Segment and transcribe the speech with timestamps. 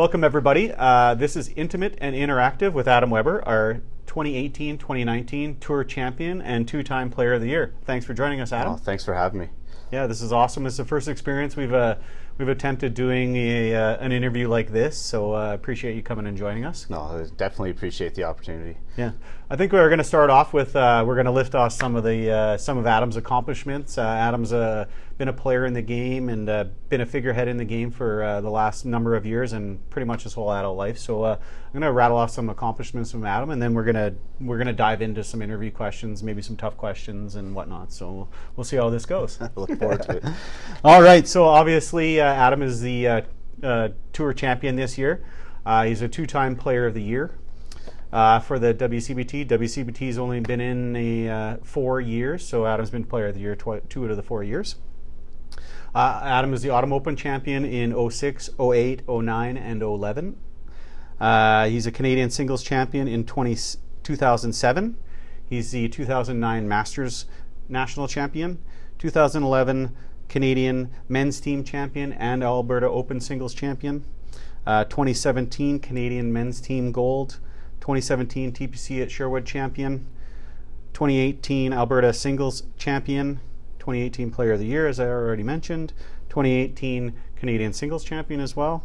[0.00, 0.72] Welcome, everybody.
[0.74, 6.66] Uh, this is Intimate and Interactive with Adam Weber, our 2018 2019 Tour Champion and
[6.66, 7.74] two time Player of the Year.
[7.84, 8.72] Thanks for joining us, Adam.
[8.72, 9.48] Oh, thanks for having me.
[9.92, 10.64] Yeah, this is awesome.
[10.64, 11.96] It's the first experience we've uh,
[12.38, 16.26] we've attempted doing a, uh, an interview like this, so I uh, appreciate you coming
[16.26, 16.88] and joining us.
[16.88, 18.78] No, I definitely appreciate the opportunity.
[18.96, 19.12] Yeah,
[19.48, 21.94] I think we're going to start off with uh, we're going to lift off some
[21.94, 23.96] of the uh, some of Adam's accomplishments.
[23.96, 24.86] Uh, Adam's uh,
[25.16, 28.22] been a player in the game and uh, been a figurehead in the game for
[28.22, 30.98] uh, the last number of years and pretty much his whole adult life.
[30.98, 31.38] So I'm
[31.72, 35.02] going to rattle off some accomplishments from Adam, and then we're gonna we're gonna dive
[35.02, 37.92] into some interview questions, maybe some tough questions and whatnot.
[37.92, 39.38] So we'll, we'll see how this goes.
[39.54, 40.24] Look forward to it.
[40.84, 43.24] All right, so obviously Adam is the
[44.12, 45.24] tour champion this year.
[45.84, 47.39] he's a two-time Player of the Year
[48.12, 49.46] uh, for the WCBT.
[49.46, 53.56] WCBT's only been in the uh, four years, so Adam's been Player of the Year
[53.56, 54.76] tw- two out of the four years.
[55.94, 60.36] Uh, Adam is the Autumn Open champion in 06, 08, 09, and 11.
[61.20, 63.56] Uh, he's a Canadian singles champion in 20,
[64.02, 64.96] 2007.
[65.48, 67.26] He's the 2009 Masters
[67.68, 68.58] national champion,
[68.98, 69.96] 2011
[70.28, 74.04] Canadian men's team champion, and Alberta Open singles champion.
[74.66, 77.40] Uh, 2017 Canadian men's team gold,
[77.80, 80.06] 2017 TPC at Sherwood champion,
[80.92, 83.40] 2018 Alberta singles champion,
[83.78, 85.92] 2018 Player of the Year, as I already mentioned,
[86.28, 88.84] 2018 Canadian singles champion as well,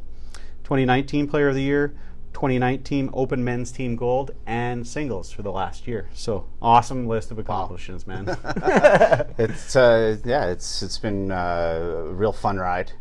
[0.64, 1.96] 2019 Player of the Year,
[2.34, 6.10] 2019 Open Men's Team Gold, and singles for the last year.
[6.14, 8.24] So awesome list of accomplishments, wow.
[8.24, 8.38] man.
[9.38, 12.92] it's uh, yeah, it's it's been uh, a real fun ride.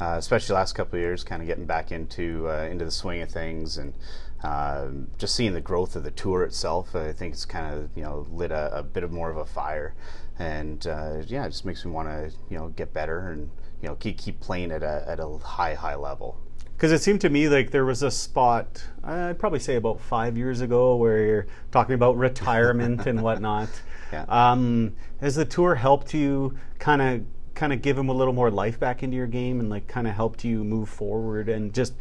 [0.00, 2.90] Uh, especially the last couple of years, kind of getting back into uh, into the
[2.90, 3.94] swing of things, and
[4.42, 8.02] um, just seeing the growth of the tour itself, I think it's kind of you
[8.02, 9.94] know lit a, a bit of more of a fire,
[10.38, 13.88] and uh, yeah, it just makes me want to you know get better and you
[13.88, 16.38] know keep keep playing at a at a high high level.
[16.74, 20.36] Because it seemed to me like there was a spot, I'd probably say about five
[20.36, 23.68] years ago, where you're talking about retirement and whatnot.
[24.12, 24.26] Yeah.
[24.28, 27.24] Um, has the tour helped you kind of
[27.54, 30.06] kind of give him a little more life back into your game and like kind
[30.06, 31.94] of helped you move forward and just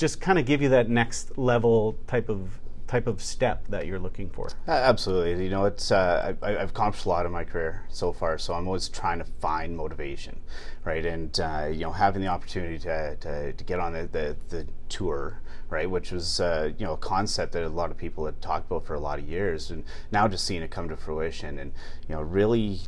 [0.00, 4.00] just kind of give you that next level type of type of step that you're
[4.00, 4.48] looking for.
[4.66, 5.44] Absolutely.
[5.44, 8.52] You know, it's uh, I, have accomplished a lot in my career so far, so
[8.52, 10.40] I'm always trying to find motivation,
[10.84, 11.06] right?
[11.06, 14.66] And uh, you know, having the opportunity to, to, to get on the, the, the,
[14.88, 18.40] tour, right, which was uh, you know a concept that a lot of people had
[18.40, 21.60] talked about for a lot of years, and now just seeing it come to fruition,
[21.60, 21.72] and
[22.08, 22.80] you know, really,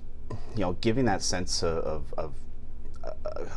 [0.56, 2.32] you know, giving that sense of, of, of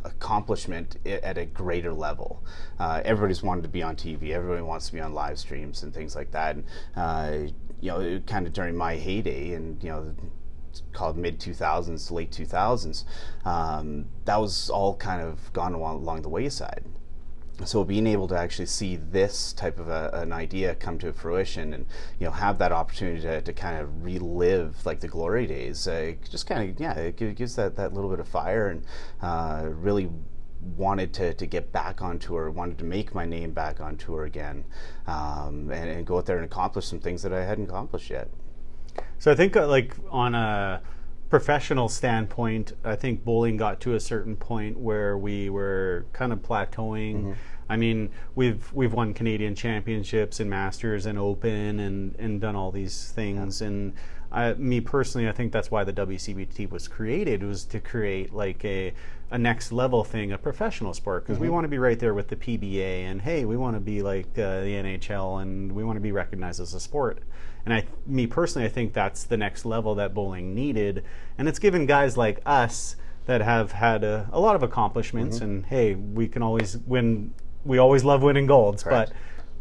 [0.04, 2.44] accomplishment at a greater level.
[2.80, 4.32] Uh, everybody's wanted to be on TV.
[4.32, 6.56] Everybody wants to be on live streams and things like that.
[6.56, 7.52] And, uh,
[7.82, 10.16] you know, kind of during my heyday, and you know,
[10.94, 13.04] called mid 2000s to late 2000s,
[13.46, 16.84] um, that was all kind of gone along the wayside
[17.64, 21.74] so being able to actually see this type of a, an idea come to fruition
[21.74, 21.86] and
[22.20, 26.14] you know have that opportunity to, to kind of relive like the glory days uh,
[26.30, 28.84] just kind of yeah it gives that, that little bit of fire and
[29.22, 30.10] uh, really
[30.78, 34.26] wanted to, to get back on tour wanted to make my name back on tour
[34.26, 34.66] again
[35.08, 38.30] um, and, and go out there and accomplish some things that I hadn't accomplished yet.
[39.20, 40.82] So I think uh, like on a
[41.30, 46.40] professional standpoint, I think bowling got to a certain point where we were kind of
[46.40, 47.16] plateauing.
[47.16, 47.34] Mm-hmm.
[47.68, 52.72] I mean, we've we've won Canadian championships and Masters and Open and and done all
[52.72, 53.62] these things.
[53.62, 53.68] Yeah.
[53.68, 53.94] And
[54.32, 58.64] I, me personally, I think that's why the WCBT was created was to create like
[58.66, 58.94] a
[59.32, 61.46] a next level thing, a professional sport, because mm-hmm.
[61.46, 64.04] we want to be right there with the PBA, and hey, we want to be
[64.04, 67.24] like uh, the NHL, and we want to be recognized as a sport.
[67.66, 71.04] And I, me personally, I think that's the next level that bowling needed,
[71.38, 72.96] and it's given guys like us
[73.26, 75.46] that have had a, a lot of accomplishments, mm-hmm.
[75.46, 77.34] and hey, we can always win.
[77.64, 79.10] We always love winning golds, Correct.
[79.10, 79.18] but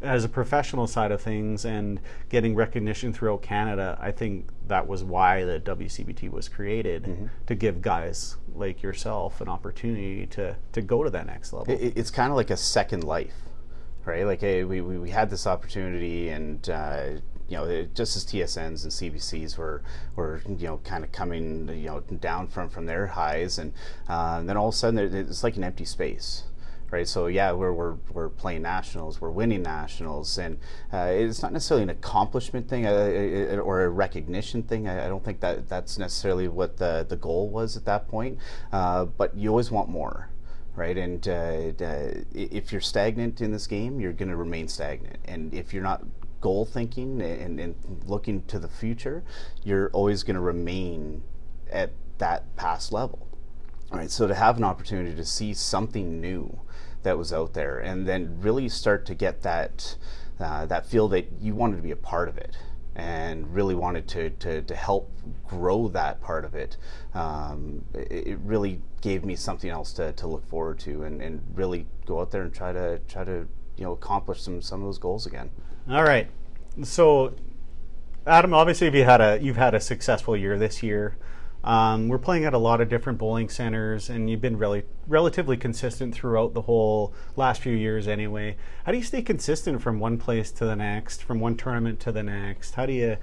[0.06, 1.98] as a professional side of things and
[2.28, 7.26] getting recognition throughout Canada, I think that was why the WCBT was created mm-hmm.
[7.46, 11.72] to give guys like yourself an opportunity to to go to that next level.
[11.72, 13.34] It, it's kind of like a second life,
[14.04, 14.26] right?
[14.26, 16.68] Like, hey, we, we, we had this opportunity and.
[16.68, 17.06] Uh,
[17.48, 19.82] you know, just as TSNs and CBCs were
[20.16, 23.72] were you know kind of coming you know down from from their highs, and,
[24.08, 26.44] uh, and then all of a sudden it's like an empty space,
[26.90, 27.06] right?
[27.06, 30.58] So yeah, we're, we're, we're playing nationals, we're winning nationals, and
[30.92, 34.88] uh, it's not necessarily an accomplishment thing uh, or a recognition thing.
[34.88, 38.38] I, I, don't think that that's necessarily what the, the goal was at that point,
[38.72, 40.30] uh, but you always want more.
[40.76, 41.70] Right, and uh,
[42.34, 45.18] if you're stagnant in this game, you're going to remain stagnant.
[45.24, 46.02] And if you're not
[46.44, 47.74] goal thinking and, and
[48.06, 49.24] looking to the future,
[49.62, 51.22] you're always going to remain
[51.72, 53.26] at that past level
[53.90, 56.60] All right, so to have an opportunity to see something new
[57.02, 59.96] that was out there, and then really start to get that
[60.38, 62.58] uh, that feel that you wanted to be a part of it,
[62.94, 65.10] and really wanted to to, to help
[65.48, 66.76] grow that part of it.
[67.14, 71.40] Um, it, it really gave me something else to, to look forward to, and, and
[71.54, 73.46] really go out there and try to try to
[73.78, 75.50] you know accomplish some some of those goals again.
[75.88, 76.28] All right.
[76.82, 77.34] So,
[78.26, 81.16] Adam, obviously, you had a you've had a successful year this year.
[81.62, 85.56] Um, we're playing at a lot of different bowling centers, and you've been really relatively
[85.58, 88.08] consistent throughout the whole last few years.
[88.08, 92.00] Anyway, how do you stay consistent from one place to the next, from one tournament
[92.00, 92.74] to the next?
[92.74, 93.18] How do you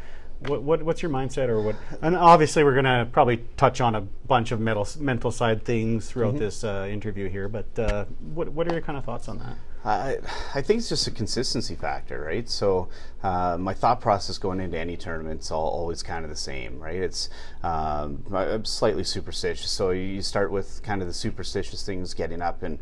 [0.48, 3.94] what, what, what's your mindset or what and obviously we're going to probably touch on
[3.94, 6.40] a bunch of mental, mental side things throughout mm-hmm.
[6.40, 9.56] this uh, interview here but uh, what, what are your kind of thoughts on that
[9.84, 10.18] I,
[10.54, 12.48] I think it's just a consistency factor, right?
[12.48, 12.90] So
[13.24, 16.98] uh, my thought process going into any tournament's all always kind of the same, right?
[16.98, 17.30] It's
[17.64, 18.24] um,
[18.64, 22.80] slightly superstitious, so you start with kind of the superstitious things, getting up and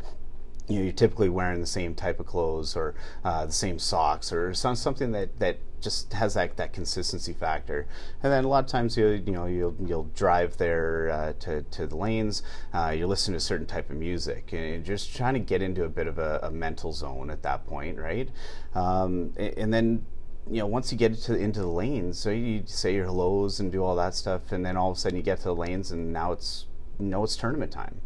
[0.70, 2.94] you know, you're typically wearing the same type of clothes or
[3.24, 7.86] uh, the same socks or some, something that, that just has that, that consistency factor.
[8.22, 11.62] And then a lot of times you you know you'll you'll drive there uh, to
[11.62, 12.42] to the lanes.
[12.72, 15.84] Uh, you're listening to a certain type of music and just trying to get into
[15.84, 18.28] a bit of a, a mental zone at that point, right?
[18.74, 20.06] Um, and, and then
[20.48, 23.70] you know, once you get into into the lanes, so you say your hellos and
[23.70, 25.90] do all that stuff, and then all of a sudden you get to the lanes,
[25.90, 26.66] and now it's
[26.98, 28.00] you know it's tournament time,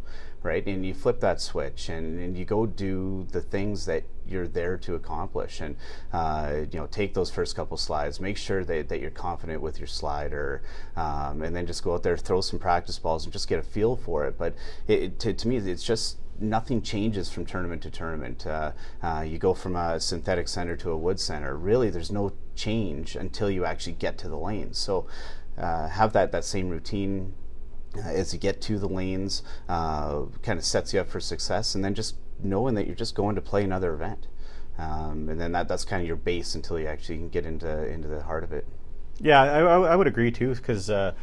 [0.45, 0.65] right?
[0.67, 4.77] And you flip that switch and, and you go do the things that you're there
[4.77, 5.77] to accomplish and
[6.13, 9.79] uh, you know take those first couple slides make sure that, that you're confident with
[9.79, 10.63] your slider
[10.97, 13.63] um, and then just go out there throw some practice balls and just get a
[13.63, 14.55] feel for it but
[14.89, 18.47] it, to, to me it's just nothing changes from tournament to tournament.
[18.47, 21.57] Uh, uh, you go from a synthetic center to a wood center.
[21.57, 24.79] Really, there's no change until you actually get to the lanes.
[24.79, 25.07] So
[25.57, 27.35] uh, have that that same routine
[28.03, 31.85] as you get to the lanes, uh, kind of sets you up for success, and
[31.85, 34.27] then just knowing that you're just going to play another event,
[34.79, 37.87] um, and then that that's kind of your base until you actually can get into
[37.87, 38.67] into the heart of it.
[39.21, 40.91] Yeah, I, I would agree too, because.
[40.91, 41.15] Uh,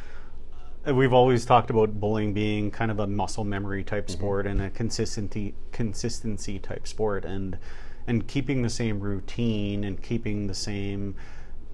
[0.88, 4.18] we've always talked about bowling being kind of a muscle memory type mm-hmm.
[4.18, 7.57] sport and a consistency consistency type sport and
[8.07, 11.15] and keeping the same routine and keeping the same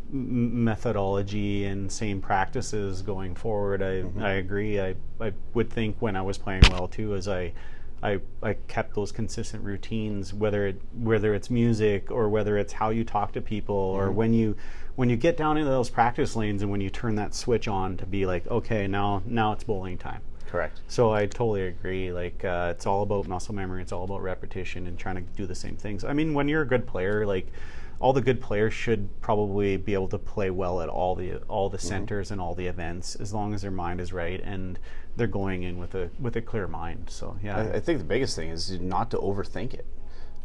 [0.10, 3.82] methodology and same practices going forward.
[3.82, 4.22] I, mm-hmm.
[4.22, 4.80] I agree.
[4.80, 7.54] I, I would think when I was playing well too, as I,
[8.02, 12.90] I, I kept those consistent routines, whether it, whether it's music or whether it's how
[12.90, 14.02] you talk to people mm-hmm.
[14.02, 14.56] or when you
[14.96, 17.98] when you get down into those practice lanes and when you turn that switch on
[17.98, 20.22] to be like, okay, now now it's bowling time.
[20.48, 20.80] Correct.
[20.88, 22.12] So I totally agree.
[22.12, 23.82] Like uh, it's all about muscle memory.
[23.82, 26.04] It's all about repetition and trying to do the same things.
[26.04, 27.52] I mean, when you're a good player, like
[28.00, 31.70] all the good players should probably be able to play well at all the all
[31.70, 31.88] the mm-hmm.
[31.88, 34.78] centers and all the events as long as their mind is right and
[35.18, 37.10] they're going in with a with a clear mind.
[37.10, 39.86] So yeah, I, I think the biggest thing is not to overthink it.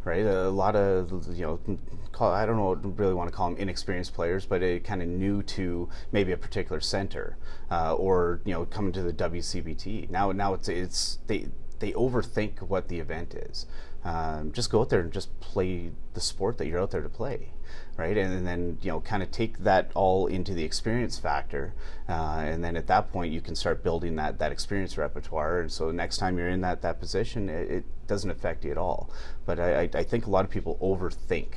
[0.05, 1.79] Right, a lot of you know,
[2.11, 5.07] call, I don't know, really want to call them inexperienced players, but it kind of
[5.07, 7.37] new to maybe a particular center,
[7.71, 10.11] uh, or you know, coming to the WCBT.
[10.11, 11.47] Now, now it's it's they
[11.79, 13.67] they overthink what the event is
[14.05, 17.09] um, just go out there and just play the sport that you're out there to
[17.09, 17.51] play
[17.97, 18.17] right?
[18.17, 21.75] And, and then you know kind of take that all into the experience factor
[22.09, 25.61] uh, and then at that point you can start building that that experience repertoire.
[25.61, 28.79] And so next time you're in that that position it, it doesn't affect you at
[28.79, 29.11] all.
[29.47, 31.49] But I, I, think a lot of people overthink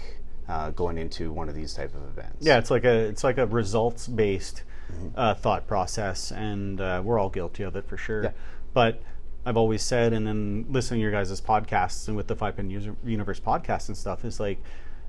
[0.48, 2.46] uh, going into one of these type of events.
[2.46, 5.10] Yeah it's like a it's like a results based mm-hmm.
[5.16, 8.24] uh, thought process and uh, we're all guilty of it for sure.
[8.24, 8.32] Yeah.
[8.74, 9.02] but
[9.46, 12.70] I've always said, and then listening to your guys' podcasts and with the Five Pin
[13.06, 14.62] Universe podcast and stuff is like,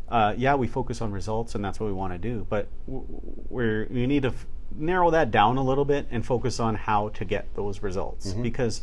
[0.08, 3.86] uh, yeah, we focus on results and that's what we want to do, but we're
[3.90, 7.24] we need to f- narrow that down a little bit and focus on how to
[7.24, 8.42] get those results mm-hmm.
[8.42, 8.82] because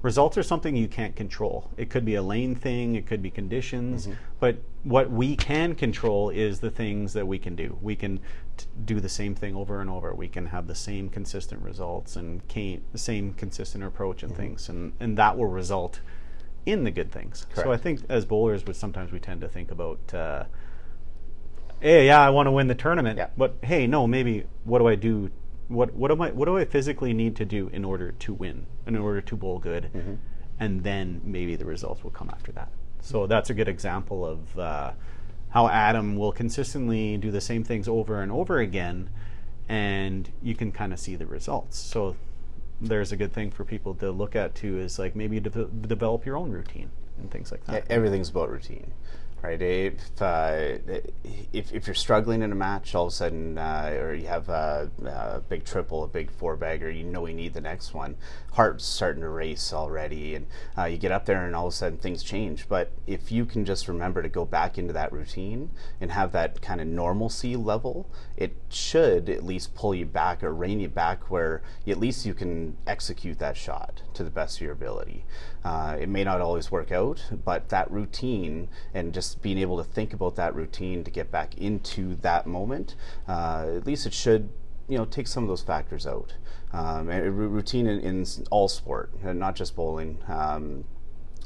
[0.00, 1.70] results are something you can't control.
[1.76, 4.16] It could be a lane thing, it could be conditions, mm-hmm.
[4.40, 7.76] but what we can control is the things that we can do.
[7.82, 8.20] We can
[8.84, 10.14] do the same thing over and over.
[10.14, 14.42] We can have the same consistent results and the same consistent approach and mm-hmm.
[14.42, 16.00] things, and, and that will result
[16.66, 17.46] in the good things.
[17.52, 17.66] Correct.
[17.66, 20.14] So I think as bowlers, but sometimes we tend to think about.
[20.14, 20.44] Uh,
[21.80, 23.28] hey, yeah, I want to win the tournament, yeah.
[23.36, 25.30] but hey, no, maybe what do I do
[25.68, 28.66] what what am I what do I physically need to do in order to win,
[28.86, 30.14] in order to bowl good, mm-hmm.
[30.60, 32.70] and then maybe the results will come after that.
[33.00, 34.92] So that's a good example of uh,
[35.52, 39.10] how Adam will consistently do the same things over and over again,
[39.68, 41.78] and you can kind of see the results.
[41.78, 42.16] So
[42.80, 46.26] there's a good thing for people to look at too is like maybe de- develop
[46.26, 47.84] your own routine and things like that.
[47.90, 48.92] Everything's about routine
[49.42, 49.60] right?
[49.60, 50.78] If, uh,
[51.52, 54.48] if, if you're struggling in a match, all of a sudden, uh, or you have
[54.48, 58.16] a, a, big triple, a big four bagger, you know you need the next one.
[58.52, 60.46] Heart's starting to race already, and
[60.78, 62.68] uh, you get up there, and all of a sudden things change.
[62.68, 65.70] But if you can just remember to go back into that routine
[66.00, 68.08] and have that kind of normalcy level,
[68.42, 72.34] it should at least pull you back or rein you back where at least you
[72.34, 75.24] can execute that shot to the best of your ability.
[75.64, 79.84] Uh, it may not always work out, but that routine and just being able to
[79.84, 82.96] think about that routine to get back into that moment,
[83.28, 84.48] uh, at least it should
[84.88, 86.34] you know take some of those factors out.
[86.72, 90.18] Um, and routine in, in, all sport, not just bowling.
[90.26, 90.84] Um,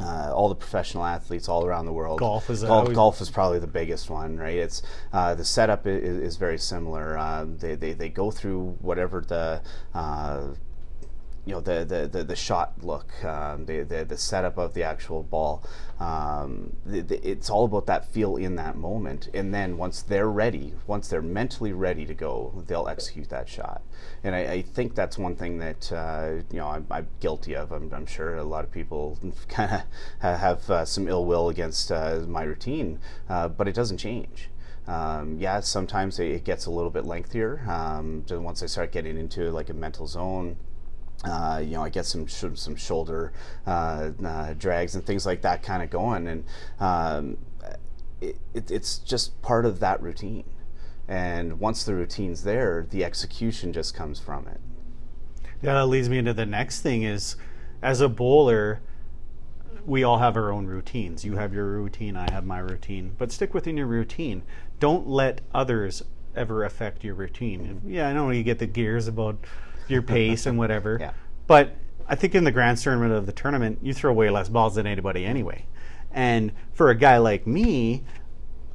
[0.00, 2.18] uh, all the professional athletes all around the world.
[2.18, 4.56] Golf is golf, golf is probably the biggest one, right?
[4.58, 7.16] It's uh, the setup is, is very similar.
[7.18, 9.62] Uh, they, they, they go through whatever the
[9.94, 10.48] uh,
[11.46, 14.82] you know the the, the, the shot look, um, the, the, the setup of the
[14.82, 15.64] actual ball.
[16.00, 20.28] Um, the, the, it's all about that feel in that moment, and then once they're
[20.28, 23.82] ready, once they're mentally ready to go, they'll execute that shot.
[24.24, 27.70] And I, I think that's one thing that uh, you know I'm, I'm guilty of.
[27.70, 29.16] I'm, I'm, sure a lot of people
[29.48, 29.84] kind
[30.22, 32.98] of have uh, some ill will against uh, my routine,
[33.28, 34.50] uh, but it doesn't change.
[34.88, 37.60] Um, yeah, sometimes it gets a little bit lengthier.
[37.68, 40.56] Um, once I start getting into like a mental zone,
[41.25, 43.32] uh, you know, I get some sh- some shoulder
[43.66, 46.44] uh, uh, drags and things like that kind of going, and
[46.78, 47.38] um,
[48.20, 50.44] it, it, it's just part of that routine.
[51.08, 54.61] And once the routine's there, the execution just comes from it.
[55.62, 57.37] Yeah, that leads me into the next thing is,
[57.80, 58.82] as a bowler,
[59.85, 61.25] we all have our own routines.
[61.25, 64.42] You have your routine, I have my routine, but stick within your routine.
[64.80, 66.02] Don't let others
[66.35, 67.80] ever affect your routine.
[67.87, 69.38] Yeah, I know you get the gears about
[69.88, 70.98] your pace and whatever.
[71.06, 71.12] Yeah.
[71.46, 71.76] But
[72.08, 74.86] I think in the grand tournament of the tournament, you throw away less balls than
[74.86, 75.66] anybody anyway.
[76.10, 78.02] And for a guy like me,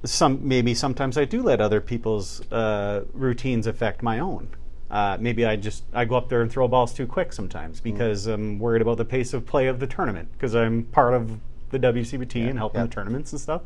[0.03, 4.49] some maybe sometimes I do let other people's uh, routines affect my own.
[4.89, 7.83] Uh, maybe I just I go up there and throw balls too quick sometimes mm.
[7.83, 8.33] because mm.
[8.33, 11.39] I'm worried about the pace of play of the tournament because I'm part of
[11.69, 12.87] the WCBT yeah, and helping yeah.
[12.87, 13.61] the tournaments and stuff.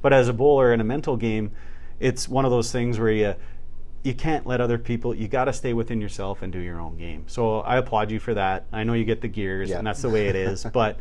[0.00, 1.50] But as a bowler in a mental game,
[1.98, 3.34] it's one of those things where you
[4.08, 6.96] you can't let other people you got to stay within yourself and do your own
[6.96, 9.76] game so i applaud you for that i know you get the gears yeah.
[9.76, 10.98] and that's the way it is but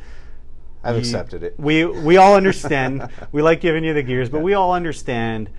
[0.84, 4.40] i've you, accepted it we we all understand we like giving you the gears but
[4.40, 4.44] yeah.
[4.44, 5.50] we all understand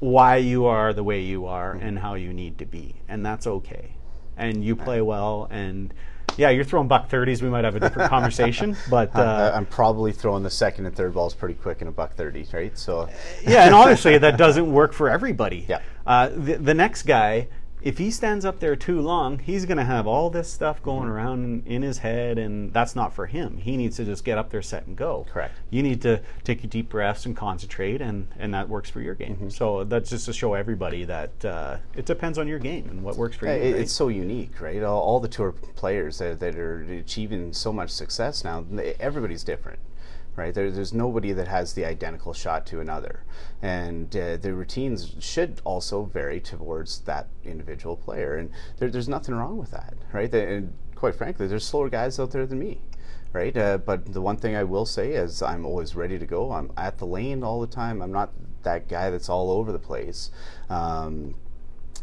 [0.00, 1.86] why you are the way you are mm-hmm.
[1.86, 3.94] and how you need to be and that's okay
[4.36, 5.94] and you play well and
[6.36, 7.42] yeah, you're throwing buck thirties.
[7.42, 11.14] We might have a different conversation, but uh, I'm probably throwing the second and third
[11.14, 12.76] balls pretty quick in a buck thirty, right?
[12.78, 13.08] So
[13.46, 15.66] yeah, and honestly, that doesn't work for everybody.
[15.68, 15.80] Yeah.
[16.06, 17.48] Uh, the, the next guy
[17.82, 21.02] if he stands up there too long, he's going to have all this stuff going
[21.02, 21.12] mm-hmm.
[21.12, 23.56] around in his head, and that's not for him.
[23.58, 25.26] He needs to just get up there, set, and go.
[25.30, 25.54] Correct.
[25.70, 29.14] You need to take your deep breaths and concentrate, and, and that works for your
[29.14, 29.36] game.
[29.36, 29.48] Mm-hmm.
[29.48, 33.16] So that's just to show everybody that uh, it depends on your game and what
[33.16, 33.62] works for yeah, you.
[33.62, 33.80] It, right?
[33.82, 34.82] It's so unique, right?
[34.82, 38.64] All, all the tour players that, that are achieving so much success now,
[38.98, 39.78] everybody's different
[40.40, 40.54] right?
[40.54, 43.24] There, there's nobody that has the identical shot to another.
[43.60, 48.36] And uh, the routines should also vary towards that individual player.
[48.36, 50.32] And there, there's nothing wrong with that, right?
[50.34, 52.80] And quite frankly, there's slower guys out there than me.
[53.32, 56.50] Right, uh, but the one thing I will say is I'm always ready to go.
[56.50, 58.02] I'm at the lane all the time.
[58.02, 58.32] I'm not
[58.64, 60.32] that guy that's all over the place.
[60.68, 61.36] Um,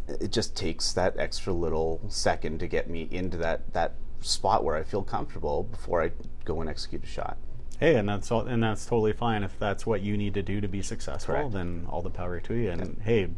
[0.08, 4.77] it just takes that extra little second to get me into that that spot where
[4.77, 6.12] I feel comfortable before I
[6.46, 7.38] go and execute a shot.
[7.79, 10.62] Hey, and that's all, and that's totally fine if that's what you need to do
[10.62, 11.36] to be successful.
[11.36, 11.51] Correct.
[11.51, 12.72] Then all the power to you.
[12.72, 13.29] And hey,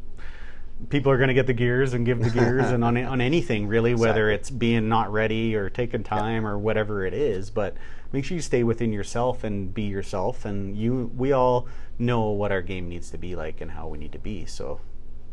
[0.87, 3.67] people are going to get the gears and give the gears and on on anything
[3.67, 4.07] really, exactly.
[4.07, 7.49] whether it's being not ready or taking time or whatever it is.
[7.49, 7.75] But
[8.13, 10.45] make sure you stay within yourself and be yourself.
[10.45, 11.67] And you, we all
[11.97, 14.45] know what our game needs to be like and how we need to be.
[14.45, 14.79] So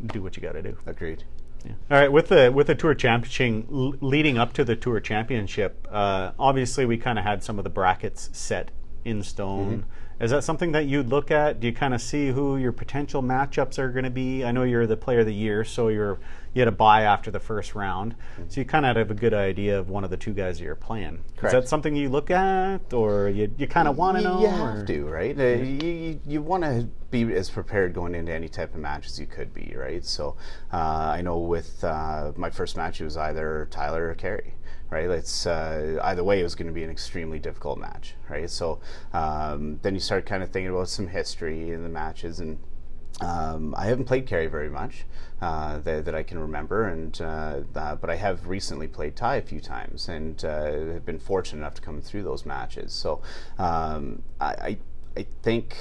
[0.05, 0.77] do what you got to do.
[0.85, 1.23] Agreed.
[1.65, 1.71] Yeah.
[1.89, 6.31] All right, with the with the tour championship leading up to the tour championship, uh,
[6.37, 8.69] obviously we kind of had some of the brackets set
[9.05, 9.79] in stone.
[9.79, 10.23] Mm-hmm.
[10.23, 11.59] Is that something that you'd look at?
[11.59, 14.43] Do you kind of see who your potential matchups are going to be?
[14.43, 16.17] I know you're the player of the year, so you're
[16.55, 18.49] you had a buy after the first round, mm-hmm.
[18.49, 20.73] so you kind of have a good idea of one of the two guys you're
[20.73, 21.19] playing.
[21.35, 21.53] Correct.
[21.53, 24.41] Is that something you look at, or you, you kind of want to know?
[24.41, 24.85] You have or?
[24.85, 25.39] to, right?
[25.39, 29.19] Uh, you you want to be as prepared going into any type of match as
[29.19, 30.03] you could be, right?
[30.03, 30.35] So
[30.73, 34.55] uh, I know with uh, my first match, it was either Tyler or Kerry
[34.89, 35.09] right?
[35.09, 38.49] It's uh, either way, it was going to be an extremely difficult match, right?
[38.49, 38.79] So
[39.13, 42.59] um, then you start kind of thinking about some history in the matches, and
[43.19, 45.05] um, I haven't played Kerry very much
[45.41, 49.37] uh, that, that, I can remember, and uh, uh, but I have recently played Ty
[49.37, 52.93] a few times, and uh, have been fortunate enough to come through those matches.
[52.93, 53.21] So
[53.57, 54.77] um, I, I
[55.17, 55.75] I think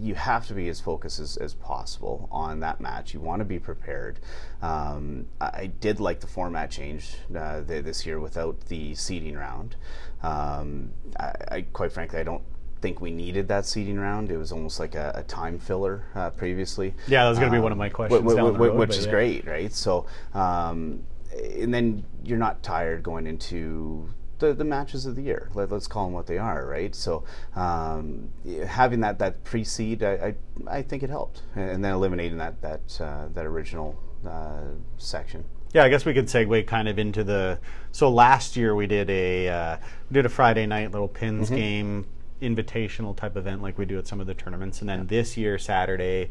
[0.00, 3.14] you have to be as focused as, as possible on that match.
[3.14, 4.20] You want to be prepared.
[4.60, 9.34] Um, I, I, did like the format change uh, the, this year without the seeding
[9.34, 9.76] round.
[10.22, 12.42] Um, I, I, quite frankly, I don't
[12.82, 14.30] think we needed that seeding round.
[14.30, 16.94] It was almost like a, a time filler uh, previously.
[17.06, 18.20] Yeah, that was going to um, be one of my um, questions.
[18.20, 19.12] W- w- w- road, which is yeah.
[19.12, 19.72] great, right?
[19.72, 24.06] So, um, and then you're not tired going into
[24.42, 25.50] the, the matches of the year.
[25.54, 26.94] Let, us call them what they are, right?
[26.94, 27.24] So
[27.56, 28.28] um,
[28.66, 30.34] having that that pre-seed, I,
[30.68, 34.64] I, I think it helped, and then eliminating that that uh, that original uh,
[34.98, 35.44] section.
[35.72, 37.58] Yeah, I guess we could segue kind of into the.
[37.92, 39.76] So last year we did a uh,
[40.10, 41.56] we did a Friday night little pins mm-hmm.
[41.56, 42.06] game
[42.42, 45.04] invitational type event like we do at some of the tournaments, and then yeah.
[45.06, 46.30] this year Saturday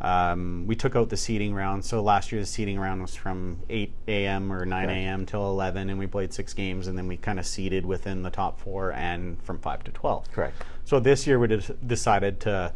[0.00, 1.84] um, we took out the seeding round.
[1.84, 4.52] So last year the seeding round was from 8 a.m.
[4.52, 5.24] or 9 a.m.
[5.24, 8.30] till 11, and we played six games, and then we kind of seeded within the
[8.30, 10.32] top four and from 5 to 12.
[10.32, 10.62] Correct.
[10.84, 12.72] So this year we decided to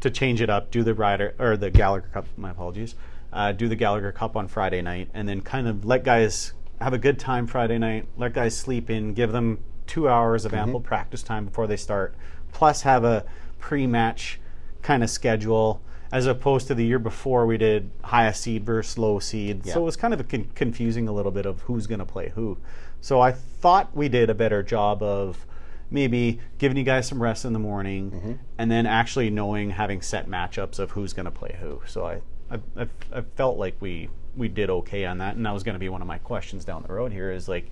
[0.00, 2.26] to change it up, do the Ryder or the Gallagher Cup.
[2.36, 2.96] My apologies.
[3.32, 6.92] Uh, do the Gallagher Cup on Friday night, and then kind of let guys have
[6.92, 8.06] a good time Friday night.
[8.16, 9.14] Let guys sleep in.
[9.14, 10.62] Give them two hours of mm-hmm.
[10.62, 12.14] ample practice time before they start.
[12.52, 13.24] Plus have a
[13.58, 14.40] pre-match
[14.82, 15.80] kind of schedule
[16.12, 19.64] as opposed to the year before we did highest seed versus low seed.
[19.64, 19.74] Yeah.
[19.74, 22.28] So it was kind of con- confusing a little bit of who's going to play
[22.34, 22.58] who.
[23.00, 25.46] So I thought we did a better job of
[25.90, 28.32] maybe giving you guys some rest in the morning mm-hmm.
[28.58, 31.80] and then actually knowing having set matchups of who's going to play who.
[31.86, 35.52] So I, I, I, I felt like we we did okay on that, and that
[35.52, 37.12] was going to be one of my questions down the road.
[37.12, 37.68] Here is like,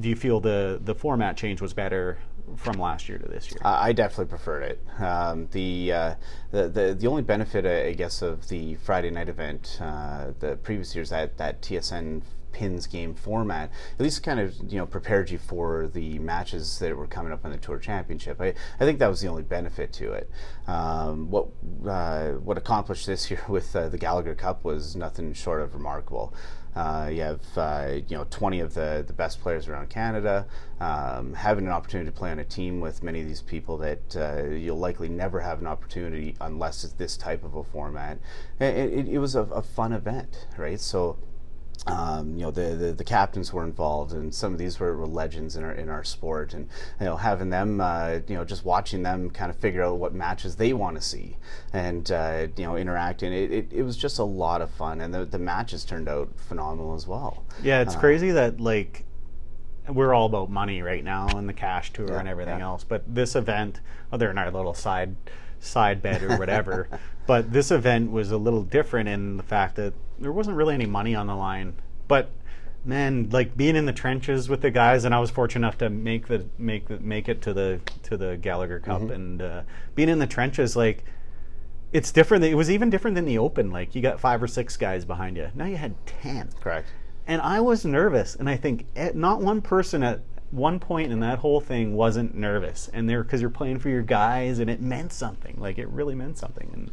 [0.00, 2.18] do you feel the the format change was better
[2.56, 3.60] from last year to this year?
[3.64, 4.84] I definitely preferred it.
[5.02, 6.14] Um, the, uh,
[6.50, 10.94] the, the the only benefit, I guess, of the Friday night event, uh, the previous
[10.94, 15.38] years that that TSN pins game format at least kind of you know prepared you
[15.38, 19.08] for the matches that were coming up on the tour championship i, I think that
[19.08, 20.30] was the only benefit to it
[20.66, 21.48] um, what
[21.86, 26.34] uh, what accomplished this year with uh, the gallagher cup was nothing short of remarkable
[26.78, 30.46] uh, you have uh, you know 20 of the, the best players around Canada.
[30.78, 34.16] Um, having an opportunity to play on a team with many of these people that
[34.16, 38.18] uh, you'll likely never have an opportunity unless it's this type of a format.
[38.60, 40.78] It, it, it was a, a, fun event, right?
[40.78, 41.18] So
[41.88, 45.06] um, you know the, the, the captains were involved, and some of these were, were,
[45.06, 46.68] legends in our in our sport, and
[47.00, 50.14] you know having them, uh, you know, just watching them kind of figure out what
[50.14, 51.36] matches they want to see,
[51.72, 53.32] and uh, you know interacting.
[53.32, 56.28] It, it, it, was just a lot of fun, and the, the matches turned out
[56.36, 57.44] phenomenal as well.
[57.62, 59.04] Yeah, it's uh, crazy that like
[59.88, 62.66] we're all about money right now and the cash tour yeah, and everything yeah.
[62.66, 63.80] else, but this event,
[64.12, 65.16] other than our little side
[65.60, 66.88] side bet or whatever.
[67.26, 70.86] but this event was a little different in the fact that there wasn't really any
[70.86, 71.74] money on the line.
[72.08, 72.30] But
[72.84, 75.90] man, like being in the trenches with the guys, and I was fortunate enough to
[75.90, 79.12] make the make the, make it to the to the Gallagher Cup, mm-hmm.
[79.12, 79.62] and uh,
[79.94, 81.04] being in the trenches, like
[81.92, 82.44] it's different.
[82.44, 83.70] It was even different than the Open.
[83.70, 85.50] Like you got five or six guys behind you.
[85.54, 86.50] Now you had ten.
[86.60, 86.88] Correct.
[87.26, 91.20] And I was nervous, and I think eh, not one person at one point in
[91.20, 94.80] that whole thing wasn't nervous, and there because you're playing for your guys, and it
[94.80, 95.56] meant something.
[95.58, 96.70] Like it really meant something.
[96.72, 96.90] And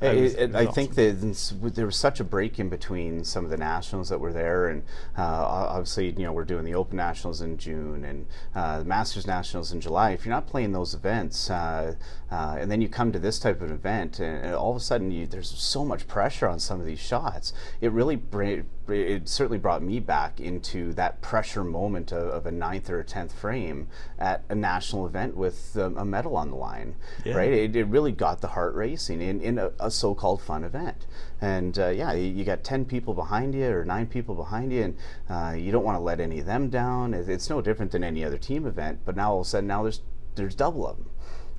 [0.00, 0.74] it, was, it, I awesome.
[0.74, 4.32] think that there was such a break in between some of the nationals that were
[4.32, 4.82] there, and
[5.16, 9.26] uh, obviously, you know, we're doing the Open Nationals in June and uh, the Masters
[9.26, 10.12] Nationals in July.
[10.12, 11.94] If you're not playing those events, uh,
[12.30, 14.80] uh and then you come to this type of event, and, and all of a
[14.80, 19.28] sudden you, there's so much pressure on some of these shots, it really bra- it
[19.28, 23.32] certainly brought me back into that pressure moment of, of, a ninth or a tenth
[23.32, 27.34] frame at a national event with um, a medal on the line, yeah.
[27.34, 27.52] right?
[27.52, 31.06] It, it, really got the heart racing in, in a, a so-called fun event.
[31.40, 34.82] And uh, yeah, you, you, got 10 people behind you or nine people behind you,
[34.82, 34.96] and
[35.28, 37.14] uh, you don't want to let any of them down.
[37.14, 39.82] It's no different than any other team event, but now all of a sudden, now
[39.82, 40.00] there's,
[40.34, 41.10] there's double of them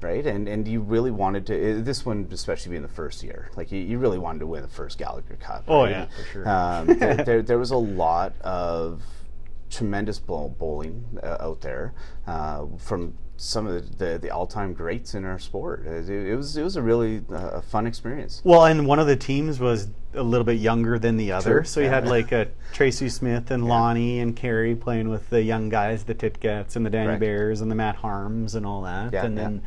[0.02, 0.26] right?
[0.26, 3.80] And and you really wanted to this one, especially being the first year, like you,
[3.80, 5.64] you really wanted to win the first Gallagher Cup.
[5.68, 6.50] Oh yeah, for sure.
[6.50, 9.04] Um, there, there, there, was a lot of
[9.70, 11.94] tremendous bowling uh, out there
[12.28, 15.86] uh, from some of the, the, the, all-time greats in our sport.
[15.86, 18.42] It, it was it was a really uh, fun experience.
[18.44, 21.64] Well, and one of the teams was a little bit younger than the other, True.
[21.64, 21.94] so you yeah.
[21.94, 23.70] had like a Tracy Smith and yeah.
[23.70, 27.22] Lonnie and Carrie playing with the young guys, the Titgets and the Danny Correct.
[27.22, 29.62] Bears and the Matt Harms and all that, yeah, and then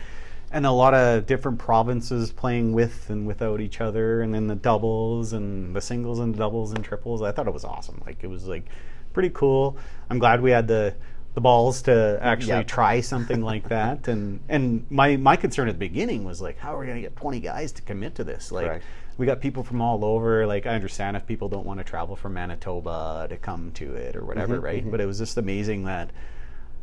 [0.52, 4.54] and a lot of different provinces playing with and without each other, and then the
[4.54, 7.22] doubles and the singles and doubles and triples.
[7.22, 8.02] I thought it was awesome.
[8.06, 8.66] Like it was like
[9.12, 9.76] pretty cool.
[10.10, 10.94] I'm glad we had the
[11.34, 12.66] the balls to actually yep.
[12.66, 14.06] try something like that.
[14.12, 17.02] And and my my concern at the beginning was like, how are we going to
[17.02, 18.52] get 20 guys to commit to this?
[18.52, 18.66] Like.
[18.66, 18.84] Correct.
[19.18, 20.46] We got people from all over.
[20.46, 24.16] Like I understand if people don't want to travel from Manitoba to come to it
[24.16, 24.80] or whatever, mm-hmm, right?
[24.80, 24.90] Mm-hmm.
[24.90, 26.10] But it was just amazing that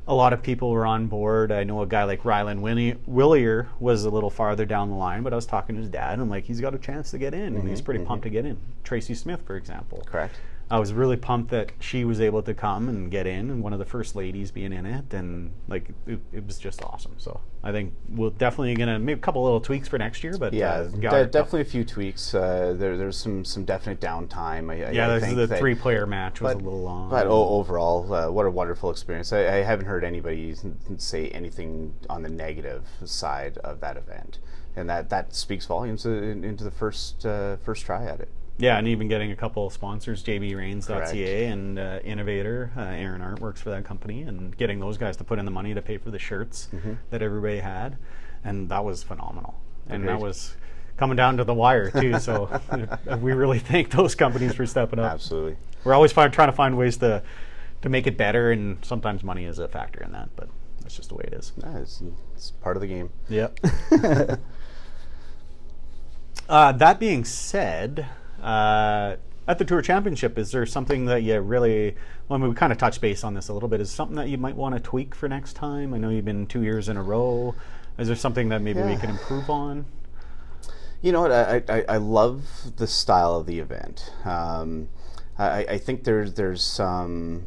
[0.07, 1.51] a lot of people were on board.
[1.51, 5.23] I know a guy like Rylan Winnie, Willier was a little farther down the line,
[5.23, 7.17] but I was talking to his dad, and I'm like, he's got a chance to
[7.17, 8.07] get in, and he's mm-hmm, pretty mm-hmm.
[8.07, 8.57] pumped to get in.
[8.83, 10.03] Tracy Smith, for example.
[10.05, 10.35] Correct.
[10.71, 13.73] I was really pumped that she was able to come and get in, and one
[13.73, 17.13] of the first ladies being in it, and like it, it was just awesome.
[17.17, 20.53] So I think we're definitely gonna make a couple little tweaks for next year, but
[20.53, 21.31] Yeah, uh, de- it.
[21.31, 22.35] definitely a few tweaks.
[22.35, 24.71] Uh, there, there's some some definite downtime.
[24.71, 27.09] I, Yeah, I the that- three-player match was but, a little long.
[27.09, 29.33] But o- overall, uh, what a wonderful experience.
[29.33, 30.55] I, I haven't heard anybody
[30.97, 34.37] say anything on the negative side of that event,
[34.75, 38.29] and that, that speaks volumes uh, into the first uh, first try at it.
[38.59, 43.39] Yeah, and even getting a couple of sponsors, JBRains.ca and uh, Innovator, uh, Aaron Art
[43.39, 45.97] works for that company, and getting those guys to put in the money to pay
[45.97, 46.93] for the shirts Mm-hmm.
[47.09, 47.97] that everybody had,
[48.43, 49.55] and that was phenomenal.
[49.87, 50.55] And that was
[50.97, 52.19] coming down to the wire too.
[52.19, 52.49] So
[53.21, 55.13] we really thank those companies for stepping up.
[55.13, 55.55] Absolutely.
[55.85, 57.23] We're always find, trying to find ways to
[57.81, 60.49] to make it better, and sometimes money is a factor in that, but
[60.81, 61.53] that's just the way it is.
[61.55, 62.03] Yeah, it's,
[62.35, 63.09] it's part of the game.
[63.29, 63.57] Yep.
[66.49, 68.05] uh, that being said,
[68.41, 71.95] uh, at the Tour Championship, is there something that you really,
[72.27, 74.37] well, we kind of touched base on this a little bit, is something that you
[74.37, 75.93] might want to tweak for next time?
[75.93, 77.55] I know you've been two years in a row.
[77.97, 78.99] Is there something that maybe we Yeah.
[78.99, 79.85] can improve on?
[81.01, 81.31] You know what?
[81.31, 82.43] I, I, I love
[82.77, 84.11] the style of the event.
[84.25, 84.89] Um,
[85.37, 87.43] I, I think there's there's some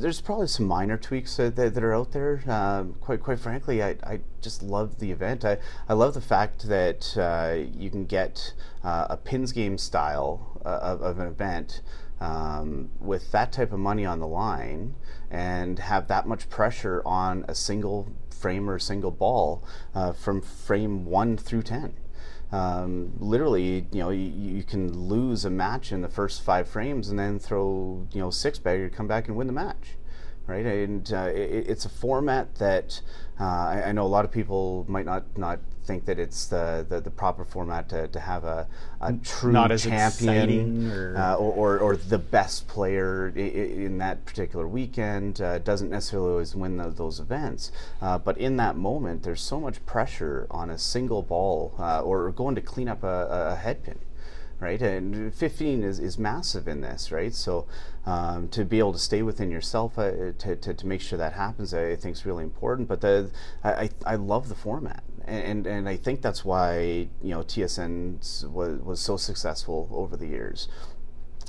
[0.00, 2.42] there's probably some minor tweaks that, that, that are out there.
[2.46, 5.44] Um, quite quite frankly, I, I just love the event.
[5.44, 10.60] I, I love the fact that uh, you can get uh, a pins game style
[10.64, 11.82] uh, of, of an event
[12.20, 14.94] um, with that type of money on the line
[15.30, 20.40] and have that much pressure on a single frame or a single ball uh, from
[20.40, 21.94] frame one through ten
[22.52, 27.08] um, literally, you know, you, you can lose a match in the first five frames
[27.08, 29.96] and then throw, you know, six bagger, come back and win the match,
[30.46, 30.66] right?
[30.66, 33.00] And uh, it, it's a format that
[33.40, 36.86] uh, I, I know a lot of people might not not think that it's the
[36.88, 38.66] the, the proper format to, to have a,
[39.00, 44.24] a true Not as champion or- uh, or, or, or the best player in that
[44.24, 47.72] particular weekend uh, doesn't necessarily always win tho- those events.
[48.00, 52.30] Uh, but in that moment, there's so much pressure on a single ball uh, or
[52.30, 53.98] going to clean up a, a head pin.
[54.60, 57.34] Right, and 15 is, is massive in this, right?
[57.34, 57.66] So
[58.06, 61.32] um, to be able to stay within yourself uh, to, to, to make sure that
[61.32, 62.86] happens, I think is really important.
[62.86, 63.30] But the
[63.64, 68.80] I, I love the format, and, and I think that's why you know TSN was,
[68.80, 70.68] was so successful over the years.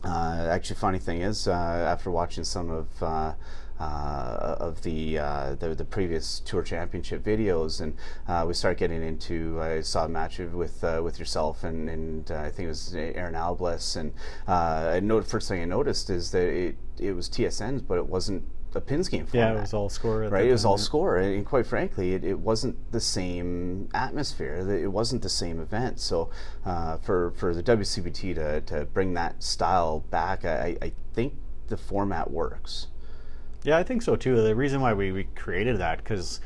[0.03, 3.33] Uh, actually, funny thing is, uh, after watching some of uh,
[3.79, 7.95] uh, of the, uh, the the previous tour championship videos, and
[8.27, 9.61] uh, we started getting into.
[9.61, 13.95] I saw a match with with yourself and and I think it was Aaron Albles,
[13.95, 14.13] and
[14.47, 18.07] I know the first thing I noticed is that it it was TSN's, but it
[18.07, 18.43] wasn't
[18.75, 19.53] a pins game format.
[19.53, 20.23] Yeah, it was all score.
[20.23, 20.45] at right?
[20.45, 24.69] It was all score, and, quite frankly, it, it wasn't the same atmosphere.
[24.69, 25.99] It wasn't the same event.
[25.99, 26.29] So,
[26.65, 31.35] uh, for for the WCBT to, to bring that style back, I, I think
[31.67, 32.87] the format works.
[33.63, 34.41] Yeah, I think so too.
[34.41, 36.41] The reason why we, we created that because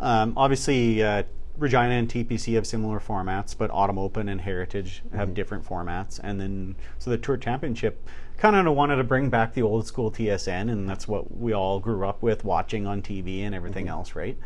[0.00, 1.22] um, obviously uh,
[1.56, 6.20] Regina and TPC have similar formats, but Autumn Open and Heritage have different formats.
[6.22, 8.06] And then so the Tour Championship
[8.38, 11.80] kind of wanted to bring back the old school TSN, and that's what we all
[11.80, 14.36] grew up with watching on TV and everything else, right?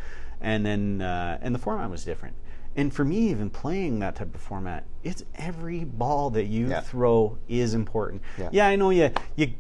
[0.41, 2.37] And then uh, and the format was different.
[2.77, 6.81] And for me, even playing that type of format, it's every ball that you Yeah.
[6.81, 8.23] throw is important.
[8.39, 8.49] Yeah.
[8.53, 9.53] yeah, I know you you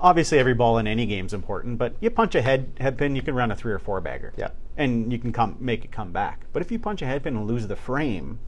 [0.00, 3.16] obviously every ball in any game is important, but you punch a head head pin,
[3.16, 4.32] you can run a three or four bagger.
[4.36, 4.50] Yeah.
[4.76, 6.46] And you can come make it come back.
[6.52, 8.38] But if you punch a head pin and lose the frame,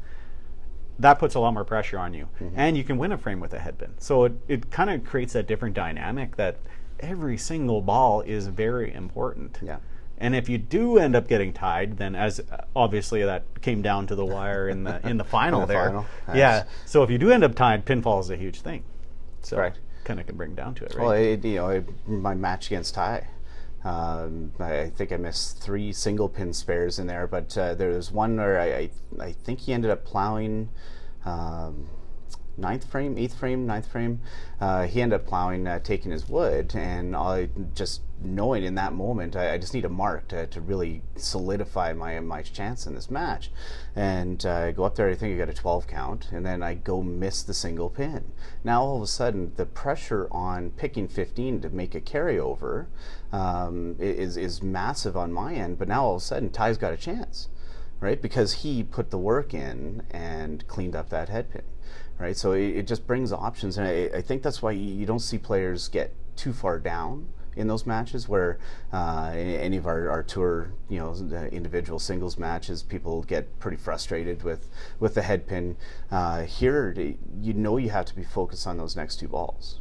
[1.00, 2.28] that puts a lot more pressure on you.
[2.40, 2.54] Mm-hmm.
[2.56, 3.94] And you can win a frame with a head pin.
[3.98, 6.58] So it, it kind of creates that different dynamic that
[7.00, 9.58] every single ball is very important.
[9.62, 9.78] Yeah.
[10.18, 14.06] And if you do end up getting tied, then as uh, obviously that came down
[14.08, 15.86] to the wire in the in the final the there.
[15.86, 16.64] final, Yeah.
[16.84, 18.84] So if you do end up tied, pinfall is a huge thing.
[19.40, 19.78] So Correct.
[20.04, 21.02] kind of can bring down to it, right?
[21.02, 23.26] Well, it, you know, it, my match against Ty.
[23.82, 28.12] Um, I, think I missed three single pin spares in there, but uh, there was
[28.12, 28.90] one where I, I,
[29.20, 30.68] I think he ended up plowing
[31.24, 31.88] um,
[32.56, 34.20] ninth frame, eighth frame, ninth frame.
[34.60, 38.92] Uh, he ended up plowing, uh, taking his wood, and I just knowing in that
[38.92, 42.94] moment, I, I just need a mark to, to really solidify my my chance in
[42.94, 43.50] this match.
[43.96, 46.62] And uh, I go up there, I think I got a 12 count, and then
[46.62, 48.32] I go miss the single pin.
[48.62, 52.86] Now all of a sudden, the pressure on picking 15 to make a carryover
[53.32, 55.78] um, is is massive on my end.
[55.78, 57.48] But now all of a sudden, Ty's got a chance
[58.00, 58.20] right?
[58.20, 61.62] Because he put the work in and cleaned up that head pin,
[62.20, 62.36] right?
[62.36, 65.38] So it, it just brings options, and I, I think that's why you, don't see
[65.38, 68.58] players get too far down in those matches where
[68.92, 71.12] uh, any of our, our tour, you know,
[71.50, 74.68] individual singles matches, people get pretty frustrated with,
[75.00, 75.76] with the head pin.
[76.10, 76.94] Uh, here,
[77.40, 79.80] you know you have to be focused on those next two balls.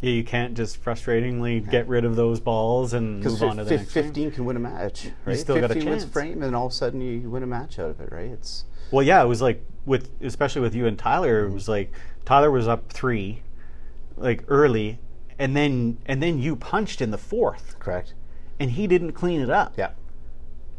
[0.00, 1.70] Yeah, you can't just frustratingly yeah.
[1.70, 4.30] get rid of those balls and move on to the next 15 frame.
[4.30, 5.32] can win a match, right?
[5.32, 5.86] You still 15 got a chance.
[5.86, 8.30] wins frame, and all of a sudden you win a match out of it, right?
[8.30, 11.92] It's well, yeah, it was like with especially with you and Tyler, it was like
[12.24, 13.42] Tyler was up three,
[14.16, 14.98] like early,
[15.38, 18.12] and then and then you punched in the fourth, correct,
[18.60, 19.92] and he didn't clean it up, yeah,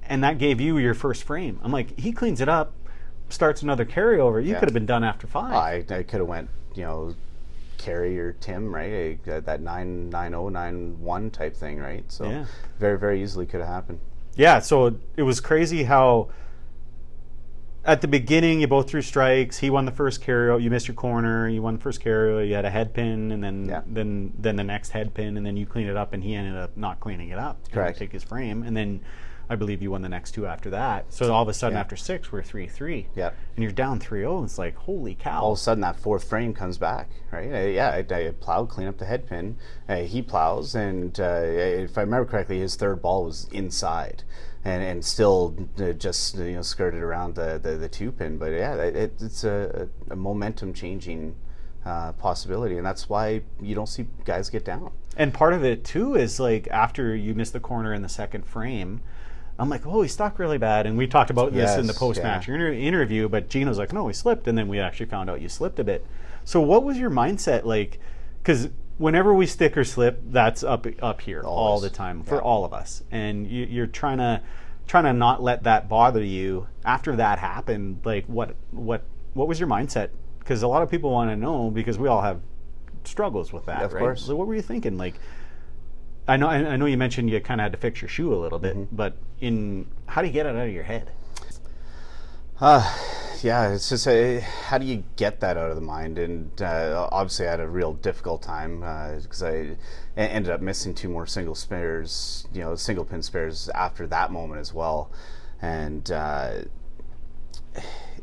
[0.04, 1.60] and that gave you your first frame.
[1.63, 2.74] I'm like, he cleans it up,
[3.30, 4.43] starts another carryover.
[4.43, 4.60] You yeah.
[4.60, 5.54] could have been done after five.
[5.54, 7.15] I, I could have went, you know
[7.78, 9.24] carry or Tim, right?
[9.26, 12.04] that nine nine oh nine one type thing, right?
[12.12, 12.46] So yeah.
[12.80, 14.00] very very easily could have happened.
[14.36, 14.60] Yeah.
[14.60, 16.30] So it was crazy how
[17.88, 19.58] at the beginning you both threw strikes.
[19.58, 20.62] He won the first carry.
[20.62, 21.47] You missed your corner.
[21.47, 22.47] You won the first carry.
[22.47, 23.82] You had a head pin, and then yeah.
[23.88, 26.56] then then the next head pin, and then you cleaned it up, and he ended
[26.56, 27.58] up not cleaning it up.
[27.71, 27.97] Correct.
[27.97, 29.00] Take his frame, and then
[29.50, 31.12] I believe you won the next two after that.
[31.14, 31.82] So all of a sudden, yeah.
[31.82, 33.08] after six, we're three three.
[33.16, 33.32] Yeah.
[33.56, 34.44] And you're down 3-0.
[34.44, 35.42] It's like holy cow!
[35.42, 37.52] All of a sudden, that fourth frame comes back, right?
[37.52, 39.58] Uh, yeah, I, I plowed, clean up the head pin.
[39.88, 44.24] Uh, he plows, and uh, if I remember correctly, his third ball was inside.
[44.66, 48.52] And, and still uh, just you know skirted around the, the, the two pin, but
[48.52, 51.36] yeah, it, it's a, a momentum changing
[51.88, 54.92] uh, possibility, and that's why you don't see guys get down.
[55.16, 58.46] And part of it too is like after you miss the corner in the second
[58.46, 59.02] frame,
[59.60, 60.86] I'm like, oh, he stuck really bad.
[60.86, 62.56] And we talked about this in the post match yeah.
[62.56, 64.48] inter- interview, but Gino's like, no, he slipped.
[64.48, 66.06] And then we actually found out you slipped a bit.
[66.46, 68.00] So what was your mindset like?
[68.41, 71.58] Because whenever we stick or slip, that's up up here Always.
[71.58, 72.41] all the time for yeah.
[72.41, 73.04] all of us.
[73.12, 74.41] And you, are trying to
[74.88, 76.67] trying to not let that bother you.
[76.86, 80.10] After that happened, like what what what was your mindset?
[80.39, 82.41] Because a lot of people want to know because we all have
[83.04, 84.00] struggles with that, of right?
[84.00, 84.26] Course.
[84.26, 84.98] So what were you thinking?
[84.98, 85.20] Like,
[86.28, 88.36] I know I know you mentioned you kind of had to fix your shoe a
[88.36, 88.96] little bit, mm-hmm.
[88.96, 91.12] but in how do you get it out of your head?
[92.60, 92.98] Uh,
[93.44, 96.18] yeah, it's just a, how do you get that out of the mind?
[96.18, 99.76] And uh, obviously, I had a real difficult time because uh,
[100.18, 104.32] I ended up missing two more single spares, you know, single pin spares after that
[104.32, 105.12] moment as well,
[105.62, 106.10] and.
[106.12, 106.62] Uh,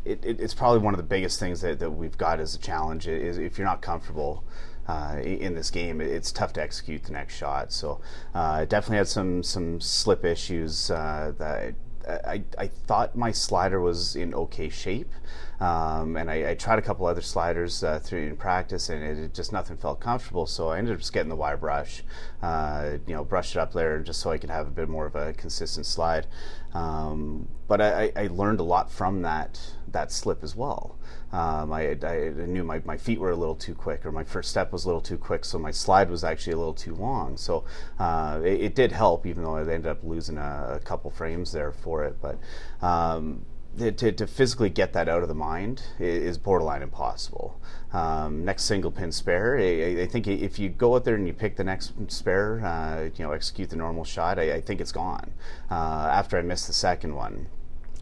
[0.05, 2.59] it, it, it's probably one of the biggest things that, that we've got as a
[2.59, 4.45] challenge is if you're not comfortable
[4.87, 7.73] uh, in this game, it's tough to execute the next shot.
[7.73, 8.01] So
[8.35, 11.75] uh, definitely had some some slip issues uh, that.
[12.07, 15.11] I, I thought my slider was in okay shape,
[15.59, 19.33] um, and I, I, tried a couple other sliders uh, through in practice, and it,
[19.33, 20.45] just nothing felt comfortable.
[20.45, 22.03] So I ended up just getting the wire brush,
[22.43, 25.07] uh, you know, brushed it up there just so I could have a bit more
[25.07, 26.27] of a consistent slide.
[26.75, 30.99] Um, but I, I, learned a lot from that that slip as well.
[31.35, 34.51] Um, I, I, knew my, my feet were a little too quick, or my first
[34.51, 37.37] step was a little too quick, so my slide was actually a little too long.
[37.37, 37.65] So
[37.99, 41.51] uh, it, it, did help, even though I ended up losing a, a couple frames
[41.51, 42.19] there for it.
[42.23, 42.39] But
[42.87, 43.45] um,
[43.79, 47.61] to, to, physically get that out of the mind is borderline impossible.
[47.93, 51.33] Um, next single pin spare, I, I, think if you go out there and you
[51.33, 54.93] pick the next spare, uh, you know, execute the normal shot, I, I think it's
[54.93, 55.33] gone.
[55.69, 57.49] Uh, after I missed the second one,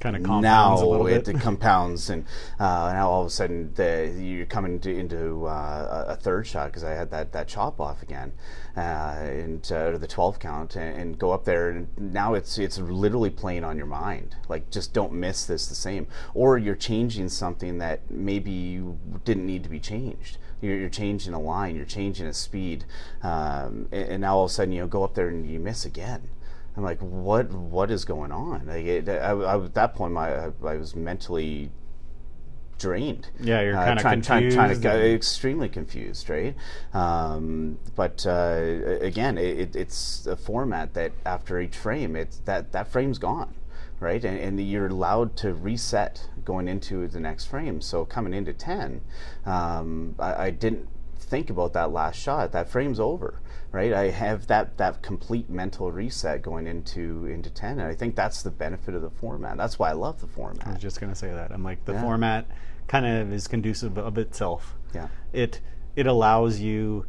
[0.03, 1.29] kind of compounds now a little bit.
[1.29, 2.25] it compounds, and
[2.59, 6.67] uh, now all of a sudden the, you're coming to, into uh, a third shot
[6.67, 8.33] because I had that, that chop off again,
[8.77, 12.79] uh, and uh, the 12 count, and, and, go up there, and now it's it's
[12.79, 14.35] literally playing on your mind.
[14.49, 19.47] Like just don't miss this the same, or you're changing something that maybe you didn't
[19.47, 20.39] need to be changed.
[20.61, 22.85] You're, you're changing a line, you're changing a speed,
[23.23, 25.61] um, and, and now all of a sudden you know, go up there and you
[25.61, 26.29] miss again
[26.77, 28.67] I'm like, what what is going on?
[28.67, 31.71] Like it, I, I, at that point, my I, I was mentally
[32.79, 33.29] drained.
[33.41, 34.57] Yeah, you're kind of uh, trying, confused.
[34.57, 36.55] Trying, trying to extremely confused, right?
[36.95, 42.89] Um, but uh, again, it, it's a format that after each frame, it's that that
[42.89, 43.55] frame's gone,
[44.01, 44.25] right?
[44.25, 47.81] And, and, you're allowed to reset going into the next frame.
[47.81, 49.03] So coming into ten,
[49.45, 52.53] um, I, I didn't think about that last shot.
[52.53, 53.41] That frame's over
[53.73, 53.93] right?
[53.93, 58.43] I have that that complete mental reset going into into ten, and I think that's
[58.43, 59.57] the benefit of the format.
[59.57, 60.67] That's why I love the format.
[60.67, 61.51] I was just gonna say that.
[61.51, 62.03] I'm like the yeah.
[62.03, 62.47] format
[62.87, 64.77] kind of is conducive of itself.
[64.95, 65.09] Yeah.
[65.33, 65.61] It
[65.97, 67.07] it allows you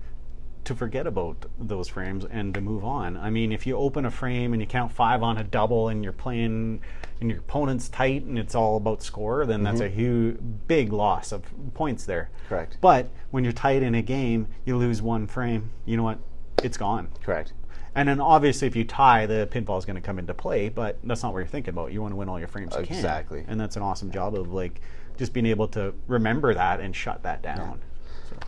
[0.64, 3.18] to forget about those frames and to move on.
[3.18, 6.04] I mean, if you open a frame and you count five on a double and
[6.04, 6.82] you're playing
[7.20, 9.66] and your opponent's tight and it's all about score, then mm-hmm.
[9.66, 12.30] that's a huge, big loss of points there.
[12.48, 12.78] Correct.
[12.80, 15.72] But when you're tight in a game, you lose one frame.
[15.86, 16.20] You know what?
[16.62, 17.10] It's gone.
[17.24, 17.54] Correct.
[17.96, 20.98] And then obviously, if you tie, the pinfall is going to come into play, but
[21.04, 21.92] that's not what you're thinking about.
[21.92, 23.42] You want to win all your frames you exactly.
[23.42, 23.52] can.
[23.52, 24.82] And that's an awesome job of like
[25.18, 27.80] just being able to remember that and shut that down.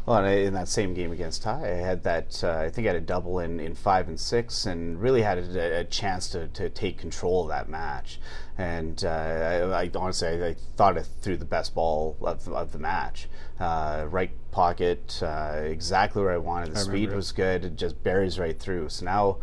[0.06, 2.44] Well, and I- in that same game against Ty, I had that.
[2.44, 5.38] Uh, I think I had a double in, in five and six, and really had
[5.38, 8.20] a, a chance to, to take control of that match.
[8.58, 12.72] And uh, I, I honestly, I, I thought I threw the best ball of, of
[12.72, 13.28] the match.
[13.58, 16.74] Uh, right pocket, uh, exactly where I wanted.
[16.74, 17.64] The speed was good.
[17.64, 18.90] It just buries right through.
[18.90, 19.38] So now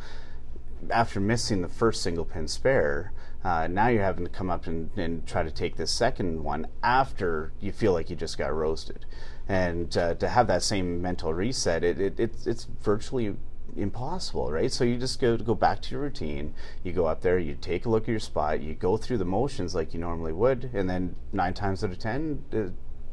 [0.90, 3.12] after missing the first single pin spare,
[3.44, 6.66] uh, now you're having to come up and, and try to take this second one
[6.82, 9.06] after you feel like you just got roasted.
[9.48, 13.36] And uh, to have that same mental reset, it, it, it's, it's virtually
[13.76, 14.70] impossible, right?
[14.70, 16.54] So you just go go back to your routine.
[16.84, 19.24] You go up there, you take a look at your spot, you go through the
[19.24, 22.44] motions like you normally would, and then nine times out of ten,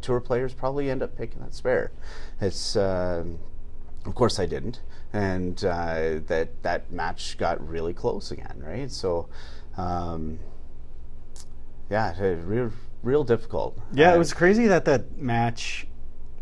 [0.01, 1.91] tour players probably end up picking that spare.
[2.41, 3.39] It's um
[4.05, 4.81] of course I didn't,
[5.13, 8.89] and uh, that that match got really close again, right?
[8.89, 9.27] So,
[9.77, 10.39] um,
[11.89, 12.71] yeah, real
[13.03, 13.77] real difficult.
[13.93, 15.85] Yeah, Uh, it was crazy that that match.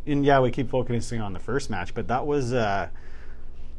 [0.06, 2.90] And yeah, we keep focusing on the first match, but that was uh,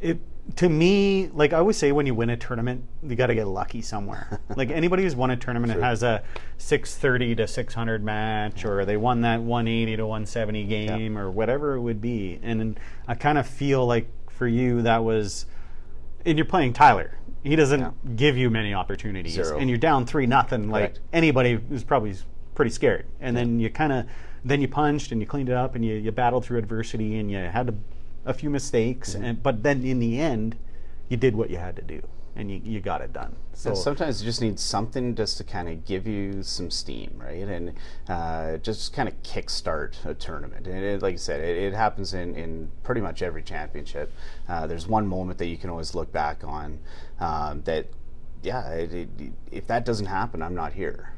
[0.01, 0.19] it
[0.57, 1.29] to me.
[1.33, 4.41] Like I always say, when you win a tournament, you got to get lucky somewhere.
[4.57, 5.85] like anybody who's won a tournament and Sure.
[5.85, 6.23] has a
[6.57, 10.65] six thirty to six hundred match, or they won that one eighty to one seventy
[10.65, 12.39] game, or whatever it would be.
[12.43, 15.47] And I kind of feel like for you that was,
[16.25, 17.19] and you're playing Tyler.
[17.45, 17.91] He doesn't Yeah.
[18.17, 19.59] give you many opportunities, Zero.
[19.59, 20.71] and you're down three nothing.
[20.71, 21.01] Like Correct.
[21.13, 22.15] anybody is probably
[22.55, 23.07] pretty scared.
[23.21, 24.07] And then you kind of
[24.45, 27.31] then you punched and you cleaned it up and you, you battled through adversity and
[27.31, 27.75] you had a,
[28.25, 29.15] a few mistakes.
[29.15, 29.25] Mm-hmm.
[29.25, 30.57] And but then in the end,
[31.09, 32.03] you did what you had to do
[32.39, 33.35] and you, you got it done.
[33.53, 37.11] So And sometimes you just need something just to kind of give you some steam,
[37.17, 37.49] right?
[37.49, 37.73] And
[38.09, 40.69] uh, just kind of kickstart a tournament.
[40.69, 44.13] And it, like I said, it, it happens in, in pretty much every championship.
[44.49, 46.79] Uh, there's one moment that you can always look back on
[47.19, 47.87] um, that,
[48.43, 49.09] yeah, it, it,
[49.51, 51.13] if that doesn't happen, I'm not here.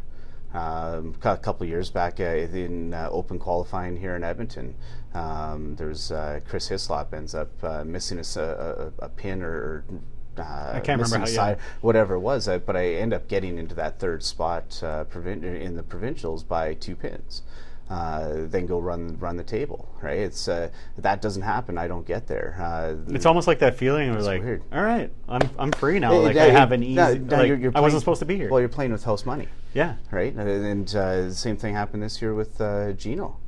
[0.53, 4.75] Um, a couple years back uh, in uh, open qualifying here in Edmonton,
[5.15, 8.19] um, there's uh, Chris Hislop ends up uh, missing
[8.99, 9.85] a, pin or
[10.39, 11.57] uh, I can't remember how- yeah.
[11.81, 15.45] whatever it was, uh, but I end up getting into that third spot uh, provin-
[15.45, 17.43] in the provincials by two pins.
[17.91, 20.19] Uh, then go run run the table, right?
[20.21, 21.77] It's uh, that doesn't happen.
[21.77, 22.57] I don't get there.
[22.61, 24.63] Uh, it's almost like that feeling where like, weird.
[24.73, 26.13] all right, I'm, I'm free now.
[26.13, 26.95] it- like it- I have an easy.
[26.95, 28.49] no, no, like, you're- you're I wasn't supposed to be here.
[28.49, 29.97] Well, you're playing with house money yeah.
[30.11, 30.33] right?
[30.35, 33.39] And, and uh, the same thing happened this year with uh, Gino.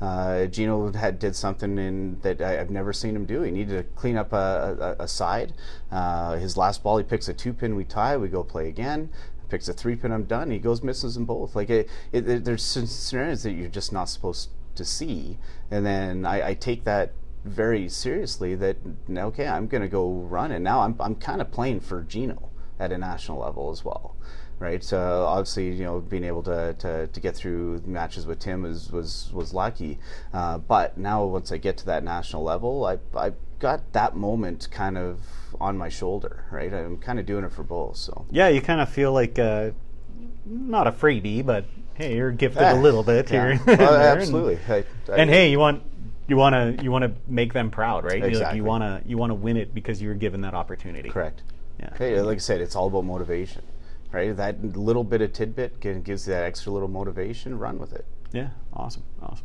[0.00, 3.42] Uh, Gino had did something in that I, I've never seen him do.
[3.42, 5.54] He needed to clean up a, a, a side.
[5.90, 7.76] Uh, his last ball, he picks a two pin.
[7.76, 8.16] We tie.
[8.18, 9.08] We go play again.
[9.48, 10.12] Picks a three pin.
[10.12, 10.50] I'm done.
[10.50, 11.54] He goes misses them both.
[11.56, 15.38] Like it, it, it- there's scenarios that you're just not supposed to see.
[15.70, 17.12] And then I, I take that
[17.44, 18.54] very seriously.
[18.54, 18.76] That
[19.10, 20.50] okay, I'm going to go run.
[20.52, 24.16] And now I'm I'm kind of playing for Gino at a national level as well
[24.58, 24.82] right?
[24.82, 28.90] So obviously, you know, being able to, to, to get through matches with Tim was
[28.90, 29.98] was was lucky.
[30.32, 34.68] Uh, but now, once I get to that national level, I I got that moment
[34.70, 35.20] kind of
[35.60, 36.72] on my shoulder, right?
[36.72, 37.96] I'm kind of doing it for both.
[37.96, 39.70] So Yeah, you kind of feel like uh,
[40.44, 41.64] not a freebie, but
[41.94, 43.54] hey, you're gifted a little bit Yeah.
[43.54, 43.60] here.
[43.66, 44.58] Oh, and there, and- absolutely.
[44.68, 45.82] I- I- and hey, you want
[46.28, 48.20] you want to you want to make them proud, right?
[48.20, 48.56] Like Exactly.
[48.58, 51.08] you want to you want to win it because you were given that opportunity.
[51.08, 51.42] correct.
[51.78, 51.90] Yeah.
[51.94, 53.62] Okay, like I said, it's all about motivation,
[54.10, 54.34] right?
[54.36, 57.58] That little bit of tidbit can, gives you that extra little motivation.
[57.58, 58.06] Run with it.
[58.32, 58.48] Yeah.
[58.72, 59.02] Awesome.
[59.22, 59.44] Awesome.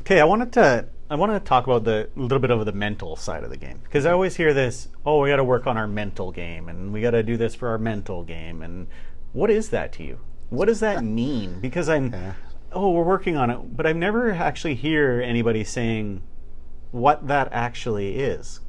[0.00, 3.16] Okay, I wanted to I want to talk about the little bit of the mental
[3.16, 4.88] side of the game because I always hear this.
[5.04, 7.54] Oh, we got to work on our mental game, and we got to do this
[7.56, 8.62] for our mental game.
[8.62, 8.86] And
[9.32, 10.20] what is that to you?
[10.50, 11.58] What does that mean?
[11.60, 12.34] Because I'm, Yeah.
[12.72, 16.22] oh, we're working on it, but I've never actually hear anybody saying
[16.92, 18.60] what that actually is.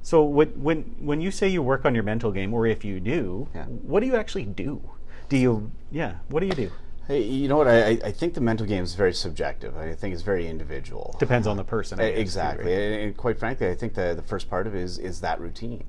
[0.00, 2.98] So when when when you say you work on your mental game, or if you
[2.98, 3.64] do, Yeah.
[3.64, 4.80] what do you actually do?
[5.28, 6.16] Do you yeah?
[6.28, 6.70] What do you do?
[7.06, 7.68] Hey, you know what?
[7.68, 9.76] I, I- think the mental game is very subjective.
[9.76, 11.14] I think it's very individual.
[11.18, 12.00] Depends on the person.
[12.00, 12.80] I guess, Exactly, right?
[13.02, 15.84] and quite frankly, I think the, the first part of it is is that routine,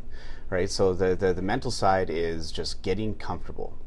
[0.50, 0.70] right?
[0.70, 3.78] So the, the the mental side is just getting comfortable,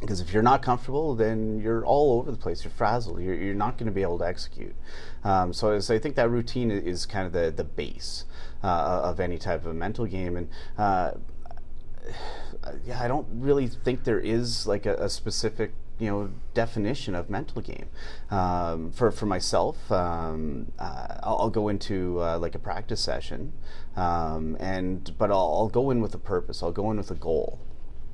[0.00, 2.64] because if you're not comfortable, then you're all over the place.
[2.64, 3.20] You're frazzled.
[3.20, 4.74] You're, you're not going to be able to execute.
[5.24, 8.26] Um, so, so I think that routine is kind of the the base
[8.62, 10.48] uh, of any type of mental game, and.
[10.76, 11.12] Uh,
[12.84, 17.28] yeah, I don't really think there is like a, a specific you know definition of
[17.28, 17.88] mental game.
[18.30, 23.52] Um, for for myself, um, uh, I'll, I'll go into uh, like a practice session,
[23.96, 26.62] um, and but I'll, I'll go in with a purpose.
[26.62, 27.58] I'll go in with a goal.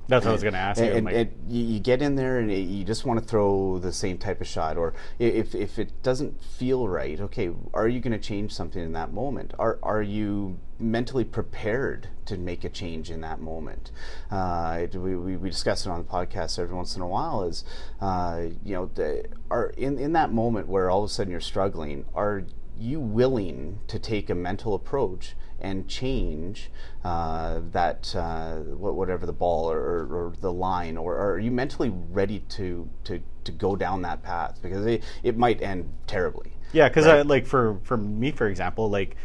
[0.09, 0.87] That's what I was going to ask you.
[0.87, 3.93] And, like, and you, you get in there and you just want to throw the
[3.93, 8.13] same type of shot, or if, if it doesn't feel right, okay, are you going
[8.13, 9.55] to change something in that moment?
[9.59, 13.91] Are are you mentally prepared to make a change in that moment?
[14.31, 17.45] Uh, we, we, we discuss it on the podcast every once in a while.
[17.45, 17.65] Is
[18.01, 21.41] uh, you know, the, are in in that moment where all of a sudden you're
[21.41, 22.45] struggling, are
[22.79, 25.35] you willing to take a mental approach
[25.65, 26.71] and change
[27.05, 31.91] uh, that uh, whatever the ball or, or, the line, or, or, are you mentally
[32.11, 36.53] ready to to to go down that path because it, it might end terribly.
[36.73, 37.27] Yeah, because right?
[37.27, 39.17] like for for me, for example, like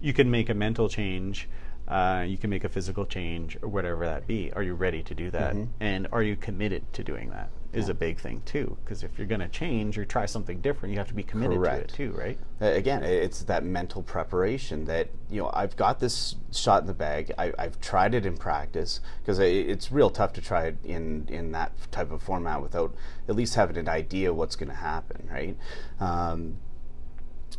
[0.00, 1.48] you can make a mental change.
[1.86, 4.50] Uh, you can make a physical change or whatever that be.
[4.54, 5.52] Are you ready to do that?
[5.52, 5.70] Mm-hmm.
[5.80, 7.50] And are you committed to doing that?
[7.74, 7.92] Is yeah.
[7.92, 8.76] a big thing too.
[8.84, 11.58] Because if you're going to change or try something different, you have to be committed
[11.58, 11.88] Correct.
[11.88, 12.38] to it too, right?
[12.60, 16.94] Uh, again, it's that mental preparation that you know I've got this shot in the
[16.94, 17.32] bag.
[17.36, 21.52] I, have tried it in practice because it's real tough to try it in in
[21.52, 22.94] that type of format without
[23.28, 25.56] at least having an idea what's going to happen, right?
[26.00, 26.56] Um,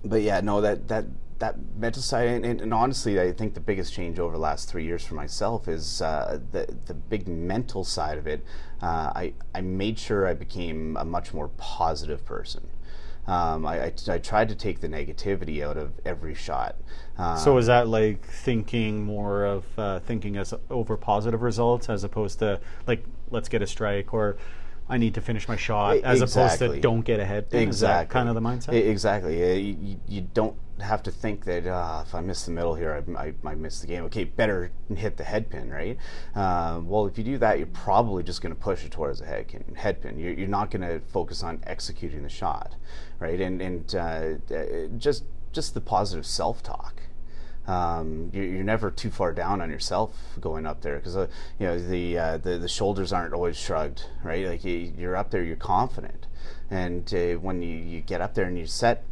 [0.04, 1.06] but yeah, no, that that
[1.40, 4.70] that mental side, and, and, and, honestly, I think the biggest change over the last
[4.70, 8.44] three years for myself is uh, the the big mental side of it.
[8.82, 12.70] Uh, I I made sure I became a much more positive person.
[13.28, 16.76] Um, I, I, I, tried to take the negativity out of every shot.
[17.18, 22.04] Um, so is that like thinking more of uh, thinking as over positive results as
[22.04, 24.38] opposed to like let's get a strike or
[24.88, 26.68] I need to finish my shot as exactly.
[26.68, 27.48] opposed to don't get ahead.
[27.52, 28.14] Exactly.
[28.14, 28.74] kind of the mindset?
[28.74, 29.60] Exactly.
[29.60, 33.34] You, you, don't have to think that uh, if I miss the middle here, I,
[33.46, 34.04] I, miss the game.
[34.06, 35.98] Okay, better hit the head pin, right?
[36.36, 39.26] Uh, well, if you do that, you're probably just going to push it towards the
[39.26, 39.46] head,
[39.76, 40.20] head pin.
[40.20, 42.76] You're, you're not going to focus on executing the shot,
[43.20, 43.40] right?
[43.40, 45.24] And, and uh, uh just,
[45.54, 47.02] just the positive self talk
[47.68, 51.28] um, you're, you're, never too far down on yourself going up there because uh,
[51.60, 54.46] you know the, uh, the the shoulders aren't always shrugged, right?
[54.46, 56.28] Like you, are up there, you're confident,
[56.70, 57.10] and
[57.42, 59.04] when you, you get up there and you set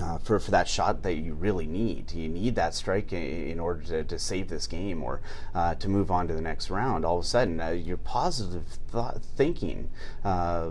[0.00, 2.12] uh, for, for that shot that you really need.
[2.12, 5.20] You need that strike in order to, to save this game or
[5.54, 7.04] uh, to move on to the next round.
[7.04, 9.90] All of a sudden, uh, your positive thought, thinking
[10.24, 10.70] uh,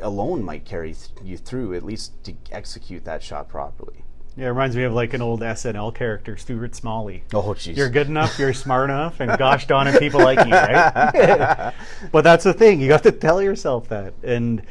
[0.00, 4.04] alone might carry th- you through at least to execute that shot properly.
[4.36, 7.22] Yeah, it reminds me of like an old SNL character, Stuart Smalley.
[7.32, 7.76] Oh, jeez.
[7.76, 11.72] You're good enough, you're smart enough, and gosh darn it, people like you, right?
[12.12, 12.80] but that's the thing.
[12.80, 14.14] You got to tell yourself that.
[14.24, 14.62] And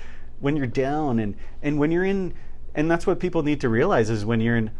[0.41, 2.33] when you're down and, and when you're in,
[2.75, 4.71] and that's what people need to realize is when you're in,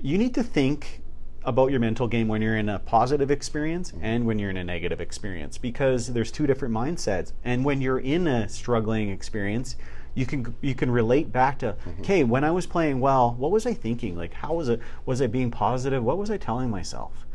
[0.00, 1.02] you need to think
[1.44, 4.64] about your mental game when you're in a positive experience and when you're in a
[4.64, 7.32] negative experience because there's two different mindsets.
[7.44, 9.76] And when you're in a struggling experience,
[10.16, 12.00] you can you can relate back to mm-hmm.
[12.00, 15.20] okay when i was playing well what was i thinking like how was it was
[15.22, 17.26] i being positive what was i telling myself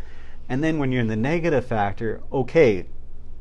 [0.49, 2.87] and then when you're in the negative factor okay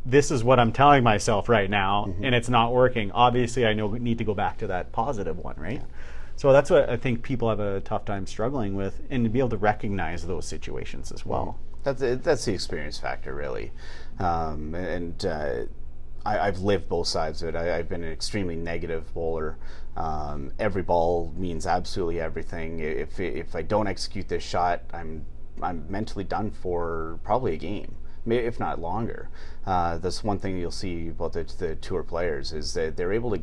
[0.05, 2.23] this is what i'm telling myself right now mm-hmm.
[2.23, 5.57] and it's not working obviously i know need to go back to that positive one
[5.57, 5.97] right yeah.
[6.41, 9.39] So that's what i think people have a tough time struggling with and to be
[9.39, 11.83] able to recognize those situations as well mm-hmm.
[11.85, 13.71] that's that's the experience factor really
[14.19, 15.63] um, and uh,
[16.27, 17.57] I, have lived both sides of it.
[17.57, 19.57] I, have been an extremely negative bowler.
[19.97, 22.81] Um, every ball means absolutely everything.
[22.81, 25.25] If if I don't execute this shot, I'm
[25.63, 29.31] I'm mentally done for probably a game, if not longer.
[29.67, 33.31] Uh, that's one thing you'll see about the, the tour players is that they're able
[33.31, 33.43] to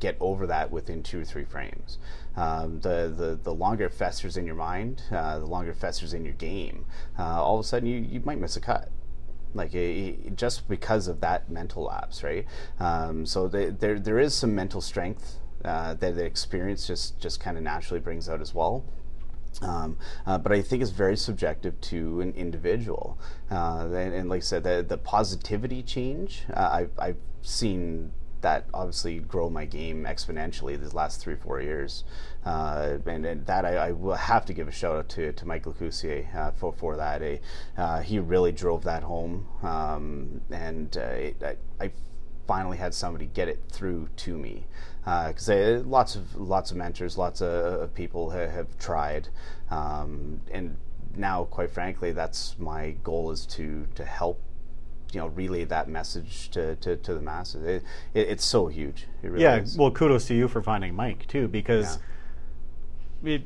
[0.00, 1.98] get over that within two or three frames.
[2.34, 6.14] Um, the, the the longer it festers in your mind, uh, the longer it festers
[6.14, 6.86] in your game.
[7.18, 8.90] Uh, all of a sudden, you, you might miss a cut
[9.54, 9.72] like
[10.34, 12.46] just because of that mental lapse, right?
[12.80, 17.56] Um, so there there is some mental strength uh, that the experience just just kind
[17.56, 18.84] of naturally brings out as well.
[19.60, 23.18] Um, uh, but I think it's very subjective to an individual.
[23.50, 28.12] Uh, and, and, like I said, the, the positivity change, uh, I've, I've seen
[28.42, 32.04] that obviously grow my game exponentially these last three four years,
[32.44, 35.46] uh, and, and, that I, I, will have to give a shout out to to
[35.46, 37.22] Mike Lecoussier uh, for for that.
[37.76, 41.92] Uh, he really drove that home, um, and uh, it, I, I,
[42.48, 44.66] finally had somebody get it through to me.
[45.04, 49.28] Because uh, lots of lots of mentors, lots of people ha- have tried,
[49.70, 50.76] um, and
[51.16, 54.40] now quite frankly, that's my goal is to to help
[55.12, 57.64] you know relay that message to, to, to the masses.
[57.64, 57.82] It,
[58.14, 59.06] it, it's so huge.
[59.22, 59.56] Really yeah.
[59.56, 59.76] Is.
[59.76, 61.98] Well, kudos to you for finding Mike too, because
[63.22, 63.34] yeah.
[63.34, 63.42] it,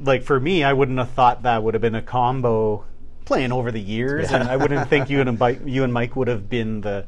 [0.00, 2.84] like for me, I wouldn't have thought that would have been a combo
[3.24, 4.40] playing over the years, yeah.
[4.40, 7.06] and I wouldn't think you and Mike, you and Mike would have been the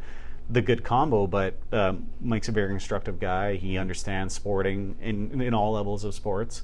[0.50, 1.26] the good combo.
[1.26, 3.56] But um, Mike's a very instructive guy.
[3.56, 6.62] He understands sporting in in all levels of sports,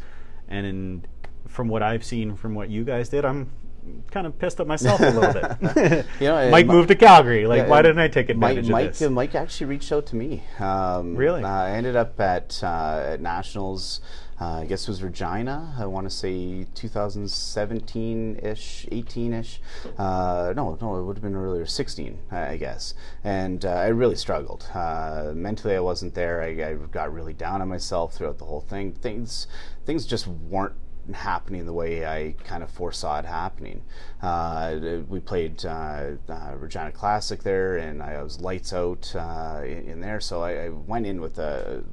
[0.49, 1.05] and in,
[1.49, 3.51] from what I've seen from what you guys did, I'm
[4.11, 6.07] kind of pissed at myself a little bit.
[6.20, 7.47] you know, Mike moved to Calgary.
[7.47, 9.11] Like, yeah, why didn't I take advantage Mike, of this?
[9.11, 10.43] Mike actually reached out to me.
[10.59, 11.43] Um, really?
[11.43, 14.01] Uh, I ended up at, uh, at Nationals.
[14.41, 15.74] Uh, I guess it was Regina.
[15.78, 19.61] I want to say 2017-ish, 18-ish.
[19.97, 22.95] Uh, no, no, it would have been earlier, 16, I guess.
[23.22, 24.68] And uh, I really struggled.
[24.74, 26.43] Uh, mentally, I wasn't there.
[26.43, 28.93] I, I, got really down on myself throughout the whole thing.
[28.93, 29.47] Things,
[29.87, 30.74] things just weren't
[31.12, 33.82] happening the way I kind of foresaw it happening.
[34.22, 39.88] Uh, we played uh, uh, Regina Classic there, and I was lights out uh, in,
[39.88, 40.20] in, there.
[40.20, 41.38] So I, I, went in with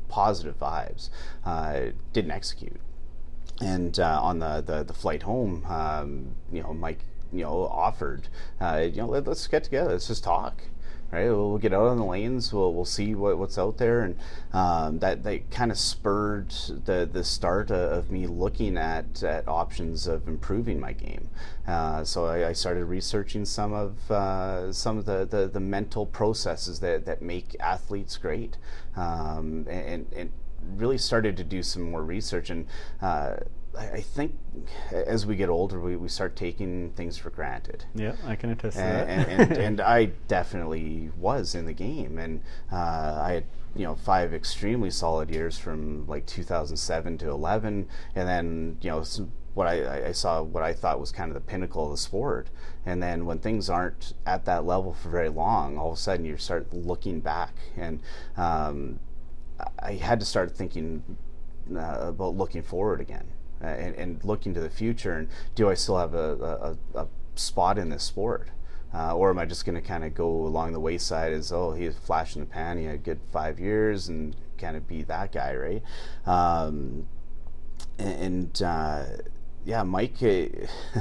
[0.08, 1.10] positive vibes.
[2.14, 2.80] didn't execute.
[3.60, 8.28] And on the, the, the flight home, um, you know, Mike, you know, offered,
[8.60, 10.64] you know, let, us get together, let's just talk
[11.12, 11.26] right?
[11.26, 12.54] We'll get out on the lanes.
[12.54, 14.18] We'll we'll see what, what's out there, and
[14.54, 16.50] um, that that kind of spurred
[16.86, 21.30] the the start of me looking at, at options of improving my game.
[21.68, 26.06] Uh, so I, I, started researching some of uh, some of the, the, the mental
[26.06, 28.58] processes that that make athletes great,
[28.96, 30.32] um, and, and
[30.76, 32.68] really started to do some more research and.
[33.02, 33.38] Uh,
[33.78, 34.38] I think
[34.92, 37.86] as we get older, we, we start taking things for granted.
[37.96, 39.30] Yeah, I can attest to and, that.
[39.30, 42.42] and, and, and, I definitely was in the game, and
[42.72, 43.46] uh, I had
[43.76, 49.04] you know five extremely solid years from like 2007 to 11, and then you know
[49.04, 51.98] some, what I, I saw what I thought was kind of the pinnacle of the
[51.98, 52.50] sport,
[52.86, 56.26] and then when things aren't at that level for very long, all of a sudden
[56.26, 58.02] you start looking back, and
[58.36, 59.00] um,
[59.80, 61.04] I had to start thinking
[61.74, 63.28] uh, about looking forward again
[63.62, 65.14] and, and, looking to the future.
[65.14, 68.50] And do I still have a, a, a spot in this sport?
[68.94, 71.72] Uh, or am I just going to kind of go along the wayside as, oh,
[71.72, 75.04] he's flash in the pan, he had a good five years and kind of be
[75.04, 75.84] that guy, right?
[76.26, 77.08] Um,
[77.98, 79.06] and, uh,
[79.64, 80.46] yeah, Mike, uh,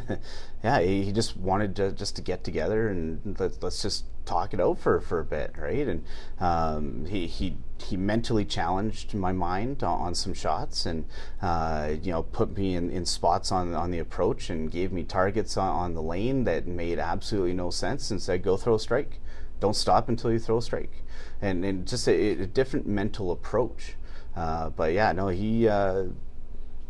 [0.62, 4.60] yeah, he just wanted to just to get together and let, us just talk it
[4.60, 5.88] out for, for a bit, right?
[5.88, 6.04] And
[6.38, 11.04] um, he he he mentally challenged my mind on, some shots, and
[11.42, 15.02] uh, you know put me in, in spots on on the approach, and gave me
[15.02, 18.80] targets on, on the lane that made absolutely no sense, and said, "Go throw a
[18.80, 19.18] strike,
[19.58, 21.02] don't stop until you throw a strike,"
[21.42, 23.96] and and just a, a different mental approach.
[24.36, 26.04] Uh, but yeah, no, he uh,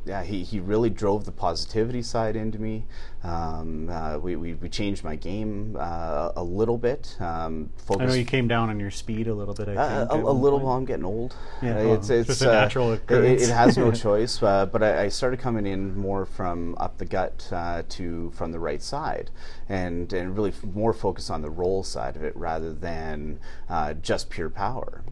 [0.06, 2.84] yeah, he, he really drove the positivity side into me.
[3.22, 7.16] Um, uh, we, we, we, changed my game uh, a little bit.
[7.20, 9.68] Um, I know you came down on your speed a little bit.
[9.68, 10.58] I uh, think, a, a little.
[10.60, 11.36] While I'm getting old.
[11.60, 13.42] Yeah, uh, it's, it's, just a uh, natural occurrence.
[13.42, 14.42] It, it has no choice.
[14.42, 17.38] Uh, but I, I, started coming in more from up the gut
[17.90, 19.30] to from the right side,
[19.68, 23.38] and and really more focused on the roll side of it rather than
[24.00, 25.04] just pure power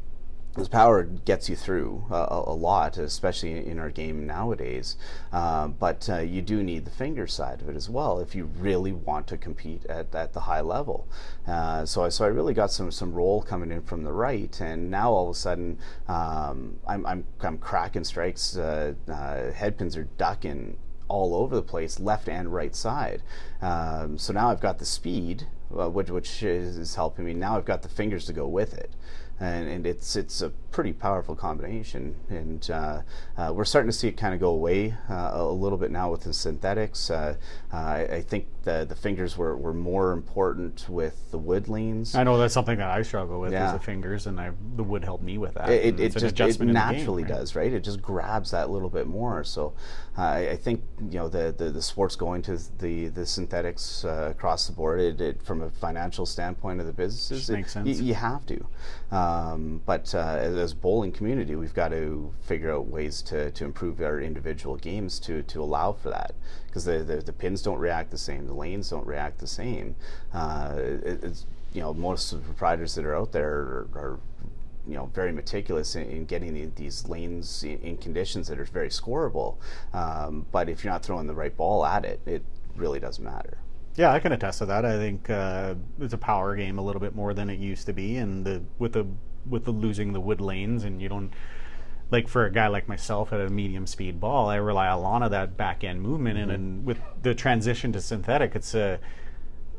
[0.59, 4.96] this power gets you through uh, a, lot, especially in our game nowadays.
[5.32, 8.44] Uh, but uh, you do need the finger side of it as well if you
[8.59, 11.06] really want to compete at, at the high level.
[11.46, 14.61] Uh, so, I, so I really got some some roll coming in from the right,
[14.61, 15.78] and now all of a sudden
[16.09, 18.56] um, I'm, I'm, I'm cracking strikes.
[18.56, 23.22] Uh, uh, headpins are ducking all over the place, left and right side.
[23.62, 27.32] Um, so now I've got the speed, which, which is, is helping me.
[27.32, 28.90] Now I've got the fingers to go with it
[29.41, 32.14] and, and it's it's a pretty powerful combination.
[32.28, 33.02] And uh,
[33.36, 36.10] uh, we're starting to see it kind of go away uh, a little bit now
[36.10, 37.10] with the synthetics.
[37.10, 37.36] Uh,
[37.72, 42.14] uh, I, I, think the the fingers were, were more important with the wood lanes.
[42.14, 43.68] I know that's something that I struggle with yeah.
[43.68, 45.70] is the fingers, and I, the wood helped me with that.
[45.70, 47.40] It, it, just it naturally game, right?
[47.40, 47.72] does, right?
[47.72, 49.44] It just grabs that little bit more.
[49.44, 49.74] So
[50.16, 54.66] I, I, think you know the, the, the sports going to the the synthetics across
[54.66, 55.00] the board.
[55.00, 57.86] It, it, from a financial standpoint of the businesses, makes sense.
[57.86, 58.66] Y- you have to.
[59.10, 63.64] Um, but uh, as, as, bowling community, we've got to figure out ways to, to
[63.64, 66.34] improve our individual games to, to allow for that
[66.66, 69.96] because the, the, the pins don't react the same, the lanes don't react the same.
[70.32, 74.20] Uh, it, it's you know most of the proprietors that are out there are, are
[74.86, 78.64] you know very meticulous in, in getting the, these lanes in, in, conditions that are
[78.64, 79.56] very scoreable.
[79.92, 82.42] Um, but if you're not throwing the right ball at it, it
[82.76, 83.59] really doesn't matter.
[83.96, 84.84] Yeah, I can attest to that.
[84.84, 87.92] I think uh, it's a power game a little bit more than it used to
[87.92, 89.04] be, and the, with the
[89.49, 91.32] with the losing the wood lanes, and you don't
[92.11, 95.22] like for a guy like myself at a medium speed ball, I rely a lot
[95.22, 96.51] of that back end movement, mm-hmm.
[96.51, 98.99] and, and with the transition to synthetic, it's a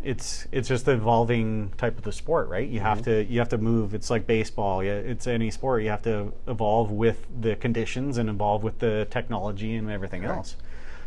[0.03, 2.67] it's it's just the evolving type of the sport, right?
[2.67, 2.87] You mm-hmm.
[2.87, 3.93] have to you have to move.
[3.93, 4.83] It's like baseball.
[4.83, 5.83] Yeah, it's any sport.
[5.83, 10.55] You have to evolve with the conditions and evolve with the technology and everything else.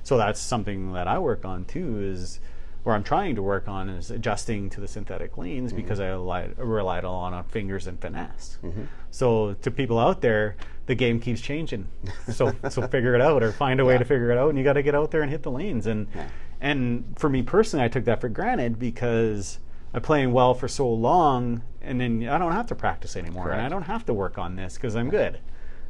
[0.03, 2.03] So that's something that I work on too.
[2.03, 2.41] Is
[2.83, 5.80] where I'm trying to work on is adjusting to the synthetic lanes mm-hmm.
[5.80, 8.59] because I relied, relied a lot on fingers and finesse.
[8.62, 8.85] Mm-hmm.
[9.11, 10.57] So to people out there,
[10.87, 11.89] the game keeps changing.
[12.33, 13.99] So so figure it out or find a way yeah.
[13.99, 15.87] to figure it out, and you got to get out there and hit the lanes.
[15.87, 16.28] And yeah.
[16.61, 19.61] and for me personally, I took that for granted because
[19.95, 23.59] I'm playing well for so long, and then I don't have to practice anymore, Correct.
[23.59, 25.39] and I don't have to work on this because I'm good.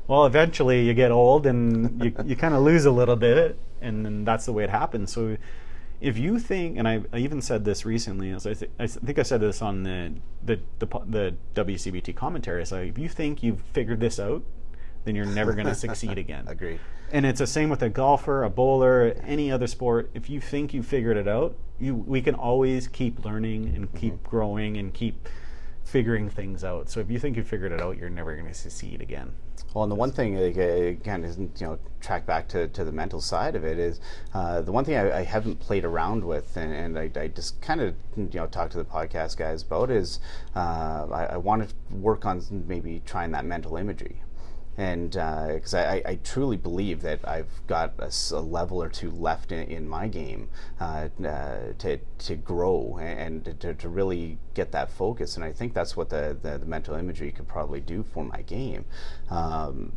[0.08, 4.04] Well, eventually you get old and you, you kind of lose a little bit, and
[4.04, 5.12] then that's the way it happens.
[5.12, 5.36] So
[6.02, 9.18] if you think, and I, I even said this recently, so I, th- I, think
[9.20, 10.12] I said this on the
[10.44, 12.66] the the, the WCBT commentary.
[12.66, 14.42] So if you think you've figured this out,
[15.04, 16.44] then you're never going to succeed again.
[16.48, 16.80] Agree.
[17.12, 20.10] And it's the same with a golfer, a bowler, any other sport.
[20.12, 24.14] If you think you've figured it out, you we can always keep learning and keep
[24.14, 24.28] mm-hmm.
[24.28, 25.28] growing and keep
[25.92, 26.88] figuring things out.
[26.88, 29.30] So if you think you figured it out, you're never going to succeed again.
[29.74, 32.92] Well, and the one thing like, again is you know track back to, to the
[32.92, 34.00] mental side of it is
[34.32, 37.60] uh, the one thing I, I, haven't played around with and, and I, I, just
[37.60, 40.18] kind of you know talk to the podcast guys about is
[40.56, 44.22] uh, I, I want to work on maybe trying that mental imagery
[44.76, 49.10] and because uh, I, I, truly believe that I've got a, a level or two
[49.10, 50.48] left in, in my game
[50.80, 55.74] uh, uh, to to grow and to, to, really get that focus, and I think
[55.74, 58.86] that's what the, the, the mental imagery could probably do for my game.
[59.28, 59.92] Um,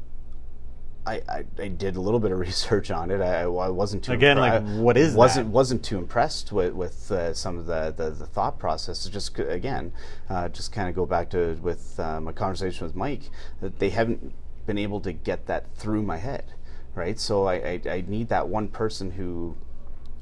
[1.07, 3.21] I, I, I, did a little bit of research on it.
[3.21, 5.53] I, I wasn't too again like what is wasn't that?
[5.53, 9.05] wasn't too impressed with with uh, some of the, the, the thought process.
[9.05, 9.93] Just again,
[10.29, 13.29] uh, just kind of go back to with uh, my conversation with Mike
[13.61, 14.33] that they haven't
[14.65, 16.53] been able to get that through my head,
[16.93, 17.19] right?
[17.19, 19.55] So I, I, I need that one person who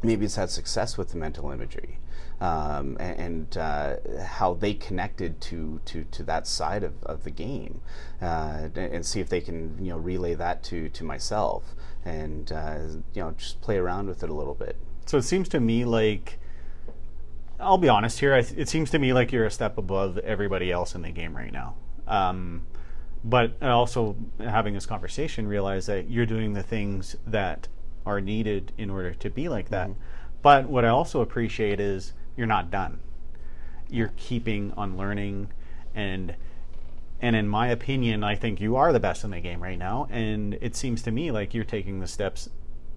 [0.02, 2.00] maybe has had success with the mental imagery.
[2.42, 7.30] Um, and, and uh, how they connected to, to, to that side of, of the
[7.30, 7.80] game,
[8.22, 11.74] uh, and see if they can you know relay that to, to myself,
[12.04, 12.80] and uh,
[13.14, 14.76] you know just play around with it a little bit.
[15.06, 16.40] So it seems to me like
[17.64, 18.34] I'll be honest here.
[18.34, 21.54] it seems to me like you're a step above everybody else in the game right
[21.54, 21.76] now.
[22.08, 22.66] Um,
[23.24, 27.68] but also having this conversation realize that you're doing the things that
[28.06, 29.88] are needed in order to be like that.
[29.88, 30.00] Mm-hmm.
[30.42, 33.00] but what i also appreciate is you're not done.
[33.90, 35.50] You're keeping on learning.
[35.94, 36.36] And
[37.22, 40.08] and in my opinion i think you are the best in the game right now.
[40.10, 42.50] And it seems to me like you're taking the steps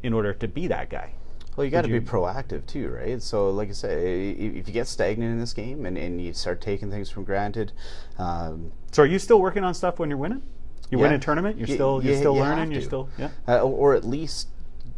[0.02, 1.12] in order to be that guy
[1.56, 3.22] well, you got to be proactive too, right?
[3.22, 6.60] So, like I say, if you get stagnant in this game and, and you start
[6.60, 7.72] taking things for granted.
[8.18, 10.42] Um, so, are you still working on stuff when you're winning?
[10.90, 11.04] You yeah.
[11.04, 12.72] win a tournament, you're still you're still you learning.
[12.72, 14.48] You're still yeah, uh, or at least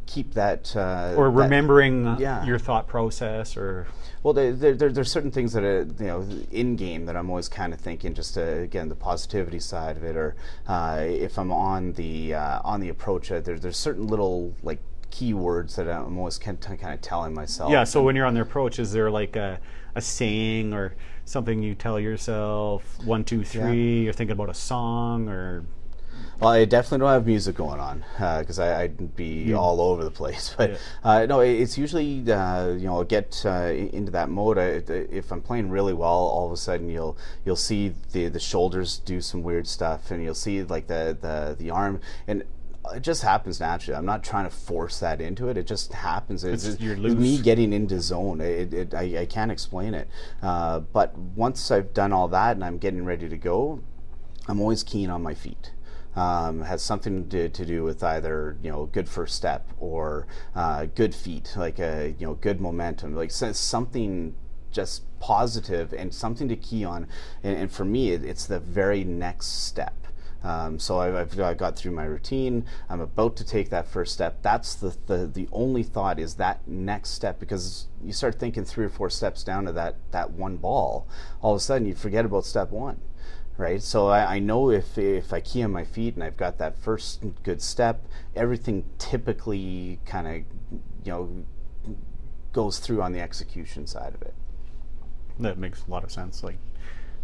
[0.08, 2.44] keep that uh, or remembering that, yeah.
[2.44, 3.86] your thought process or
[4.22, 7.46] well there, there, there's certain things that are you know in game that i'm always
[7.46, 10.34] kind of thinking just to, again the positivity side of it or
[10.66, 14.80] uh, if i'm on the uh, on the approach uh, there, there's certain little like
[15.10, 17.72] keywords that I'm always kind of, kind of telling myself.
[17.72, 17.84] Yeah.
[17.84, 19.60] So when you're on the approach, is there like a,
[19.94, 20.94] a saying or
[21.24, 22.84] something you tell yourself?
[23.04, 23.98] One, two, three.
[23.98, 24.04] Yeah.
[24.04, 25.64] You're thinking about a song or.
[26.40, 28.04] Well, I definitely don't have music going on
[28.38, 29.56] because uh, I'd be yeah.
[29.56, 30.54] all over the place.
[30.56, 30.76] But yeah.
[31.02, 34.56] uh, no, it's usually uh, you know I'll get uh, into that mode.
[34.56, 38.38] I, if I'm playing really well, all of a sudden you'll you'll see the the
[38.38, 42.44] shoulders do some weird stuff, and you'll see like the the the arm and
[42.94, 43.96] it just happens naturally.
[43.96, 45.56] I'm not trying to force that into it.
[45.56, 46.44] It just happens.
[46.44, 48.40] It's, it's, me getting into zone.
[48.40, 50.08] It, it, I, I, can't explain it.
[50.42, 53.80] Uh, but once I've done all that and I'm getting ready to go,
[54.46, 55.72] I'm always keen on my feet.
[56.16, 60.86] Um, has something to, to, do with either you know good first step or uh,
[60.86, 64.34] good feet, like a you know good momentum, like something
[64.72, 67.06] just positive and something to key on.
[67.42, 69.97] And, and for me, it, it's the very next step.
[70.42, 72.64] Um, so I've, I've, got through my routine.
[72.88, 74.40] I'm about to take that first step.
[74.40, 78.84] That's the, the, the only thought is that next step because you start thinking three
[78.84, 81.08] or four steps down to that, that one ball.
[81.42, 83.00] All of a sudden you forget about step one.
[83.56, 86.58] Right, so I, I know if if I key on my feet and I've got
[86.58, 90.34] that first good step, everything typically kind of
[91.04, 91.44] you know
[92.52, 94.34] goes through on the execution side of it.
[95.40, 96.44] That makes a lot of sense.
[96.44, 96.58] Like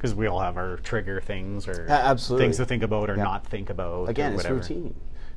[0.05, 3.23] because we all have our trigger things or absolutely things to think about or yeah.
[3.23, 4.07] not think about.
[4.07, 4.95] Again, it's routine,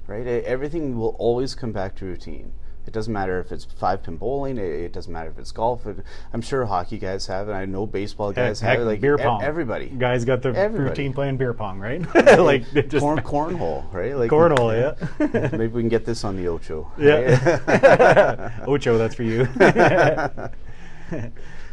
[0.07, 0.27] right?
[0.27, 2.51] Everything will always come back to routine.
[2.85, 4.57] It doesn't matter if it's five pin bowling.
[4.57, 5.85] It, doesn't matter if it's golf.
[5.85, 6.03] It,
[6.33, 7.53] I'm sure hockey guys have it.
[7.53, 8.89] I know baseball guys heck, have it.
[8.89, 9.41] Like beer pong.
[9.41, 9.87] everybody.
[9.87, 10.89] Guys got the everybody.
[10.89, 12.01] routine playing beer pong, right?
[12.37, 14.17] like just Corn, cornhole, right?
[14.17, 15.49] Like cornhole, yeah.
[15.57, 16.91] maybe we can get this on the Ocho.
[16.97, 18.63] Yeah.
[18.67, 19.47] Ocho, that's for you.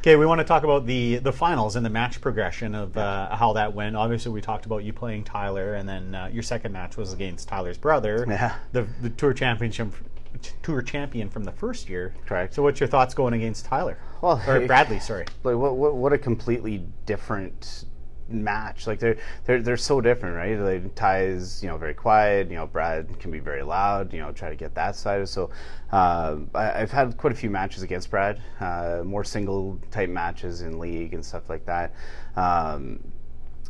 [0.05, 3.35] Okay, we want to talk about the the finals and the match progression of uh,
[3.35, 3.97] how that went.
[3.97, 7.49] Obviously, we talked about you playing Tyler, and then uh, your second match was against
[7.49, 8.57] Tyler's brother, yeah.
[8.73, 9.95] the the tour championship
[10.63, 12.13] tour champion from the first year.
[12.27, 12.53] Correct.
[12.53, 13.97] So, what's your thoughts going against Tyler?
[14.21, 15.25] Well, or Bradley, sorry.
[15.43, 17.87] Like, what, what what a completely different
[18.29, 18.87] match.
[18.87, 20.59] Like they're they're they're so different, right?
[20.59, 22.51] Like Ty is you know very quiet.
[22.51, 24.13] You know Brad can be very loud.
[24.13, 25.29] You know try to get that side.
[25.29, 25.51] So
[25.93, 30.63] uh, I, have had quite a few matches against Brad, uh, more single type matches
[30.63, 31.95] in league and stuff like that.
[32.37, 33.01] Um,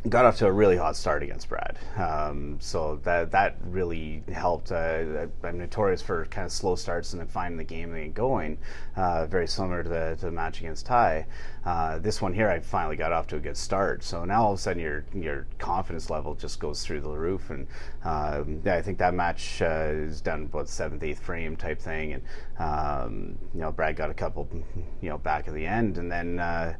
[0.09, 1.77] got off to a really hot start against Brad.
[1.97, 4.71] Um, so that that really helped.
[4.71, 8.57] Uh, I'm notorious for kind of slow starts and then finding the game and going.
[8.95, 11.25] Uh, very similar to the, to the match against Ty.
[11.65, 14.03] Uh, this one here, I finally got off to a good start.
[14.03, 17.49] So now all of a sudden your your confidence level just goes through the roof.
[17.49, 17.67] And
[18.03, 22.13] um, yeah, I think that match uh, is done about seventh, eighth frame type thing.
[22.13, 22.23] And
[22.59, 24.47] um, you know, Brad got a couple,
[25.01, 26.75] you know, back at the end, and then uh,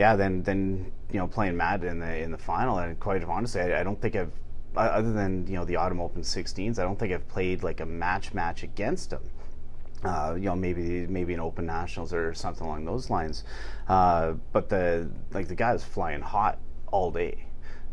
[0.00, 3.60] yeah, then then you know playing Matt in the in the final, and quite honestly,
[3.60, 4.32] I, I don't think I've
[4.74, 7.86] other than you know the Autumn Open 16s, I don't think I've played like a
[7.86, 9.20] match match against him.
[10.02, 13.44] Uh, you know, maybe maybe an Open Nationals or something along those lines.
[13.88, 16.58] Uh, but the like the guy was flying hot
[16.90, 17.44] all day.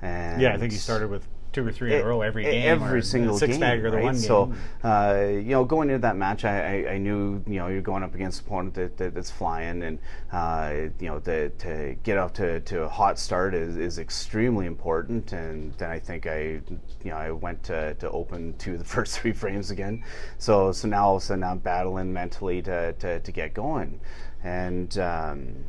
[0.02, 1.28] And yeah, I think he started with
[1.58, 2.68] two or three in a row every game.
[2.68, 4.04] Every single six game, bagger the right?
[4.04, 4.22] one game.
[4.22, 4.54] So,
[4.84, 8.04] uh, you know, going into that match, I, I, I, knew, you know, you're going
[8.04, 10.00] up against an opponent that, that, that's flying, and
[10.32, 14.68] uh, you know, the, to get off to, to a hot start is, is extremely
[14.68, 15.34] important.
[15.34, 16.62] And then I think I,
[17.04, 20.04] you know, I went to, to open to the first three frames again.
[20.38, 24.00] So, so now all of a sudden I'm battling mentally to, to, to get going,
[24.44, 24.98] and.
[25.00, 25.66] Um,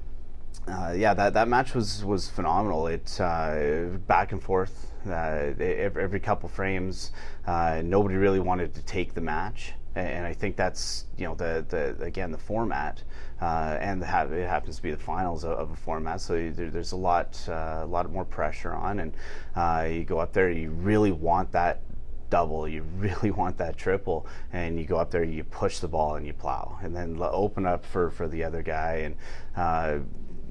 [0.67, 2.89] uh, yeah, that, that match was, was phenomenal.
[2.89, 7.13] It uh, back and forth uh, every, couple frames.
[7.47, 11.65] Uh, nobody really wanted to take the match, and I think that's you know the,
[11.69, 13.03] the again the format,
[13.41, 16.21] uh, and the, it happens to be the finals of, of a format.
[16.21, 20.33] So there, there's a lot uh, a lot more pressure on, and you go up
[20.33, 21.83] there, you really want that
[22.31, 26.17] double, you really want that triple, and you go up there, you push the ball
[26.17, 29.17] and you plow, and then open up for, for the other guy, and
[29.57, 29.99] uh,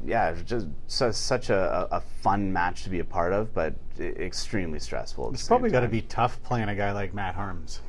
[0.05, 4.79] yeah, just su- such a, a, fun match to be a part of, but extremely
[4.79, 5.31] stressful.
[5.33, 7.81] It's probably got to be tough playing a guy like Matt Harms.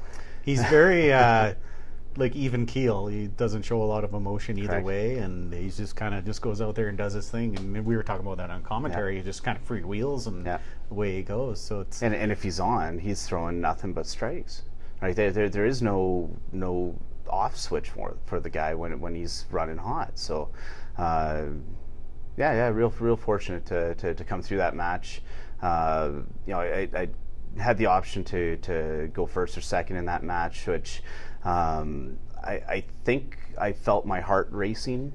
[0.42, 1.54] He's very uh,
[2.16, 3.06] like even keel.
[3.06, 4.86] He doesn't show a lot of emotion either Correct.
[4.86, 7.56] way, and he's just kind of just goes out there and does his thing.
[7.56, 9.14] And we were talking about that on commentary.
[9.14, 9.20] Yeah.
[9.20, 10.58] He just kind of free wheels and Yeah.
[10.90, 11.60] away he goes.
[11.60, 14.62] So it's And, and if he's on, he's throwing nothing but strikes.
[15.00, 16.96] Right there, there, there is no no
[17.28, 20.18] off switch for for the guy when when he's running hot.
[20.18, 20.48] So,
[20.96, 21.44] uh,
[22.38, 25.22] yeah, yeah, real real fortunate to, to, to come through that match.
[25.60, 26.10] Uh,
[26.46, 27.08] you know, I, I
[27.60, 31.02] had the option to to go first or second in that match, which
[31.42, 35.12] um, I, I think I felt my heart racing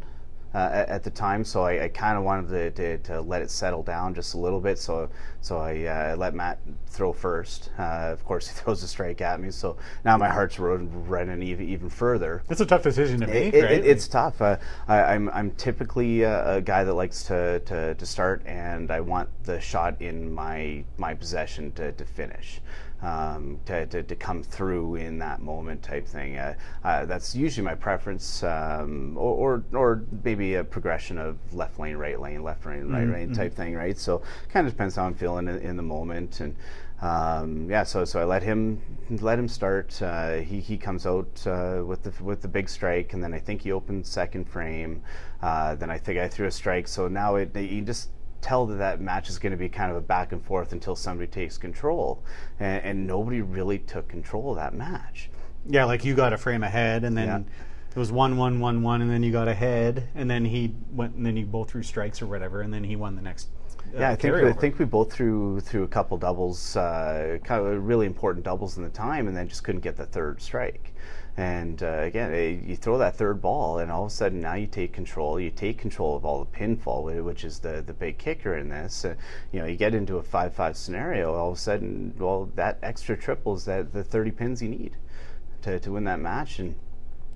[0.54, 3.50] uh, at, the time, so I, I kind of wanted to, to, to let it
[3.50, 4.78] settle down just a little bit.
[4.78, 5.10] So
[5.42, 7.72] so I uh, let Matt throw first.
[7.78, 11.68] Uh, of course, he throws a strike at me, so now my heart's running, even
[11.68, 12.44] even further.
[12.50, 13.86] it's a tough decision to make, It- it- right?
[13.86, 14.42] it's tough.
[14.42, 18.92] Uh, I, I'm I'm typically a, a guy that likes to, to, to start, and
[18.92, 22.62] I want the shot in my my possession to, to finish.
[23.04, 26.38] Um, to, to, to come through in that moment type thing.
[26.38, 26.54] Uh,
[26.86, 31.98] uh, that's usually my preference, um, or, or or maybe a progression of left lane,
[31.98, 33.98] right lane, left lane, right lane type thing, right?
[33.98, 36.56] So kind of depends how I'm feeling in, in the moment, and
[37.02, 37.84] um, yeah.
[37.84, 40.02] So so I let him let him start.
[40.02, 43.40] Uh, he he comes out uh, with the with the big strike, and then I
[43.40, 45.04] think he opened second frame.
[45.42, 46.88] Uh, then I think I threw a strike.
[46.88, 48.12] So now it you just
[48.44, 50.96] tell that that match is going to be kind of a back and forth until
[50.96, 52.24] somebody takes control,
[52.60, 55.30] and, and nobody really took control of that match.
[55.66, 57.40] Yeah, like you got a frame ahead, and then Yeah.
[57.96, 61.16] it was one, one, one, one, and then you got ahead, and then he went,
[61.16, 63.48] and then you both threw strikes or whatever, and then he won the next.
[63.96, 67.66] Uh, Yeah, I think I think we both threw threw a couple doubles, uh, kind
[67.66, 70.93] of really important doubles in the time, and then just couldn't get the third strike.
[71.36, 74.54] And uh, again, eh, you throw that third ball, and all of a sudden now
[74.54, 75.40] you take control.
[75.40, 79.04] You take control of all the pinfall, which is the the big kicker in this.
[79.04, 79.16] Uh,
[79.52, 81.34] you know, you get into a five five scenario.
[81.34, 84.96] All of a sudden, well, that extra triple is that the thirty pins you need
[85.64, 86.76] to to win that match, and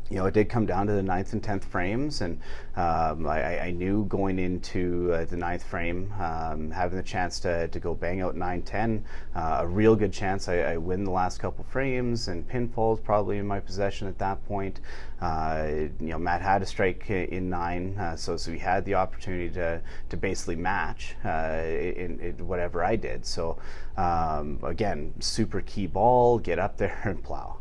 [0.10, 2.40] you know, it did come down to the ninth and tenth frames, and
[2.76, 7.68] um, I, I knew going into uh, the ninth frame, um, having the chance to,
[7.68, 9.04] to go bang out 9 10,
[9.36, 13.38] uh, a real good chance I, I win the last couple frames, and pinfalls probably
[13.38, 14.80] in my possession at that point.
[15.20, 15.68] Uh,
[16.00, 19.50] you know, Matt had a strike in nine, uh, so, so he had the opportunity
[19.50, 23.26] to, to basically match uh, in, in whatever I did.
[23.26, 23.58] So,
[23.98, 27.58] um, again, super key ball, get up there and plow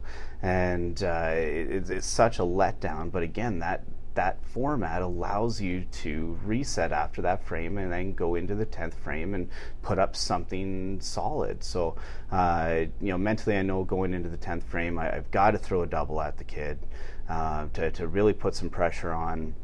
[0.46, 3.10] and uh, it, it's- such a letdown.
[3.10, 3.82] But again, that
[4.14, 8.94] that format allows you to reset after that frame and then go into the tenth
[8.94, 9.50] frame and
[9.82, 11.62] put up something solid.
[11.62, 11.96] So,
[12.32, 15.58] uh, you know, mentally, I know going into the tenth frame, I, I've got to
[15.58, 16.78] throw a double at the kid
[17.28, 19.54] uh, to to really put some pressure on.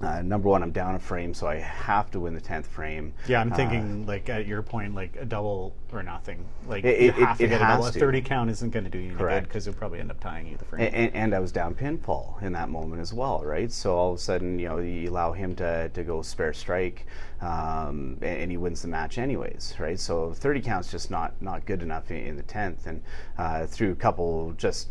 [0.00, 3.14] Uh, number one, I'm down a frame, so I have to win the tenth frame.
[3.28, 6.44] Yeah, I'm Uh, thinking like at your point, like a double or nothing.
[6.66, 7.86] Like It- you it- have to it get a double.
[7.86, 10.20] A thirty count isn't going to do you any good because it'll probably end up
[10.20, 10.90] tying you the frame.
[10.92, 13.70] and, and I was down pinfall in that moment as well, right?
[13.70, 17.06] So all of a sudden, you know, you allow him to, to go spare strike,
[17.40, 19.98] um, and, and he wins the match anyways, right?
[19.98, 23.00] So 30 counts just not not good enough in, in the 10th, and
[23.38, 24.88] uh, through a couple just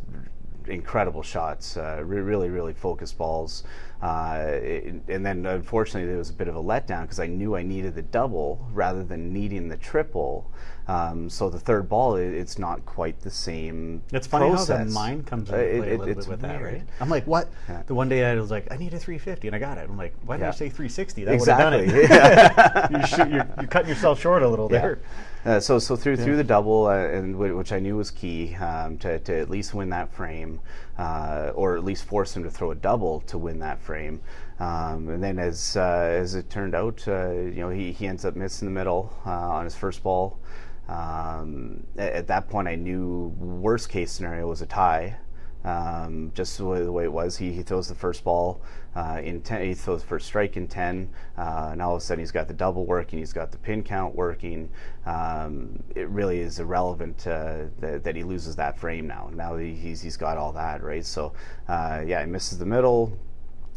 [0.66, 3.66] incredible shots, uh, re- really really focused balls,
[4.04, 7.56] uh, it- and then unfortunately there was a bit of a letdown because I knew
[7.56, 10.52] I needed the double rather than needing the triple.
[10.90, 14.02] Um, so the third ball, it, it's not quite the same.
[14.12, 14.88] It's funny how process.
[14.90, 16.84] the mind comes into Uh, play it- a little bit with that, right?
[17.00, 17.48] I'm like, what?
[17.70, 17.84] Yeah.
[17.88, 19.88] The one day I was like, I need a 350, and I got it.
[19.90, 20.50] I'm like, why did Yeah.
[20.50, 21.24] I say 360?
[21.24, 21.86] That Exactly.
[21.86, 22.92] would have done it.
[23.02, 24.82] you shoot, you're, you're cutting yourself short a little Yeah.
[24.82, 25.00] there.
[25.46, 28.56] Uh, so so threw threw the double, uh, and whi- which I knew was key
[28.56, 30.62] um, to, to at least win that frame,
[30.98, 34.22] uh, or at least force him to throw a double to win that frame.
[34.60, 38.26] Um, and then as uh, as it turned out, uh, you know he, he ends
[38.26, 40.40] up missing the middle uh, on his first ball.
[40.88, 45.18] Um, at, at that point, I knew worst case scenario was a tie.
[45.66, 48.62] Um, just the way, the way it was, he, he throws the first ball
[48.96, 49.62] uh, in ten.
[49.62, 52.54] He throws first strike in ten, uh, and all of a sudden he's got the
[52.54, 53.20] double working.
[53.20, 54.70] He's got the pin count working.
[55.06, 59.30] Um, it really is irrelevant uh, that, that he loses that frame now.
[59.34, 61.06] Now he, he's he's got all that right.
[61.06, 61.32] So
[61.70, 63.18] uh, yeah, he misses the middle.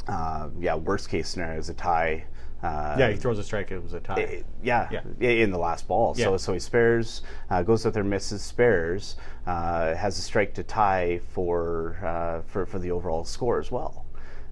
[0.09, 2.25] Uh, yeah, worst case scenario is a tie.
[2.63, 3.71] Uh, Yeah, he throws a strike.
[3.71, 4.17] It was a tie.
[4.21, 5.29] it- yeah, Yeah.
[5.29, 6.15] in the last ball.
[6.15, 6.37] So Yeah.
[6.39, 11.19] so he spares, uh, goes out there, misses, spares, uh, has a strike to tie
[11.33, 14.06] for uh, for for the overall score as well.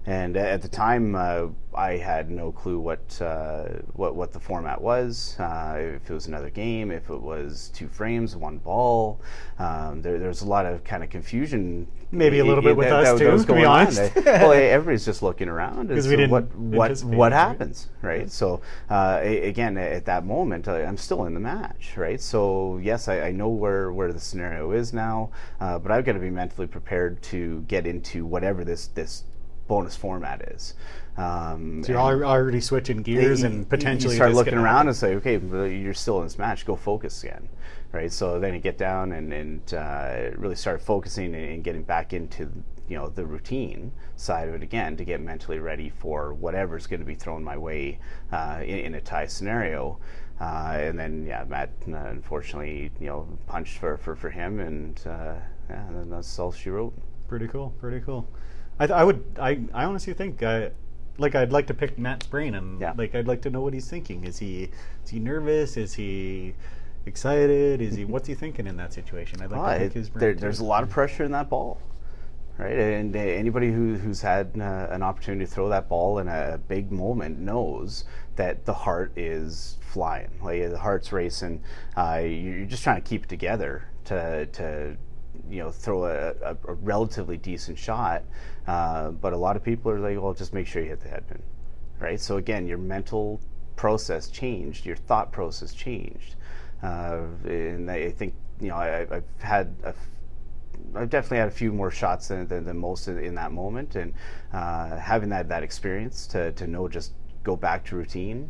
[0.07, 4.79] And at the time, uh, I had no clue what uh, what what the format
[4.79, 5.35] was.
[5.39, 9.19] Uh, if it was another game, if it was two frames, one ball.
[9.57, 11.87] Um, there, there's a lot of kind of confusion.
[12.11, 14.15] Maybe a little i- bit with that- us that- that too, was to be honest.
[14.25, 17.47] well, everybody's just looking around as 'Cause we didn't what what what it, right?
[17.49, 18.29] happens, right?
[18.31, 22.21] So uh, again, at that moment, I, I'm still in the match, right?
[22.21, 26.13] So yes, I, I know where where the scenario is now, uh, but I've got
[26.13, 29.23] to be mentally prepared to get into whatever this this
[29.67, 30.73] bonus format is.
[31.17, 34.95] Um, so you're and- al- already switching gears and potentially you start looking around and
[34.95, 36.65] say, okay, but you're still in this match.
[36.65, 37.47] Go focus again,
[37.91, 38.11] right?
[38.11, 42.13] So then you get down and and uh, really start focusing and, and getting back
[42.13, 42.51] into
[42.87, 46.99] you know the routine side of it again to get mentally ready for whatever's going
[46.99, 47.99] to be thrown my way
[48.31, 49.99] uh, in, in a tie scenario.
[50.39, 54.99] Uh, and then yeah, Matt uh, unfortunately you know punched for for, for him, and
[55.07, 55.35] uh,
[55.69, 56.93] yeah, then that's all she wrote.
[57.27, 57.73] Pretty cool.
[57.79, 58.27] Pretty cool.
[58.79, 59.23] I, th- I would.
[59.39, 60.41] I, I honestly think.
[60.43, 60.69] Uh,
[61.17, 62.91] like I'd like to pick Matt's brain and Yeah.
[62.97, 64.25] like I'd like to know what he's thinking.
[64.25, 64.69] Is he
[65.03, 65.77] is he nervous?
[65.77, 66.53] Is he
[67.05, 67.81] excited?
[67.81, 69.41] Is he what's he thinking in that situation?
[69.41, 70.19] I'd like to pick it- his brain.
[70.19, 71.79] there, there's a lot of pressure in that ball,
[72.57, 72.77] right?
[72.77, 76.59] And uh, anybody who, who's had uh, an opportunity to throw that ball in a
[76.67, 78.03] big moment knows
[78.35, 80.29] that the heart is flying.
[80.43, 81.61] Like the heart's racing.
[81.95, 84.97] Uh, you- you're just trying to keep it together to to
[85.49, 88.23] you know throw a, a, a relatively decent shot.
[88.67, 91.09] Uh, but a lot of people are like, well, just make sure you hit the
[91.09, 91.41] headpin,
[91.99, 92.19] right?
[92.19, 93.39] So again, your mental
[93.75, 96.35] process changed, your thought process changed,
[96.81, 99.93] uh, and I think you know I, I've had a
[100.95, 103.95] I've definitely had a few more shots than, than, than most in, in that moment,
[103.95, 104.13] and
[104.53, 107.13] uh, having that that experience to, to know just
[107.43, 108.49] go back to routine.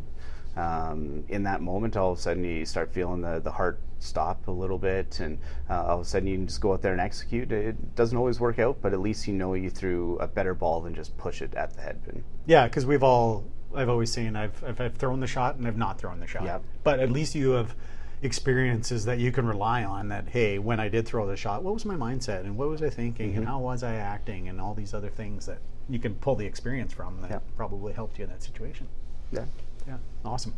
[0.56, 4.48] Um, in that moment, all of a sudden you start feeling the, the heart stop
[4.48, 5.38] a little bit, and
[5.68, 7.52] uh, all of a sudden you can just go out there and execute.
[7.52, 10.80] It doesn't always work out, but at least you know you threw a better ball
[10.80, 12.24] than just push it at the headpin.
[12.46, 13.44] Yeah, because we've all,
[13.74, 16.44] I've always seen, I've, I've, I've thrown the shot and I've not thrown the shot.
[16.44, 16.62] Yep.
[16.84, 17.74] But at least you have
[18.22, 21.74] experiences that you can rely on that, hey, when I did throw the shot, what
[21.74, 23.38] was my mindset and what was I thinking Mm-hmm.
[23.38, 26.46] and how was I acting and all these other things that you can pull the
[26.46, 28.88] experience from that probably helped you in that situation.
[29.30, 29.44] Yeah.
[29.86, 30.54] Yeah, awesome.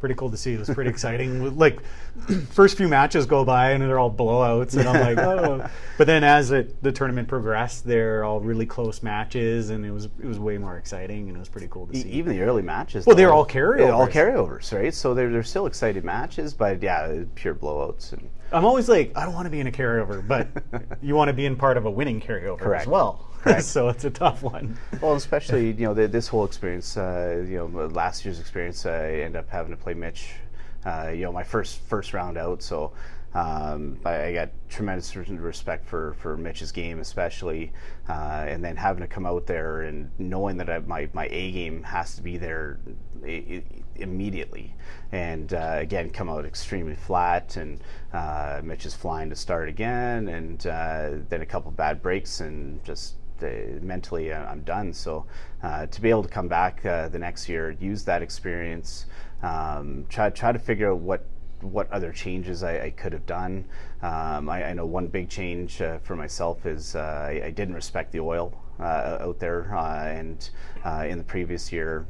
[0.00, 0.54] Pretty cool to see.
[0.54, 1.38] It was pretty exciting.
[1.58, 1.80] Like,
[2.50, 5.68] first few matches go by and they're all blowouts, and I'm like, oh.
[5.96, 10.04] But then as it, the tournament progressed, they're all really close matches, and it was
[10.04, 12.08] it was way more exciting, and it was pretty cool to see.
[12.10, 13.06] even the early matches.
[13.06, 13.92] Well, they're all carryovers.
[13.92, 14.94] All carryovers, right?
[14.94, 18.12] So they're, they're still exciting matches, but yeah, pure blowouts.
[18.12, 20.48] And I'm always like, I don't want to be in a carryover, but
[21.02, 22.82] you want to be in part of a winning carryover Correct.
[22.82, 23.27] as well.
[23.60, 24.76] So it's a tough one.
[25.00, 26.96] well, especially you know the, this whole experience.
[26.96, 28.84] Uh, you know, last year's experience.
[28.86, 30.30] I ended up having to play Mitch.
[30.84, 32.62] Uh, you know, my first first round out.
[32.62, 32.92] So
[33.34, 37.72] um, I, I got tremendous respect for for Mitch's game, especially,
[38.08, 41.52] uh, and then having to come out there and knowing that I, my my A
[41.52, 42.78] game has to be there
[43.24, 43.62] i-
[43.96, 44.74] immediately,
[45.12, 47.80] and uh, again come out extremely flat, and
[48.12, 52.82] uh, Mitch is flying to start again, and uh, then a couple bad breaks and
[52.84, 54.92] just mentally uh, I'm done.
[54.92, 55.26] So
[55.62, 59.06] uh, to be able to come back uh, the next year, use that experience,
[59.42, 61.24] um, try try to figure out what
[61.60, 63.64] what other changes I, I could have done.
[64.02, 67.74] Um, I, I, know one big change uh, for myself is uh, I, I, didn't
[67.74, 70.48] respect the oil uh, out there, uh, and
[71.04, 72.06] in the previous year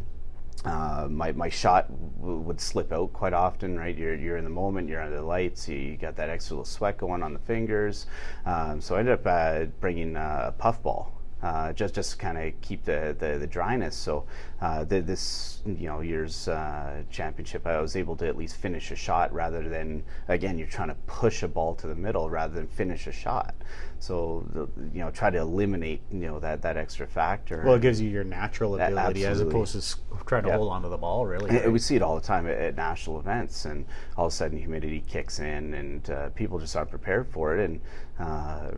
[0.64, 3.96] uh, my, my shot w- would slip out quite often, right?
[3.96, 6.98] You're, you're in the moment, you're under the lights, you, got that extra little sweat
[6.98, 8.06] going on the fingers.
[8.44, 11.12] Um, so I ended up uh, bringing a puff ball
[11.42, 13.94] uh, just just kind of keep the, the, the, dryness.
[13.94, 14.24] So
[14.60, 18.90] uh, the, this you know year's uh, championship, I was able to at least finish
[18.90, 22.54] a shot rather than again you're trying to push a ball to the middle rather
[22.54, 23.54] than finish a shot.
[24.00, 27.62] So the, you know try to eliminate you know that that extra factor.
[27.64, 30.58] Well, it gives you your natural ability as opposed to trying to yep.
[30.58, 31.24] hold on to the ball.
[31.24, 31.70] Really, right?
[31.70, 33.86] we see it all the time at, at, national events, and
[34.16, 37.64] all of a sudden humidity kicks in, and uh, people just aren't prepared for it,
[37.64, 37.80] and
[38.18, 38.70] uh,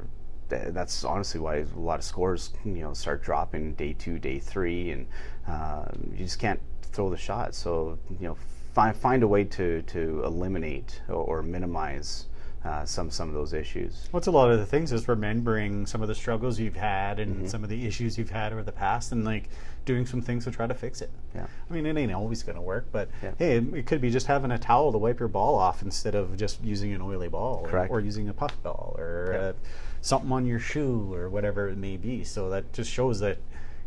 [0.50, 4.90] that's honestly why a lot of scores you know start dropping day two, day three,
[4.90, 5.06] and
[5.48, 7.54] uh, you just can't throw the shot.
[7.54, 8.36] So you know,
[8.74, 12.26] find find a way to to eliminate or, or minimize.
[12.62, 14.06] Uh, some some of those issues.
[14.10, 17.36] What's a lot of the things is remembering some of the struggles you've had and
[17.36, 17.46] mm-hmm.
[17.46, 19.48] some of the issues you've had over the past, and like
[19.84, 21.10] doing some things to try to fix it.
[21.34, 21.46] Yeah.
[21.68, 23.32] I mean, it ain't always going to work, but yeah.
[23.38, 26.14] hey, it, it, could be just having a towel to wipe your ball off instead
[26.14, 29.38] of just using an oily ball, or, or, using a puff ball, or yeah.
[29.38, 29.52] uh,
[30.00, 32.24] something on your shoe, or whatever it may be.
[32.24, 33.38] So that just shows that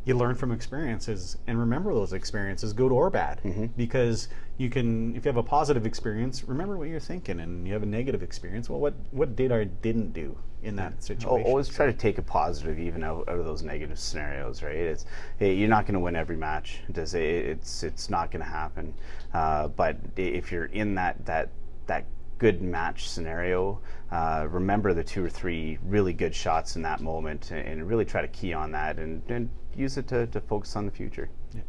[0.05, 3.67] you learn from experiences and remember those experiences, good or bad, mm-hmm.
[3.77, 7.73] because you can, if you have a positive experience, remember what you're thinking, and you
[7.73, 8.69] have a negative experience.
[8.69, 11.45] Well, what what did or didn't do in that situation?
[11.45, 14.61] Always try to take a positive, even out, out of those negative scenarios.
[14.61, 14.75] Right?
[14.75, 15.05] It's
[15.39, 16.81] hey, you're not going to win every match.
[16.91, 18.93] Does it, it's it's not going to happen.
[19.33, 21.49] Uh, but if you're in that that
[21.87, 22.05] that
[22.37, 23.79] good match scenario,
[24.13, 28.05] uh, remember the two or three really good shots in that moment, and, and really
[28.05, 31.31] try to key on that and, and use it to, to focus on the future.
[31.55, 31.61] Yeah.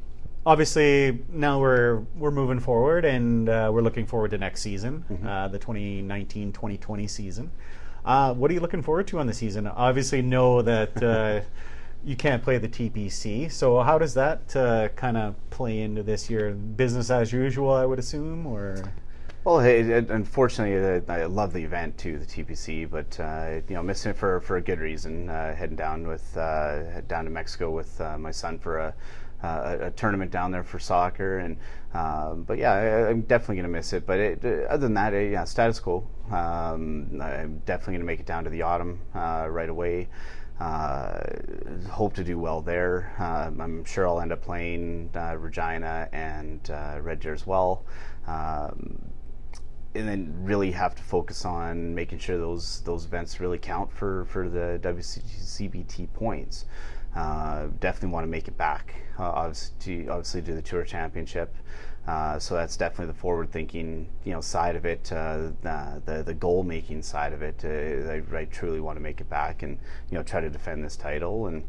[0.45, 5.27] Obviously, now we're we're moving forward, and uh, we're looking forward to next season, mm-hmm.
[5.27, 7.51] uh, the 2019-2020 season.
[8.05, 9.67] Uh, what are you looking forward to on the season?
[9.67, 11.41] Obviously, know that uh,
[12.05, 13.51] you can't play the TPC.
[13.51, 16.51] So, how does that uh, kind of play into this year?
[16.51, 18.93] Business as usual, I would assume, or
[19.45, 24.13] well, hey, unfortunately, I love the event too, the TPC, but uh, you know, missing
[24.13, 25.29] it for, for a good reason.
[25.29, 28.95] Uh, heading down with uh, down to Mexico with uh, my son for a,
[29.43, 31.59] a, tournament down there for soccer, and
[31.93, 34.07] um, but yeah, I, am definitely gonna miss it.
[34.07, 36.09] But it, other than that, yeah, status quo.
[36.31, 40.09] Um, I'm definitely gonna make it down to the autumn uh, right away.
[40.59, 41.21] Uh,
[41.91, 43.13] hope to do well there.
[43.19, 46.67] Uh, I'm sure I'll end up playing uh, Regina and
[47.05, 47.85] Red Deer as well.
[48.27, 48.99] Um,
[49.95, 54.25] and then really have to focus on making sure those those events really count for
[54.27, 56.67] for the WCBT points.
[57.15, 61.55] Uh, definitely want to make it back, uh, obviously, to, obviously to the Tour Championship.
[62.09, 67.03] Uh, so that's definitely the forward-thinking, you know, side of it, uh, the the goal-making
[67.03, 67.65] side of it.
[67.65, 69.79] Uh, I, I, truly want to make it back and
[70.11, 71.65] you know try to defend this title and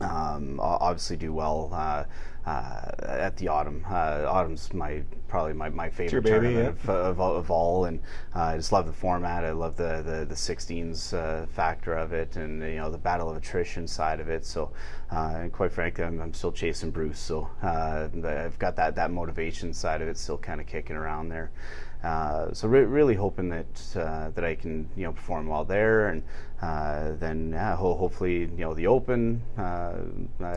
[0.00, 2.04] um, obviously do well uh,
[2.46, 3.84] uh, at the autumn.
[3.88, 6.90] Uh, autumn's my probably my, my favorite baby, tournament yeah.
[6.90, 8.00] of, of, of, all, and
[8.34, 9.44] uh, I just love the format.
[9.44, 13.30] I love the the, the 16s uh, factor of it, and you know the battle
[13.30, 14.44] of attrition side of it.
[14.44, 14.72] So,
[15.10, 19.10] uh, and quite frankly, I'm, I'm, still chasing Bruce, so uh, I've got that that
[19.10, 21.52] motivation side of it still kind of kicking around there.
[22.02, 26.08] Uh, so re- really hoping that uh, that I can you know perform well there,
[26.08, 26.22] and
[26.60, 29.40] uh, then yeah, ho- hopefully you know the Open.
[29.56, 29.94] Uh,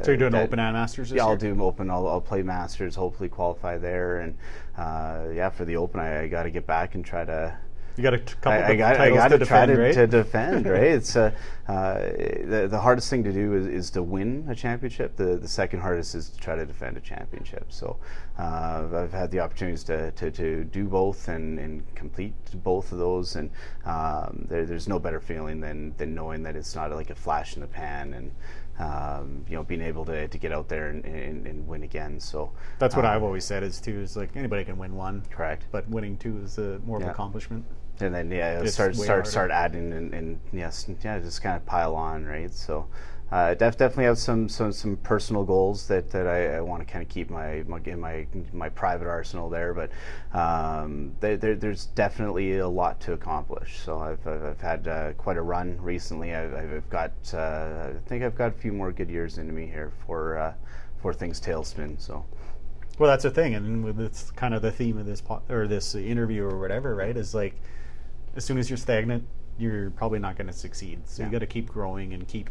[0.01, 1.11] so you're doing that, Open and Masters?
[1.11, 1.23] yeah, year?
[1.23, 1.91] I'll do Open.
[1.91, 2.95] I'll, I'll, play Masters.
[2.95, 4.35] Hopefully qualify there, and
[4.77, 7.55] uh, yeah, for the Open, I, I got to get back and try to
[7.95, 9.93] you got a couple I, I got, I got to, to try defend, to, right?
[9.93, 10.83] to defend, right?
[10.83, 11.31] It's uh,
[11.67, 15.15] uh, the, the hardest thing to do is, is to win a championship.
[15.15, 17.65] The the second hardest is to try to defend a championship.
[17.69, 17.97] So
[18.37, 22.33] uh, I've had the opportunities to, to, to do both and, and complete
[22.63, 23.49] both of those, and
[23.85, 27.55] um, there, there's no better feeling than, than knowing that it's not like a flash
[27.55, 28.31] in the pan and
[28.77, 32.19] um, you know, being able to, to get out there and, and, and win again.
[32.19, 35.23] So that's what um, I've always said is too is like anybody can win one,
[35.29, 35.67] correct?
[35.71, 37.05] But winning two is a, more yeah.
[37.05, 37.65] of an accomplishment
[38.01, 39.29] and then yeah, start start harder.
[39.29, 42.53] start adding and, and, yes, yeah, just kind of pile on, right?
[42.53, 42.87] So.
[43.31, 46.93] Uh, def- definitely have some, some some personal goals that, that I, I want to
[46.93, 49.89] kind of keep my, my in my my private arsenal there, but
[50.37, 53.79] um, there, there's definitely a lot to accomplish.
[53.79, 56.35] So I've, I've, I've had uh, quite a run recently.
[56.35, 59.65] I've, I've got uh, I think I've got a few more good years into me
[59.65, 60.53] here for uh,
[61.01, 61.99] for things tailspin.
[61.99, 62.23] So.
[62.99, 65.95] Well, that's the thing, and it's kind of the theme of this po- or this
[65.95, 67.17] interview or whatever, right?
[67.17, 67.55] Is like
[68.35, 69.25] as soon as you're stagnant,
[69.57, 70.99] you're probably not going to succeed.
[71.07, 71.27] So yeah.
[71.27, 72.49] you got to keep growing and keep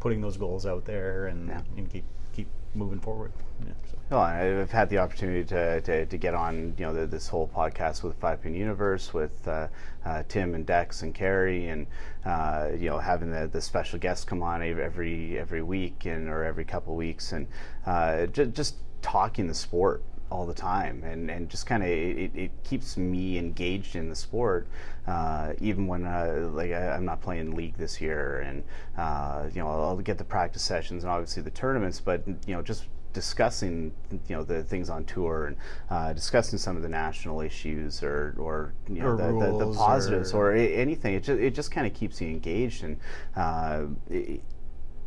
[0.00, 1.60] putting those goals out there and, Yeah.
[1.76, 3.32] and keep keep moving forward.
[3.64, 3.96] Yeah, so.
[4.10, 7.48] Well, I've had the opportunity to, to, to get on, you know, the, this whole
[7.48, 9.68] podcast with Five Pin Universe with uh,
[10.04, 11.86] uh, Tim and Dex and Kerry, and
[12.26, 16.44] uh, you know, having the, the special guests come on every every week and or
[16.44, 17.46] every couple weeks, and
[17.86, 22.30] uh, j- just talking the sport all the time, and, and just kind of it,
[22.34, 24.66] it keeps me engaged in the sport,
[25.06, 28.64] uh, even when uh, like I, I'm not playing league this year, and
[28.98, 32.62] uh, you know I'll get the practice sessions and obviously the tournaments, but you know
[32.62, 33.94] just discussing
[34.28, 35.56] you know the things on tour and
[35.88, 39.74] uh, discussing some of the national issues or or you know Or the, the, the
[39.74, 41.14] positives or- or, anything.
[41.14, 42.84] It just it just kind of keeps you engaged.
[42.84, 42.98] And
[43.34, 44.42] uh, it,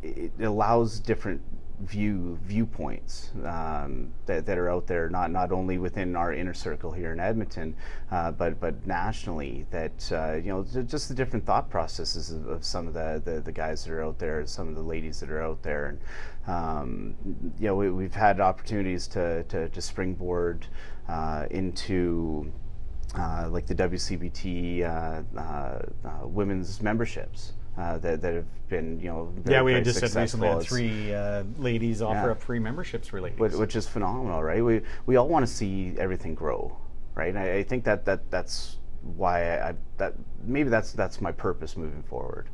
[0.02, 1.40] it allows different
[1.84, 6.92] view viewpoints um, that, that are out there not not only within our inner circle
[6.92, 7.74] here in Edmonton
[8.10, 12.64] uh, but but nationally that uh, you know just the different thought processes of, of
[12.64, 15.30] some of the, the the guys that are out there some of the ladies that
[15.30, 15.86] are out there.
[15.86, 16.00] And
[16.46, 17.14] um,
[17.58, 20.66] you know we, we've had opportunities to to, to springboard
[21.08, 22.52] uh, into
[23.18, 29.32] uh, like the WCBT uh, uh, women's memberships uh, that, that have been, you know,
[29.36, 30.62] very, yeah, we very had just said recently had.
[30.62, 32.32] Three uh, ladies offer Yeah.
[32.32, 33.38] up free memberships for ladies.
[33.38, 34.64] which, which is phenomenal, right?
[34.64, 36.76] We we all want to see everything grow,
[37.14, 37.34] right?
[37.34, 38.76] I, I think that, that that's
[39.16, 40.14] why I, I that
[40.44, 42.48] maybe that's that's my purpose moving forward,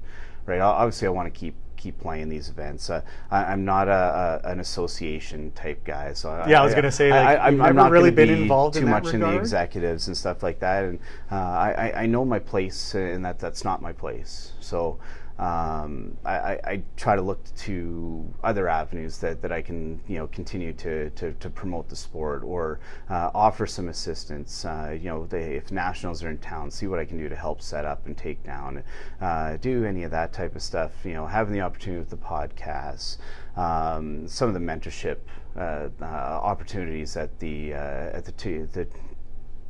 [0.47, 0.61] right?
[0.61, 2.91] Obviously, I want to keep keep playing these events.
[2.91, 6.91] Uh, I, I'm not a, a an association type guy, so Yeah, I was gonna
[6.91, 10.09] say, like, you've I'm not really been be involved too in much in the executives
[10.09, 10.99] and stuff like that, and
[11.31, 14.53] uh, I, I I know my place, and that that's not my place.
[14.61, 14.99] So
[15.39, 20.29] um, I, I, try to look to other avenues that, that I can you know
[20.29, 22.81] continue to, to, to promote the sport or
[23.11, 24.65] uh, offer some assistance.
[24.65, 27.37] Uh, you know, they, if nationals are in town, see what I can do to
[27.37, 28.83] help set up and take down,
[29.21, 30.93] uh, do any of that type of stuff.
[31.05, 33.19] You know, having the opportunity with the podcasts,
[33.57, 35.19] um, some of the mentorship
[35.57, 38.87] uh, uh, opportunities at the uh, at the t- the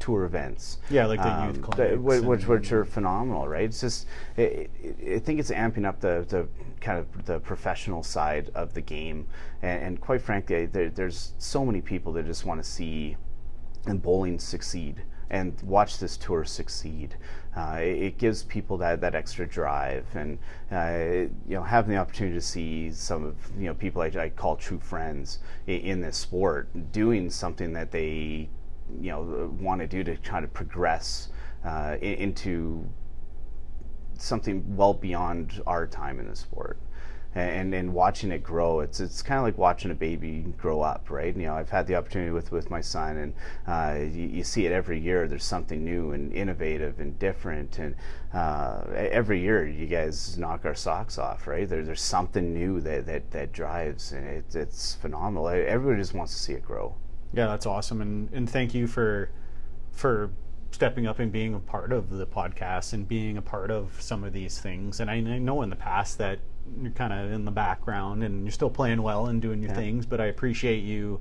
[0.07, 0.79] tour events.
[0.89, 3.65] Yeah, like the youth Um, the- clinics whi- which, which are phenomenal, right?
[3.65, 6.47] It's just, it, it, I think it's amping up the, the
[6.81, 9.27] kind of the professional side of the game,
[9.63, 13.17] and, and quite frankly, there, there's so many people that just want to see
[13.87, 17.17] and bowling succeed and watch this tour succeed.
[17.57, 20.39] Uh, it, it gives people that, that extra drive, and
[20.71, 24.29] uh, you know having the opportunity to see some of you know people I, I
[24.29, 28.51] call true friends in, in this sport doing something that they
[29.01, 31.29] you know want to do to try to progress
[31.65, 32.89] uh, into
[34.19, 36.79] something well beyond our time in the sport.
[37.35, 41.11] And and watching it grow it's it's kind of like watching a baby grow up
[41.11, 41.37] right?
[41.37, 43.35] You know I've had the opportunity with with my son and
[43.67, 47.95] uh, you, you see it every year there's something new and innovative and different and
[48.33, 51.69] uh, every year you guys knock our socks off right?
[51.69, 55.49] There, there's something new that that, that drives and it, it's phenomenal.
[55.49, 56.95] Everybody just wants to see it grow
[57.33, 59.31] Yeah, that's awesome, and and thank you for
[59.93, 60.31] for
[60.73, 64.25] stepping up and being a part of the podcast and being a part of some
[64.25, 65.01] of these things.
[65.01, 66.39] And I, I know in the past that
[66.83, 69.77] you're kind of in the background and you're still playing well and doing your Yeah.
[69.77, 71.21] things, but I appreciate you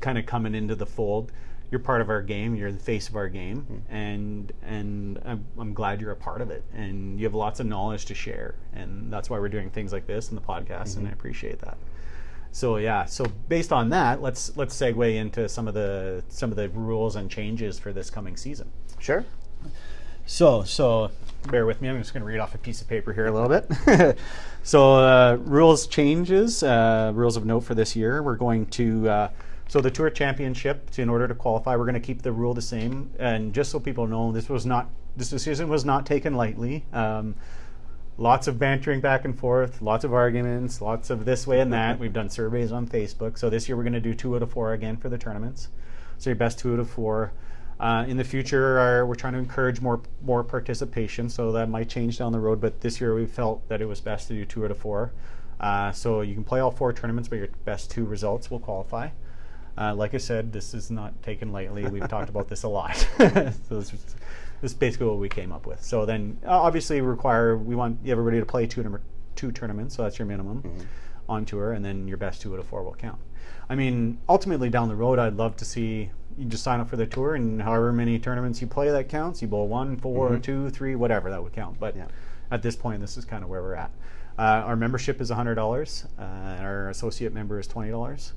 [0.00, 1.30] kind of coming into the fold.
[1.70, 2.54] You're part of our game.
[2.56, 3.94] You're the face of our game, Mm-hmm.
[3.94, 6.64] and and I'm, I'm glad you're a part of it.
[6.74, 10.06] And you have lots of knowledge to share, and that's why we're doing things like
[10.06, 10.90] this and the podcast.
[10.90, 10.98] Mm-hmm.
[11.00, 11.76] And I appreciate that.
[12.52, 16.56] So yeah, so based on that, let's let's segue into some of the some of
[16.56, 18.70] the rules and changes for this coming season.
[18.98, 19.24] sure
[20.24, 21.10] So so
[21.50, 21.88] bear with me.
[21.88, 24.18] I'm just going to read off a piece of paper here a little bit.
[24.62, 28.22] so uh, rules changes, uh, rules of note for this year.
[28.22, 29.30] We're going to uh,
[29.68, 30.98] so the tour championship.
[30.98, 33.10] In order to qualify, we're going to keep the rule the same.
[33.18, 36.84] And just so people know, this was not this decision was not taken lightly.
[36.92, 37.34] Um,
[38.18, 41.98] lots of bantering back and forth, lots of arguments, lots of this way and that.
[41.98, 43.38] We've done surveys on Facebook.
[43.38, 45.68] So this year we're going to do two out of four again for the tournaments.
[46.18, 47.32] So your best two out of four.
[47.78, 51.90] Uh, in the future, our, we're trying to encourage more more participation, so that might
[51.90, 52.58] change down the road.
[52.58, 55.12] But this year, we felt that it was best to do two out of four.
[55.60, 59.10] Uh, so you can play all four tournaments, but your best two results will qualify.
[59.78, 61.86] Uh, like I said, this is not taken lightly.
[61.86, 62.96] We've talked about this a lot.
[63.68, 63.82] so
[64.60, 65.82] this, is, basically what we came up with.
[65.82, 69.00] So then, uh, obviously, we require we want everybody to play two number
[69.34, 69.94] two tournaments.
[69.96, 70.62] So that's your minimum
[71.28, 73.18] on tour, and then your best two out of four will count.
[73.68, 76.96] I mean, ultimately down the road, I'd love to see you just sign up for
[76.96, 79.40] the tour, and however many tournaments you play, that counts.
[79.42, 81.80] You bowl one, four, two, three, whatever that would count.
[81.80, 82.06] But Yeah.
[82.50, 83.90] at this point, this is kind of where we're at.
[84.38, 86.06] Uh, our membership is $100.
[86.18, 86.22] Uh,
[86.62, 88.32] our associate member is $20.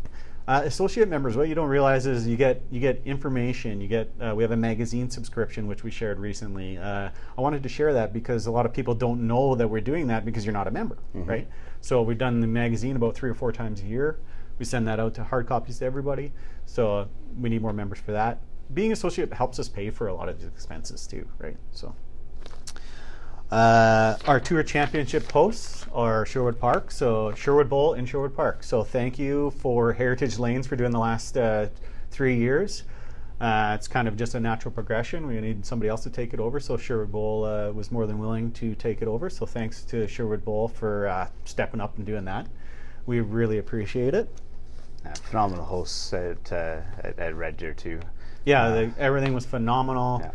[0.50, 3.80] Uh, associate members, what you don't realize is you get you get information.
[3.80, 6.76] You get uh, we have a magazine subscription which we shared recently.
[6.76, 9.80] Uh, I wanted to share that because a lot of people don't know that we're
[9.80, 11.48] doing that because you're not a member, right?
[11.82, 14.18] So we've done the magazine about three or four times a year.
[14.58, 16.32] We send that out to hard copies to everybody.
[16.66, 17.06] So uh,
[17.40, 18.40] we need more members for that.
[18.74, 21.58] Being associate helps us pay for a lot of these expenses too, right?
[21.74, 21.94] So.
[23.52, 28.64] Uh, our tour championship hosts are Sherwood Park, so Sherwood Bowl in Sherwood Park.
[28.64, 31.68] So thank you for Heritage Lanes for doing the last uh,
[32.12, 32.84] three years.
[33.40, 35.26] Uh, it's kind of just a natural progression.
[35.26, 38.20] We need somebody else to take it over, so Sherwood Bowl uh, was more than
[38.20, 39.30] willing to take it over.
[39.30, 42.48] So thanks to Sherwood Bowl for uh, stepping up and doing that.
[43.06, 44.30] We really appreciate it.
[45.06, 48.02] Uh, phenomenal hosts at, uh, at, at Red Deer too.
[48.44, 50.20] Yeah, the, everything was phenomenal.
[50.22, 50.32] Yeah.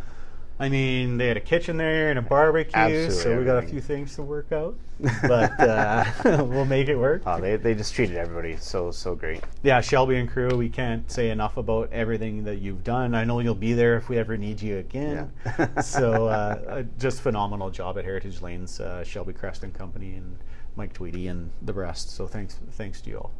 [0.57, 3.67] I mean, they had a kitchen there and a barbecue, Absolutely so we got a
[3.67, 4.77] few things to work out,
[5.21, 6.05] but uh,
[6.45, 7.23] we'll make it work.
[7.25, 9.43] Oh, they, they just treated everybody so so great.
[9.63, 13.15] Yeah, Shelby and crew, we can't say enough about everything that you've done.
[13.15, 15.29] I know you'll be there if we ever need you again.
[15.45, 15.79] Yeah.
[15.81, 20.37] so, uh, uh, just phenomenal job at Heritage Lanes, uh, Shelby Crest and Company, and
[20.77, 22.11] Mike Tweedy and the rest.
[22.11, 23.31] So, thanks, thanks to you all.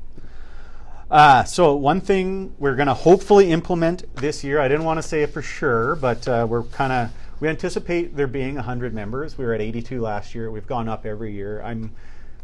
[1.09, 5.03] Uh, so one thing we're going to hopefully implement this year, I didn't want to
[5.03, 9.37] say it for sure, but uh, we're kind of we anticipate there being 100 members.
[9.37, 10.49] We were at 82 last year.
[10.49, 11.61] We've gone up every year.
[11.61, 11.93] I'm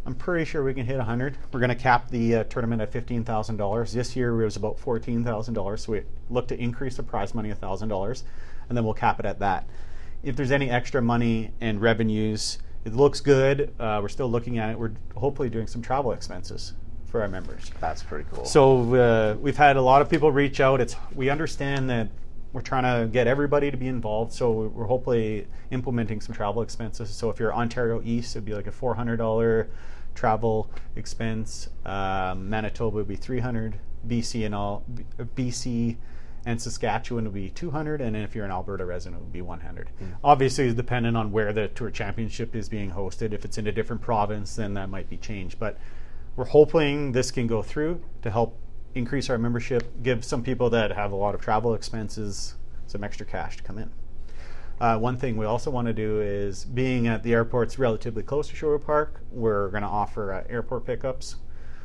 [0.05, 1.37] I'm pretty sure we can hit 100.
[1.51, 3.93] We're going to cap the uh, tournament at $15,000.
[3.93, 6.01] This year it was about $14,000, so we
[6.31, 8.23] look to increase the prize money $1,000,
[8.67, 9.67] and then we'll cap it at that.
[10.23, 13.75] If there's any extra money and revenues, it looks good.
[13.79, 14.79] Uh, we're still looking at it.
[14.79, 16.73] We're hopefully doing some travel expenses
[17.11, 17.69] for our members.
[17.79, 18.45] That's pretty cool.
[18.45, 20.79] So uh, we've had a lot of people reach out.
[20.79, 22.09] It's we understand that
[22.53, 24.33] we're trying to get everybody to be involved.
[24.33, 27.09] So we're hopefully implementing some travel expenses.
[27.09, 29.69] So if you're Ontario East, it'd be like a four hundred dollar
[30.15, 31.69] travel expense.
[31.85, 33.77] Um, Manitoba would be three hundred.
[34.07, 34.83] BC and all
[35.35, 35.97] BC
[36.45, 39.89] and Saskatchewan would be 200, and if you're an Alberta resident, it would be 100.
[40.23, 43.31] Obviously, it's dependent on where the tour championship is being hosted.
[43.31, 45.59] If it's in a different province, then that might be changed.
[45.59, 45.77] But
[46.35, 48.57] we're hoping this can go through to help
[48.95, 52.55] increase our membership, give some people that have a lot of travel expenses
[52.87, 53.89] some extra cash to come in.
[54.79, 58.47] Uh, one thing we also want to do is, being at the airport's relatively close
[58.47, 61.35] to Sherwood Park, we're going to offer uh, airport pickups.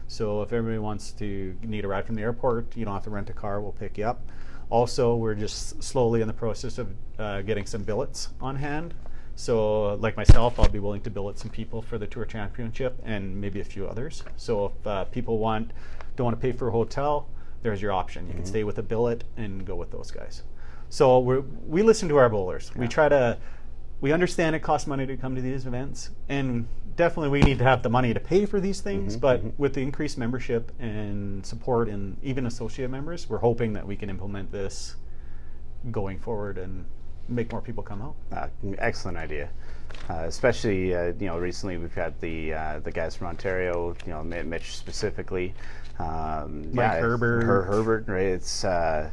[0.09, 3.10] So if everybody wants to need a ride from the airport, you don't have to
[3.10, 3.60] rent a car.
[3.60, 4.23] We'll pick you up.
[4.70, 8.94] Also, we're just slowly in the process of uh, getting some billets on hand.
[9.36, 13.38] So, like myself, I'll be willing to billet some people for the tour championship and
[13.40, 14.24] maybe a few others.
[14.36, 15.72] So, if uh, people want
[16.16, 17.28] don't want to pay for a hotel,
[17.62, 18.26] there's your option.
[18.28, 20.42] You can stay with a billet and go with those guys.
[20.88, 22.74] So we we listen to our bowlers.
[22.74, 23.38] We try to
[24.00, 27.64] we understand it costs money to come to these events, and definitely we need to
[27.64, 29.16] have the money to pay for these things.
[29.16, 29.52] Mhm, but mhm.
[29.58, 34.10] with the increased membership and support, and even associate members, we're hoping that we can
[34.10, 34.96] implement this
[35.90, 36.84] going forward and
[37.28, 38.15] make more people come out.
[38.32, 38.48] Uh,
[38.78, 39.48] excellent idea.
[40.11, 44.12] Uh, especially, uh, you know, recently we've had the uh, the guys from Ontario, you
[44.12, 45.55] know, Mitch specifically,
[45.98, 47.44] um, Mike it's- Herbert.
[47.44, 48.27] Her, Herbert, right?
[48.27, 49.11] It's uh,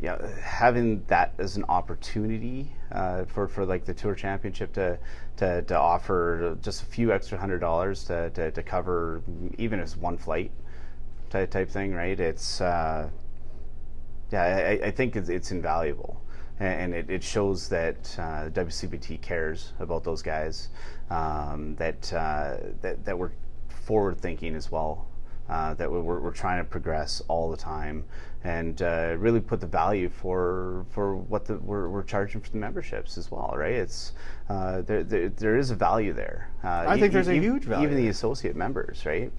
[0.00, 4.98] you know, having that as an opportunity uh, for, for like the tour championship to,
[5.36, 9.22] to, to offer just a few extra hundred dollars to, to, to cover
[9.56, 10.50] even as one flight
[11.30, 12.18] type, type thing, right?
[12.18, 13.08] It's uh,
[14.32, 16.20] yeah, I, I think it's, it's invaluable,
[16.60, 20.68] and, it, it shows that uh, WCBT cares about those guys,
[21.10, 23.32] um, that, uh, that that we're
[23.68, 25.06] forward thinking as well,
[25.48, 28.04] uh, that we're, we're trying to progress all the time,
[28.44, 32.58] and uh, really put the value for for what the, we're, we're charging for the
[32.58, 33.74] memberships as well, right?
[33.74, 34.12] It's
[34.48, 36.50] uh, there, there there is a value there.
[36.62, 39.32] Uh, I think there's a huge value Even the associate members, right?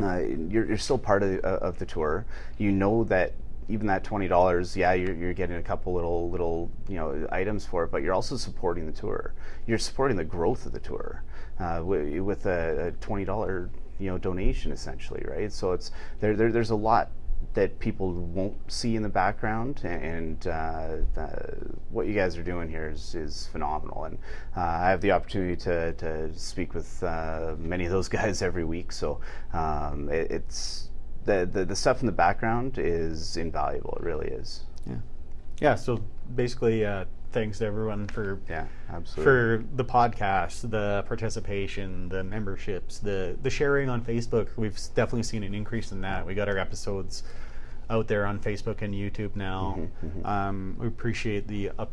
[0.00, 2.24] uh, you're, you're still part of the, uh, of the tour.
[2.58, 3.32] You know that
[3.72, 7.64] even that twenty dollars, yeah, you're, you're getting a couple little little you know items
[7.64, 9.32] for it, but you're also supporting the tour.
[9.66, 11.22] You're supporting the growth of the tour
[11.58, 15.50] uh, wi- with a, a twenty dollar you know donation essentially, right?
[15.50, 15.90] So it's
[16.20, 16.52] there, there.
[16.52, 17.10] There's a lot
[17.54, 21.36] that people won't see in the background, and uh, uh,
[21.90, 24.04] what you guys are doing here is, is phenomenal.
[24.04, 24.18] And
[24.56, 28.64] uh, I have the opportunity to, to speak with uh, many of those guys every
[28.64, 29.20] week, so
[29.52, 30.88] um, it, it's
[31.24, 33.96] the, the the stuff in the background is invaluable.
[34.00, 34.64] It really is.
[34.86, 34.96] Yeah.
[35.60, 35.74] Yeah.
[35.76, 36.02] So
[36.34, 39.24] basically, uh, thanks to everyone for Yeah, absolutely.
[39.24, 44.48] for the podcast, the participation, the memberships, the the sharing on Facebook.
[44.56, 46.26] We've definitely seen an increase in that.
[46.26, 47.22] We got our episodes
[47.90, 49.76] out there on Facebook and YouTube now.
[50.04, 50.26] Mhm, mhm.
[50.26, 51.90] Um, we appreciate the up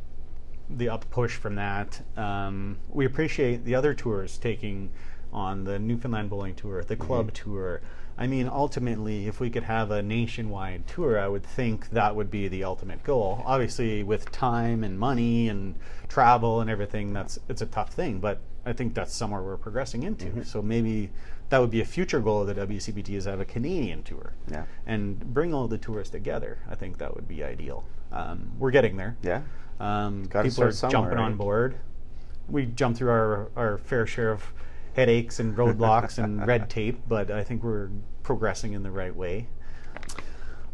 [0.70, 2.02] the up push from that.
[2.16, 4.92] Um, we appreciate the other tours taking
[5.34, 7.82] on the Newfoundland Bowling Tour, the club tour.
[8.20, 12.30] I mean, ultimately, if we could have a nationwide tour, I would think that would
[12.30, 13.42] be the ultimate goal.
[13.46, 15.76] Obviously, with time and money and
[16.10, 18.20] travel and everything, that's it's a tough thing.
[18.20, 20.26] But I think that's somewhere we're progressing into.
[20.26, 20.42] Mm-hmm.
[20.44, 21.12] So maybe
[21.48, 24.66] that would be a future goal of the WCBT is have a Canadian tour Yeah.
[24.86, 26.60] and bring all the tours together.
[26.70, 27.86] I think that would be ideal.
[28.12, 29.16] Um, we're getting there.
[29.24, 29.42] Yeah.
[29.80, 31.78] Um, people are jumping on board.
[32.50, 34.44] We jump through our, our fair share of
[35.00, 37.90] headaches and roadblocks and red tape, but I think we're
[38.22, 39.48] progressing in the right way.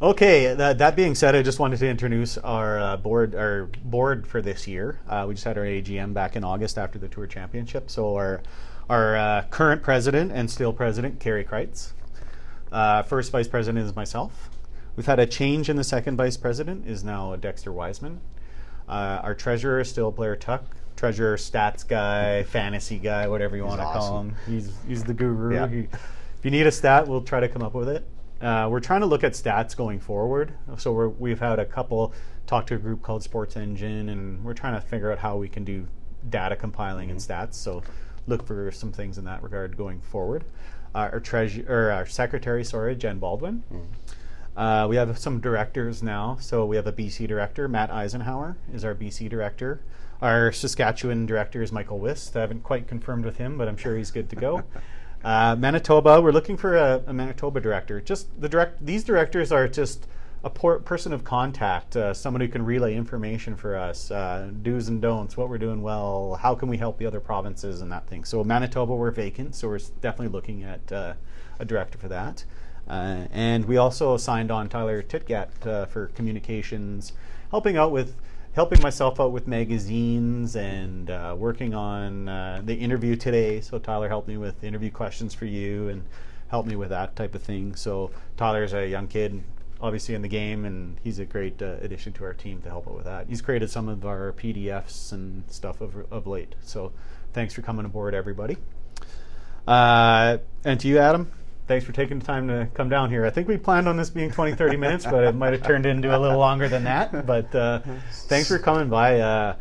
[0.01, 4.25] Okay, that, that being said, I just wanted to introduce our uh, board our board
[4.25, 4.99] for this year.
[5.07, 7.89] Uh, we just had our AGM back in August after the Tour Championship.
[7.91, 8.41] So our
[8.89, 11.93] our uh, current president and still president, Kerry Kreitz.
[12.71, 14.49] Uh, first vice president is myself.
[14.95, 18.21] We've had a change in the second vice president is now Dexter Wiseman.
[18.89, 20.65] Uh, our treasurer is still Blair Tuck.
[20.95, 24.35] Treasurer, stats guy, fantasy guy, whatever you want to call him.
[24.47, 25.53] He's he's the guru.
[25.53, 25.67] Yeah.
[25.67, 28.05] He- if you need a stat, we'll try to come up with it.
[28.39, 30.53] Uh, we're trying to look at stats going forward.
[30.77, 32.13] So we're, we've had a couple
[32.45, 35.63] talk to a group called SportsEngine, and we're trying to figure out how we can
[35.63, 35.87] do
[36.29, 37.55] data compiling and stats.
[37.55, 37.81] So
[38.27, 40.43] look for some things in that regard going forward.
[40.93, 43.63] Uh, our treasurer, or our secretary, sorry, Jen Baldwin.
[44.55, 46.37] Uh, we have some directors now.
[46.39, 49.81] So we have a BC director, Matt Eisenhower is our BC director.
[50.21, 52.35] Our Saskatchewan director is Michael Wist.
[52.37, 54.63] I haven't quite confirmed with him, but I'm sure he's good to go.
[55.23, 57.99] Uh, Manitoba, we're looking for a, a Manitoba director.
[57.99, 60.05] Just the direct; these directors are just
[60.43, 65.01] a person of contact, uh, someone who can relay information for us, uh, do's and
[65.01, 68.23] don'ts, what we're doing well, how can we help the other provinces, and that thing.
[68.23, 71.13] So Manitoba, we're vacant, so we're definitely looking at uh,
[71.57, 72.45] a director for that.
[72.87, 77.13] Uh, and we also signed on Tyler Titgat uh, for communications,
[77.51, 78.15] helping out with
[78.53, 83.59] helping myself out with magazines and uh, working on uh, the interview today.
[83.59, 86.03] So Tyler helped me with interview questions for you and
[86.47, 87.75] helped me with that type of thing.
[87.75, 89.43] So Tyler's a young kid,
[89.81, 92.87] obviously in the game, and he's a great uh, addition to our team to help
[92.87, 93.27] out with that.
[93.27, 96.55] He's created some of our PDFs and stuff of, of late.
[96.61, 96.93] So
[97.33, 98.55] thanks for coming aboard, everybody.
[99.67, 100.39] And
[100.79, 101.29] to you, Adam,
[101.67, 103.25] thanks for taking the time to come down here.
[103.25, 105.85] I think we planned on this being 20, 30 minutes, but it might have turned
[105.85, 107.25] into a little longer than that.
[107.25, 107.81] But uh,
[108.11, 109.19] thanks for coming by.
[109.19, 109.55] Uh,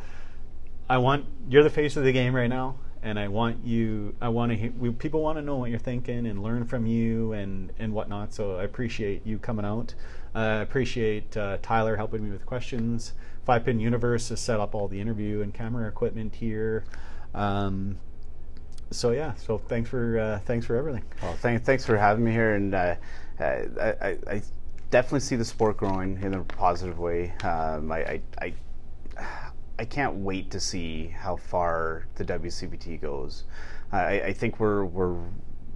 [0.88, 4.14] I want you're the face of the game right now, and I want you.
[4.20, 4.92] I want to.
[4.92, 8.34] People want to know what you're thinking and learn from you and and whatnot.
[8.34, 9.94] So I appreciate you coming out.
[10.34, 13.12] Uh, I appreciate uh, Tyler helping me with questions.
[13.44, 16.84] Five Pin Universe has set up all the interview and camera equipment here.
[17.34, 17.98] Um,
[18.94, 21.04] so yeah, so thanks for uh, thanks for everything.
[21.22, 22.94] Well, thank, thanks for having me here, and uh,
[23.40, 23.44] I,
[24.00, 24.42] I, I
[24.90, 27.32] definitely see the sport growing in a positive way.
[27.42, 28.54] Um, I, I, I,
[29.78, 33.44] I can't wait to see how far the WCBT goes.
[33.92, 35.16] I, I think we're we're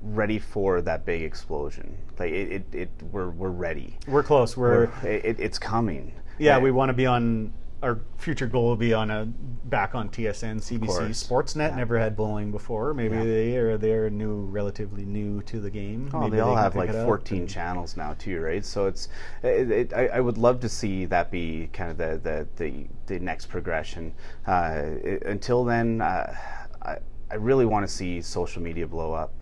[0.03, 1.97] ready for that big explosion.
[2.19, 3.97] Like it, it, it we're we're ready.
[4.07, 4.57] We're close.
[4.57, 6.13] We're, We're, it, it's coming.
[6.39, 6.59] yeah.
[6.59, 7.53] We want to be on.
[7.81, 11.11] Our future goal will be on a back on TSN, CBC.
[11.11, 11.71] Sportsnet.
[11.71, 11.77] Yeah.
[11.77, 12.93] Never had bowling before.
[12.93, 13.23] Maybe Yeah.
[13.25, 16.11] they are they're new, relatively new to the game.
[16.13, 18.65] Oh, Maybe they all can have like 14 channels now too, right?
[18.65, 19.09] So it's,
[19.45, 22.87] it, it, I, I would love to see that be kind of the the, the,
[23.07, 24.13] the next progression.
[24.45, 26.35] Uh, it- until then, uh,
[26.83, 26.97] I,
[27.31, 29.33] I really want to see social media blow up.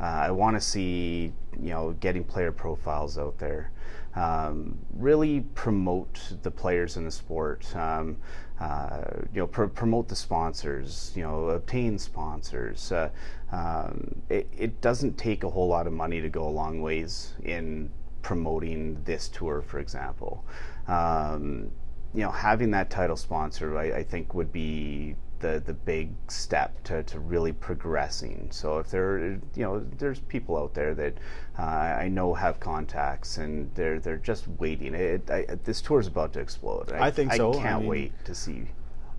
[0.00, 3.70] Uh, I want to see you know getting player profiles out there.
[4.16, 7.74] Um, really promote the players in the sport.
[7.74, 8.16] Um,
[8.60, 11.12] uh, you know, pr- promote the sponsors.
[11.16, 12.92] You know, obtain sponsors.
[12.92, 13.10] Uh,
[13.50, 17.34] um, it, it doesn't take a whole lot of money to go a long ways
[17.42, 17.90] in
[18.22, 20.44] promoting this tour, for example.
[20.88, 21.70] Um,
[22.14, 26.82] you know, having that title sponsor, I, I think, would be the the big step
[26.84, 28.48] to, to really progressing.
[28.50, 31.18] So if there, you know, there's people out there that
[31.58, 34.94] uh, I know have contacts and they're they're just waiting.
[34.94, 36.92] It, I, this tour is about to explode.
[36.92, 37.52] I think so.
[37.52, 38.68] I I can't mean- wait to see.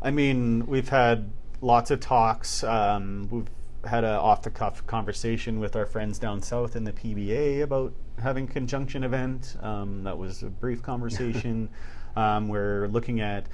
[0.02, 1.30] I mean, we've had
[1.61, 2.64] lots of talks.
[2.64, 3.49] Um, we've
[3.88, 7.93] had an off the cuff conversation with our friends down south in the PBA about
[8.19, 9.57] having conjunction event.
[9.61, 11.69] Um, that was a brief conversation.
[12.15, 13.45] um, we're looking at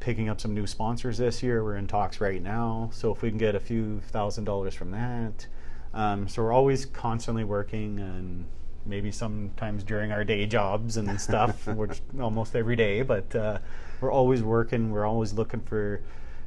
[0.00, 1.62] picking up some new sponsors this year.
[1.62, 2.90] We're in talks right now.
[2.92, 5.46] So if we can get a few thousand dollars from that.
[5.92, 8.46] Um, so we're always constantly working and
[8.86, 13.58] maybe sometimes during our day jobs and stuff, which almost every day, but uh,
[14.00, 14.90] we're always working.
[14.90, 16.02] We're always looking for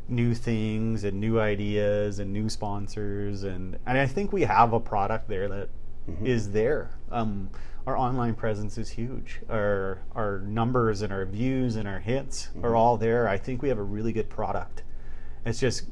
[0.09, 3.43] new things and new ideas and new sponsors.
[3.43, 5.69] And, and I think we have a product there that
[6.23, 6.91] is there.
[7.11, 7.49] Um,
[7.85, 9.41] our online presence is huge.
[9.49, 13.27] Our our numbers and our views and our hits are all there.
[13.27, 14.83] I think we have a really good product.
[15.45, 15.85] It's just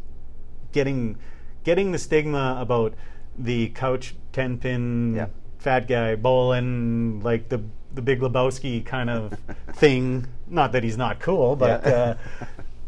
[0.72, 1.18] getting
[1.64, 2.94] getting the stigma about
[3.38, 5.28] the couch ten pin Yeah.
[5.58, 7.62] fat guy bowling like the
[7.94, 9.38] the Big Lebowski kind of
[9.74, 10.28] thing.
[10.48, 11.92] Not that he's not cool, but Yeah.
[11.92, 12.16] uh,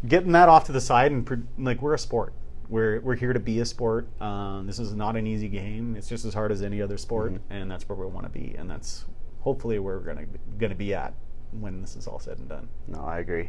[0.08, 2.32] getting that off to the side and like we're a sport.
[2.74, 4.08] We're we're here to be a sport.
[4.20, 5.94] Um, this is not an easy game.
[5.94, 7.52] It's just as hard as any other sport, Mm-hmm.
[7.52, 8.56] and that's where we want to be.
[8.58, 9.04] And that's
[9.42, 10.26] hopefully where we're gonna
[10.58, 11.14] gonna be at
[11.52, 12.68] when this is all said and done.
[12.88, 13.48] No, I agree.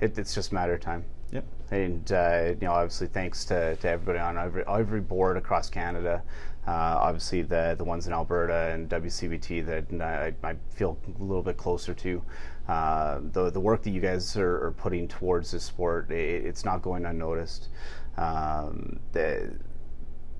[0.00, 1.04] It, it's just a matter of time.
[1.32, 1.44] Yep.
[1.72, 6.22] And uh, you know, obviously, thanks to, to everybody on every every board across Canada.
[6.64, 11.42] Uh, obviously, the the ones in Alberta and WCBT that I, I feel a little
[11.42, 12.22] bit closer to.
[12.68, 16.64] Uh, the the work that you guys are, are putting towards this sport, it, it's
[16.64, 17.70] not going unnoticed.
[18.16, 19.54] Um, the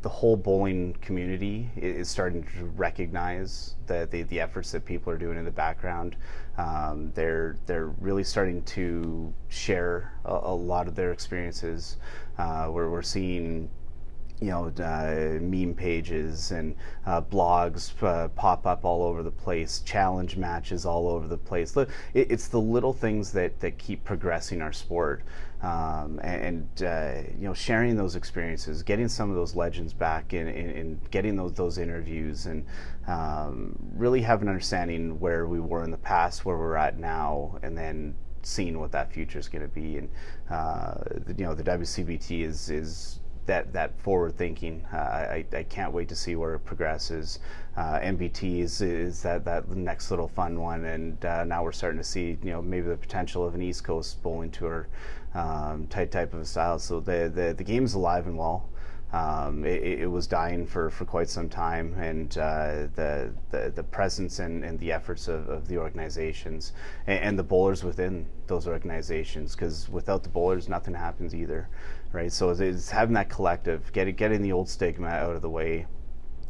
[0.02, 5.16] the whole bowling community is starting to recognize the, the, the efforts that people are
[5.16, 6.16] doing in the background.
[6.58, 11.98] Um, they're they're really starting to share a, a lot of their experiences.
[12.38, 13.68] Uh, where we're seeing
[14.42, 16.74] you know, uh, meme pages and
[17.06, 21.76] uh, blogs uh, pop up all over the place, challenge matches all over the place.
[22.12, 25.22] It's the little things that, that keep progressing our sport.
[25.62, 31.00] Um, and uh, you know, sharing those experiences, getting some of those legends back, and,
[31.10, 32.66] getting those those interviews, and
[33.06, 37.58] um, really have an understanding where we were in the past, where we're at now,
[37.62, 39.98] and then seeing what that future is going to be.
[39.98, 40.10] And
[40.50, 40.94] uh,
[41.26, 44.84] the, you know, the WCBT is is that that forward thinking.
[44.92, 47.38] Uh, I, I can't wait to see where it progresses.
[47.76, 51.98] Uh, MBT is, is that that next little fun one, and uh, now we're starting
[51.98, 54.88] to see you know maybe the potential of an East Coast bowling tour
[55.34, 56.78] um, type type of a style.
[56.78, 58.68] So the the the game's alive and well.
[59.12, 63.82] Um, it, it was dying for, for quite some time, and uh, the, the the
[63.82, 66.72] presence and, and the efforts of, of the organizations
[67.06, 71.68] and, and the bowlers within those organizations, because without the bowlers, nothing happens either,
[72.12, 72.32] right?
[72.32, 75.86] So it's, having that collective, getting getting the old stigma out of the way,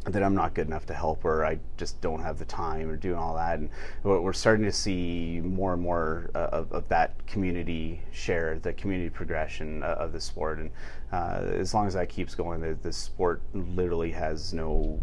[0.05, 2.97] that I'm not good enough to help or I just don't have the time or
[2.97, 3.61] doing all that.
[3.61, 3.71] And
[4.03, 8.73] we're we're starting to see more and more uh, of, of that community share, the
[8.73, 10.59] community progression uh, of the sport.
[10.59, 10.71] And
[11.13, 15.01] uh, as long as that keeps going, the, the sport literally has no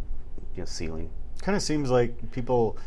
[0.56, 1.10] you know, ceiling.
[1.42, 2.78] kind of seems like people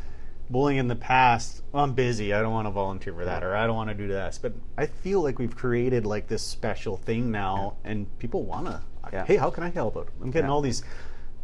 [0.53, 3.57] bowling in the past well, i'm busy i don't want to volunteer for that or
[3.57, 6.97] i don't want to do this but i feel like we've created like this special
[6.99, 8.81] thing now and people want to
[9.13, 9.25] Yeah.
[9.25, 10.53] hey how can i help out i'm getting Yeah.
[10.55, 10.85] all these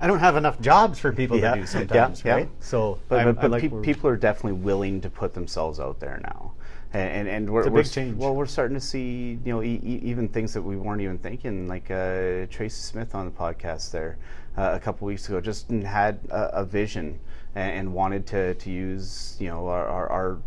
[0.01, 1.55] i don't have enough jobs for people Yeah.
[1.55, 2.35] to do sometimes Yeah, yeah.
[2.43, 5.32] right so But, I- but, I but like where- people are definitely willing to put
[5.35, 6.52] themselves out there now.
[6.94, 7.85] And, and, and we're, we're.
[8.16, 11.18] Well, we're starting to see, you know, e- e- even things that we weren't even
[11.18, 14.16] thinking, like uh, Tracy Smith on the podcast there
[14.56, 17.20] uh, a couple weeks ago, just had a, a vision
[17.54, 20.38] and, and wanted to, to use, you know, our, our, our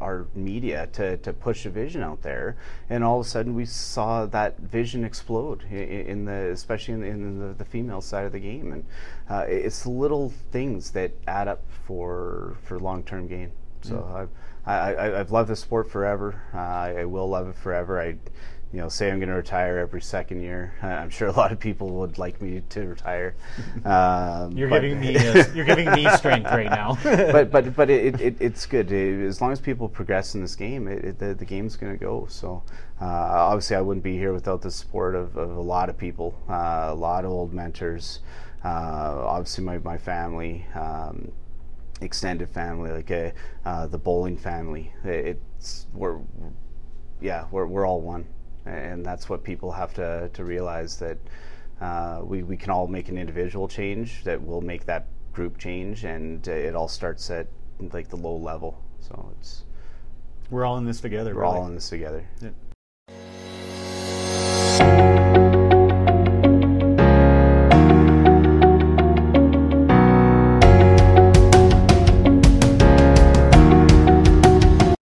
[0.00, 2.56] our media to, to push a vision out there,
[2.90, 7.04] and all of a sudden we saw that vision explode in, in the especially in,
[7.04, 8.84] in the, the female side of the game, and
[9.30, 13.52] uh, it's little things that add up for for long term gain.
[13.82, 14.28] So I've
[14.64, 16.40] I, I, I've loved the sport forever.
[16.54, 18.00] Uh, I, I will love it forever.
[18.00, 18.16] I
[18.72, 20.74] you know, say I'm going to retire every second year.
[20.82, 23.34] I'm sure a lot of people would like me to retire.
[23.84, 28.20] Um, you're giving me uh, you're giving me strength right now but but but it,
[28.20, 30.86] it, it's good Uh, as long as people progress in this game.
[30.88, 32.26] It, it, the, the game's going to go.
[32.28, 32.62] So
[33.00, 36.34] uh, obviously, I wouldn't be here without the support of, of a lot of people,
[36.48, 38.20] uh, a lot of old mentors.
[38.64, 41.32] Uh, obviously, my my family, um,
[42.00, 43.30] extended family, like uh,
[43.64, 44.92] uh, the bowling family.
[45.04, 46.18] It's we're
[47.20, 48.26] yeah we're we're all one,
[48.66, 51.18] and that's what people have to to realize that.
[51.80, 56.04] Uh, we, we can all make an individual change that will make that group change
[56.04, 57.48] and it all starts at
[57.92, 59.64] like the low level so it's
[60.48, 61.56] we're all in this together we're really.
[61.56, 62.50] all in this together Yeah.